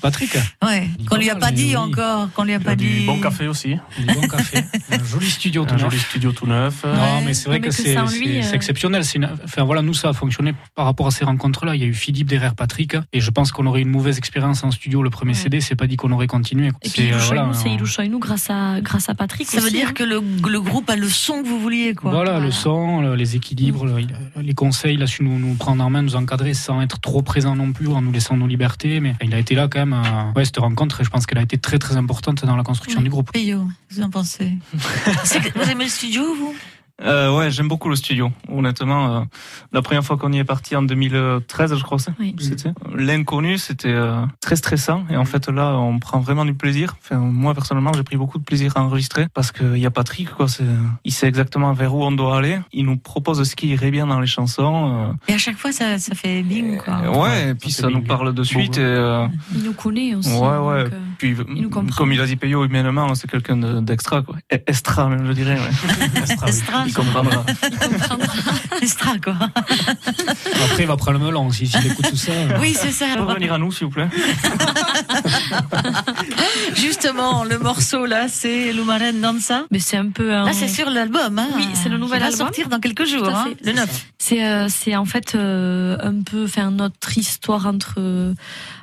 Patrick 0.00 0.36
Ouais. 0.62 0.88
Qu'on 1.08 1.16
lui 1.16 1.28
a 1.30 1.36
pas 1.36 1.50
dit 1.52 1.76
encore. 1.76 2.30
Qu'on 2.32 2.44
lui 2.44 2.54
a 2.54 2.60
pas 2.60 2.74
dit. 2.76 3.04
bon 3.06 3.20
café 3.20 3.46
aussi. 3.46 3.76
Du 3.98 4.06
bon 4.14 4.26
café. 4.26 4.64
Un 4.90 5.04
joli 5.04 5.30
studio 5.30 5.64
tout 5.64 5.74
Un 5.74 5.76
neuf. 5.76 5.90
joli 5.90 5.98
studio 5.98 6.32
tout 6.32 6.46
neuf. 6.46 6.84
Non, 6.84 7.20
mais 7.24 7.34
c'est 7.34 7.48
vrai 7.48 7.58
Non, 7.58 7.62
mais 7.62 7.68
que 7.68 7.76
que 7.76 7.82
c'est 7.82 7.96
euh, 7.96 8.52
exceptionnel. 8.54 9.02
Enfin 9.44 9.64
voilà, 9.64 9.82
nous 9.82 9.94
ça 9.94 10.08
a 10.08 10.12
fonctionné 10.12 10.54
par 10.74 10.86
rapport 10.86 11.06
à 11.06 11.10
ces 11.10 11.24
rencontres-là. 11.24 11.74
Il 11.74 11.80
y 11.82 11.84
a 11.84 11.86
eu 11.88 11.94
Philippe 11.94 12.28
derrière 12.28 12.54
Patrick, 12.54 12.96
et 13.12 13.20
je 13.20 13.30
pense 13.30 13.52
qu'on 13.52 13.66
aurait 13.66 13.80
eu 13.80 13.82
une 13.82 13.90
mauvaise 13.90 14.18
expérience 14.18 14.64
en 14.64 14.70
studio 14.70 15.02
le 15.02 15.10
premier 15.10 15.34
CD. 15.34 15.60
C'est 15.60 15.76
pas 15.76 15.86
dit 15.86 15.96
qu'on 15.96 16.12
aurait 16.12 16.26
continué. 16.26 16.70
Et 16.82 16.88
puis 16.88 17.12
euh, 17.12 17.20
Choinou, 17.20 17.52
c'est 17.54 17.84
Choinou 17.84 18.18
grâce 18.18 18.48
à, 18.50 18.80
grâce 18.80 19.08
à 19.08 19.14
Patrick. 19.14 19.41
Ça 19.48 19.60
veut 19.60 19.70
dire 19.70 19.88
hein. 19.88 19.92
que 19.92 20.04
le, 20.04 20.20
le 20.48 20.60
groupe 20.60 20.88
a 20.90 20.96
le 20.96 21.08
son 21.08 21.42
que 21.42 21.48
vous 21.48 21.58
vouliez, 21.60 21.94
quoi. 21.94 22.10
Voilà, 22.10 22.38
le 22.40 22.50
son, 22.50 23.00
le- 23.00 23.14
les 23.14 23.36
équilibres, 23.36 23.84
le- 23.86 24.06
les 24.40 24.54
conseils, 24.54 24.94
il 24.94 25.02
a 25.02 25.06
su 25.06 25.22
nous, 25.22 25.38
nous 25.38 25.54
prendre 25.54 25.84
en 25.84 25.90
main, 25.90 26.02
nous 26.02 26.16
encadrer 26.16 26.54
sans 26.54 26.80
être 26.82 27.00
trop 27.00 27.22
présent 27.22 27.56
non 27.56 27.72
plus, 27.72 27.88
en 27.88 28.02
nous 28.02 28.12
laissant 28.12 28.36
nos 28.36 28.46
libertés. 28.46 29.00
Mais 29.00 29.14
il 29.22 29.34
a 29.34 29.38
été 29.38 29.54
là 29.54 29.68
quand 29.68 29.80
même. 29.80 29.92
euh, 29.94 30.32
ouais, 30.36 30.44
cette 30.44 30.58
rencontre, 30.58 31.00
et 31.00 31.04
je 31.04 31.10
pense 31.10 31.26
qu'elle 31.26 31.38
a 31.38 31.42
été 31.42 31.58
très 31.58 31.78
très 31.78 31.96
importante 31.96 32.44
dans 32.44 32.56
la 32.56 32.62
construction 32.62 33.00
du 33.02 33.08
groupe. 33.10 33.30
Payot, 33.32 33.64
vous 33.90 34.02
en 34.02 34.10
pensez 34.10 34.52
Vous 34.74 35.70
aimez 35.70 35.84
le 35.84 35.90
studio, 35.90 36.22
vous? 36.34 36.54
Euh, 37.00 37.36
ouais, 37.36 37.50
j'aime 37.50 37.68
beaucoup 37.68 37.88
le 37.88 37.96
studio. 37.96 38.30
Honnêtement, 38.48 39.16
euh, 39.16 39.20
la 39.72 39.82
première 39.82 40.04
fois 40.04 40.16
qu'on 40.16 40.30
y 40.32 40.38
est 40.38 40.44
parti 40.44 40.76
en 40.76 40.82
2013, 40.82 41.74
je 41.76 41.82
crois, 41.82 41.98
c'est- 41.98 42.12
c'était 42.38 42.70
l'inconnu, 42.94 43.58
c'était 43.58 43.88
euh, 43.88 44.24
très 44.40 44.56
stressant. 44.56 45.04
Et 45.10 45.16
en 45.16 45.24
fait, 45.24 45.48
là, 45.48 45.74
on 45.78 45.98
prend 45.98 46.20
vraiment 46.20 46.44
du 46.44 46.54
plaisir. 46.54 46.94
Enfin, 47.02 47.16
moi 47.18 47.54
personnellement, 47.54 47.92
j'ai 47.94 48.02
pris 48.04 48.16
beaucoup 48.16 48.38
de 48.38 48.44
plaisir 48.44 48.76
à 48.76 48.82
enregistrer 48.82 49.26
parce 49.34 49.50
qu'il 49.52 49.78
y 49.78 49.86
a 49.86 49.90
Patrick, 49.90 50.30
quoi. 50.30 50.46
Il 51.04 51.12
sait 51.12 51.26
exactement 51.26 51.72
vers 51.72 51.94
où 51.94 52.04
on 52.04 52.12
doit 52.12 52.36
aller. 52.38 52.60
Il 52.72 52.84
nous 52.86 52.96
propose 52.98 53.42
ce 53.42 53.56
qui 53.56 53.68
irait 53.68 53.90
bien 53.90 54.06
dans 54.06 54.20
les 54.20 54.26
chansons. 54.26 55.16
Et 55.28 55.32
à 55.34 55.38
chaque 55.38 55.56
fois, 55.56 55.72
ça, 55.72 55.98
ça 55.98 56.14
fait 56.14 56.42
bing, 56.42 56.78
quoi. 56.78 57.00
ouais, 57.22 57.50
et 57.50 57.54
puis 57.54 57.72
ça, 57.72 57.88
nous 57.88 58.02
parle 58.02 58.32
de 58.34 58.42
suite. 58.44 58.78
Et, 58.78 58.80
euh, 58.82 59.26
Il 59.56 59.62
nous 59.64 59.72
connaît 59.72 60.14
aussi. 60.14 60.30
Ouais, 60.32 60.58
ouais. 60.58 60.84
donc, 60.84 60.92
euh, 60.92 60.98
Puis, 61.18 61.36
nous 61.48 61.68
comprend. 61.70 61.96
comme 61.96 62.12
il 62.12 62.20
a 62.20 62.26
dit 62.26 62.36
Peyo, 62.36 62.64
humainement, 62.64 63.14
c'est 63.14 63.28
quelqu'un 63.30 63.56
de- 63.56 63.80
d'extra, 63.80 64.22
quoi. 64.22 64.36
E- 64.52 64.58
Extra, 64.66 65.08
même, 65.08 65.26
je 65.26 65.32
dirais. 65.32 65.58
Ouais. 65.58 66.06
Extra. 66.16 66.84
Il 66.92 66.96
comprendra. 67.04 67.44
Extra, 68.82 69.16
quoi. 69.18 69.34
Après, 69.40 70.82
il 70.82 70.86
va 70.86 70.96
prendre 70.96 71.18
le 71.18 71.24
melon 71.24 71.50
si- 71.50 71.66
s'il 71.66 71.86
écoute 71.86 72.06
tout 72.10 72.16
ça. 72.16 72.32
Oui, 72.60 72.76
c'est 72.78 72.90
ça. 72.90 73.06
Il 73.14 73.20
revenir 73.20 73.52
à 73.54 73.58
nous, 73.58 73.72
s'il 73.72 73.86
vous 73.86 73.92
plaît. 73.92 74.08
Justement, 76.74 77.44
le 77.44 77.58
morceau, 77.58 78.06
là, 78.06 78.28
c'est 78.28 78.72
Lumaren 78.72 79.20
Danza. 79.20 79.64
Mais 79.70 79.78
c'est 79.78 79.96
un 79.96 80.10
peu 80.10 80.34
un... 80.34 80.44
Là, 80.44 80.52
c'est 80.52 80.68
sur 80.68 80.90
l'album, 80.90 81.38
hein. 81.38 81.48
Oui, 81.56 81.66
c'est 81.74 81.88
le 81.88 81.98
nouvel 81.98 82.20
va 82.20 82.26
album. 82.26 82.40
sortir 82.40 82.68
dans 82.68 82.80
quelques 82.80 83.06
jours, 83.06 83.28
hein, 83.28 83.48
le 83.64 83.72
9. 83.72 84.06
C'est 84.18 84.44
euh, 84.44 84.66
c'est 84.68 84.96
en 84.96 85.04
fait 85.04 85.34
euh, 85.34 85.96
un 86.02 86.22
peu 86.22 86.46
faire 86.46 86.70
notre 86.70 87.16
histoire 87.16 87.66
entre 87.66 87.94
euh, 87.98 88.34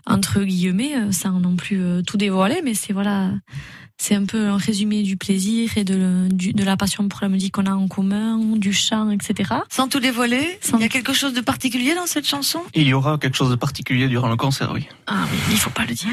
entre 0.06 0.42
guillemets, 0.42 1.12
sans 1.12 1.40
non 1.40 1.56
plus 1.56 1.82
euh, 1.82 2.02
tout 2.02 2.18
dévoiler, 2.18 2.62
mais 2.64 2.74
c'est 2.74 2.94
voilà, 2.94 3.30
c'est 4.02 4.16
un 4.16 4.24
peu 4.26 4.48
un 4.48 4.58
résumé 4.58 5.04
du 5.04 5.18
plaisir 5.18 5.72
et 5.78 5.84
de 5.84 6.28
du- 6.32 6.54
de 6.54 6.64
la 6.64 6.78
passion 6.78 7.08
pour 7.10 7.20
la 7.22 7.28
musique 7.30 7.54
qu'on 7.56 7.66
a 7.66 7.72
en 7.74 7.88
commun, 7.88 8.40
du 8.56 8.72
chant, 8.74 9.12
etc. 9.12 9.54
Sans 9.70 9.88
tout 9.90 10.00
dévoiler, 10.00 10.58
il 10.74 10.80
y 10.80 10.84
a 10.86 10.88
quelque 10.88 11.14
chose 11.14 11.34
de 11.34 11.42
particulier 11.42 11.94
dans 11.96 12.06
cette 12.08 12.26
chanson? 12.26 12.62
Il 12.74 12.88
y 12.88 12.94
aura 12.94 13.18
quelque 13.18 13.36
chose 13.38 13.50
de 13.50 13.56
particulier 13.56 14.08
durant 14.08 14.30
le 14.30 14.38
concert, 14.38 14.72
oui. 14.74 14.88
Ah 15.06 15.26
oui, 15.32 15.38
il 15.52 15.58
faut 15.58 15.70
pas 15.70 15.86
le 15.86 15.94
dire. 15.94 16.08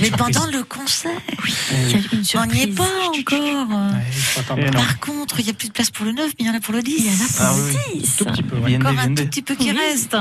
Mais 0.00 0.10
pendant 0.10 0.46
le 0.46 0.64
concert, 0.64 1.10
oui. 1.44 1.52
Il 1.72 1.90
y 1.90 1.94
a 1.94 1.98
une 1.98 2.22
on 2.50 2.52
n'y 2.54 2.62
est 2.62 2.66
pas 2.68 2.84
encore. 2.84 3.68
Non. 4.56 4.70
Par 4.72 4.98
contre, 5.00 5.40
il 5.40 5.44
n'y 5.44 5.50
a 5.50 5.54
plus 5.54 5.68
de 5.68 5.72
place 5.72 5.90
pour 5.90 6.06
le 6.06 6.12
9, 6.12 6.26
mais 6.26 6.34
il 6.40 6.46
y 6.46 6.50
en 6.50 6.54
a 6.54 6.60
pour 6.60 6.72
le 6.72 6.82
10. 6.82 6.94
Il 6.98 7.06
y 7.06 7.08
en 7.10 7.12
a 7.12 7.28
Ah 7.40 7.54
oui. 7.94 8.02
Tout 8.16 8.24
petit 8.24 8.42
peu, 8.42 8.56
ouais. 8.56 8.68
Viendez, 8.70 8.86
Encore 8.86 8.98
un 8.98 9.02
viendez. 9.02 9.22
tout 9.24 9.28
petit 9.28 9.42
peu 9.42 9.54
qui 9.54 9.70
reste. 9.72 10.16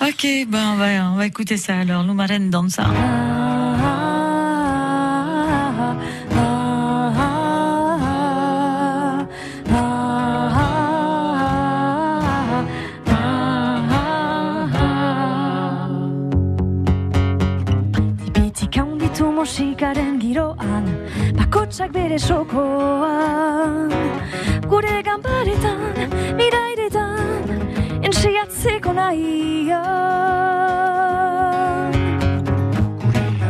Ok, 0.00 0.26
ben 0.48 0.64
on 0.72 0.76
va, 0.76 1.10
on 1.10 1.16
va 1.16 1.26
écouter 1.26 1.56
ça 1.56 1.76
alors. 1.78 2.02
Lumaren 2.04 2.50
Danza. 2.50 2.84
Musikaren 19.42 20.22
giroan 20.22 20.86
Bakotsak 21.34 21.90
bere 21.94 22.18
sokoan. 22.18 23.90
Gure 24.70 25.02
ganbaretan, 25.02 25.80
mirairetan 26.38 27.42
Ensiatzeko 28.06 28.94
nahian 28.94 29.82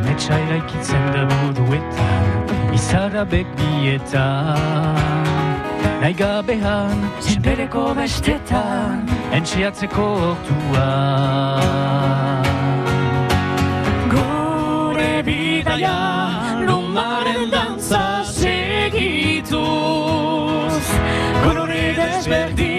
Ametsa 0.00 0.34
eraikitzen 0.46 1.04
da 1.12 1.22
buruetan 1.34 2.26
Izara 2.78 3.24
begietan. 3.34 5.26
Nahi 6.00 6.14
gabean, 6.24 6.98
senpereko 7.20 7.84
bestetan 8.00 9.04
Entxiatzeko 9.36 10.06
ortuan 10.32 12.31
bidaia 15.62 16.66
Lumaren 16.66 17.50
dantza 17.50 18.24
segituz. 18.24 19.62
Kolore 21.44 21.94
desberdinak 21.96 22.71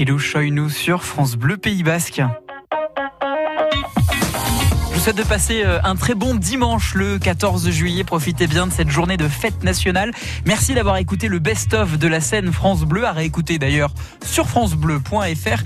Ilou 0.00 0.18
nous 0.50 0.70
sur 0.70 1.04
France 1.04 1.36
Bleu 1.36 1.58
Pays 1.58 1.82
Basque. 1.82 2.22
Je 4.88 4.94
vous 4.94 4.98
souhaite 4.98 5.16
de 5.16 5.22
passer 5.22 5.62
euh, 5.62 5.78
un 5.84 5.94
très 5.94 6.14
bon 6.14 6.34
dimanche 6.36 6.94
le 6.94 7.18
14 7.18 7.68
juillet. 7.68 8.02
Profitez 8.02 8.46
bien 8.46 8.66
de 8.66 8.72
cette 8.72 8.88
journée 8.88 9.18
de 9.18 9.28
fête 9.28 9.62
nationale. 9.62 10.12
Merci 10.46 10.72
d'avoir 10.72 10.96
écouté 10.96 11.28
le 11.28 11.38
best-of 11.38 11.98
de 11.98 12.08
la 12.08 12.22
scène 12.22 12.50
France 12.50 12.84
Bleu, 12.84 13.04
à 13.04 13.12
réécouter 13.12 13.58
d'ailleurs 13.58 13.92
sur 14.24 14.48
francebleu.fr. 14.48 15.62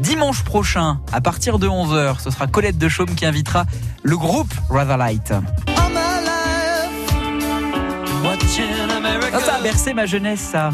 Dimanche 0.00 0.42
prochain, 0.42 0.98
à 1.12 1.20
partir 1.20 1.60
de 1.60 1.68
11h, 1.68 2.18
ce 2.18 2.30
sera 2.30 2.48
Colette 2.48 2.78
de 2.78 2.88
Chaume 2.88 3.14
qui 3.14 3.24
invitera 3.24 3.66
le 4.02 4.16
groupe 4.16 4.52
Rather 4.68 4.96
Light. 4.96 5.28
Ça, 9.30 9.40
ça 9.40 9.54
a 9.54 9.62
bercé 9.62 9.94
ma 9.94 10.06
jeunesse, 10.06 10.40
ça. 10.40 10.72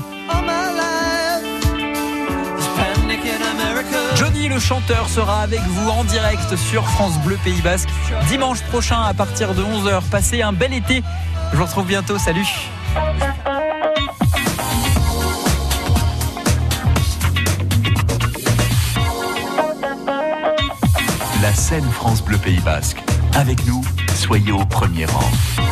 Le 4.49 4.59
chanteur 4.59 5.09
sera 5.09 5.41
avec 5.41 5.61
vous 5.61 5.89
en 5.89 6.05
direct 6.05 6.57
sur 6.57 6.85
France 6.85 7.19
Bleu 7.25 7.39
Pays 7.45 7.63
Basque 7.63 7.89
dimanche 8.29 8.61
prochain 8.65 9.01
à 9.01 9.15
partir 9.15 9.55
de 9.55 9.63
11h. 9.63 10.03
Passez 10.11 10.43
un 10.43 10.53
bel 10.53 10.75
été. 10.75 11.03
Je 11.53 11.57
vous 11.57 11.65
retrouve 11.65 11.87
bientôt. 11.87 12.19
Salut. 12.19 12.47
La 21.41 21.55
scène 21.55 21.89
France 21.93 22.23
Bleu 22.23 22.37
Pays 22.37 22.61
Basque. 22.61 23.03
Avec 23.35 23.65
nous, 23.67 23.83
soyez 24.15 24.53
au 24.53 24.65
premier 24.67 25.07
rang. 25.07 25.31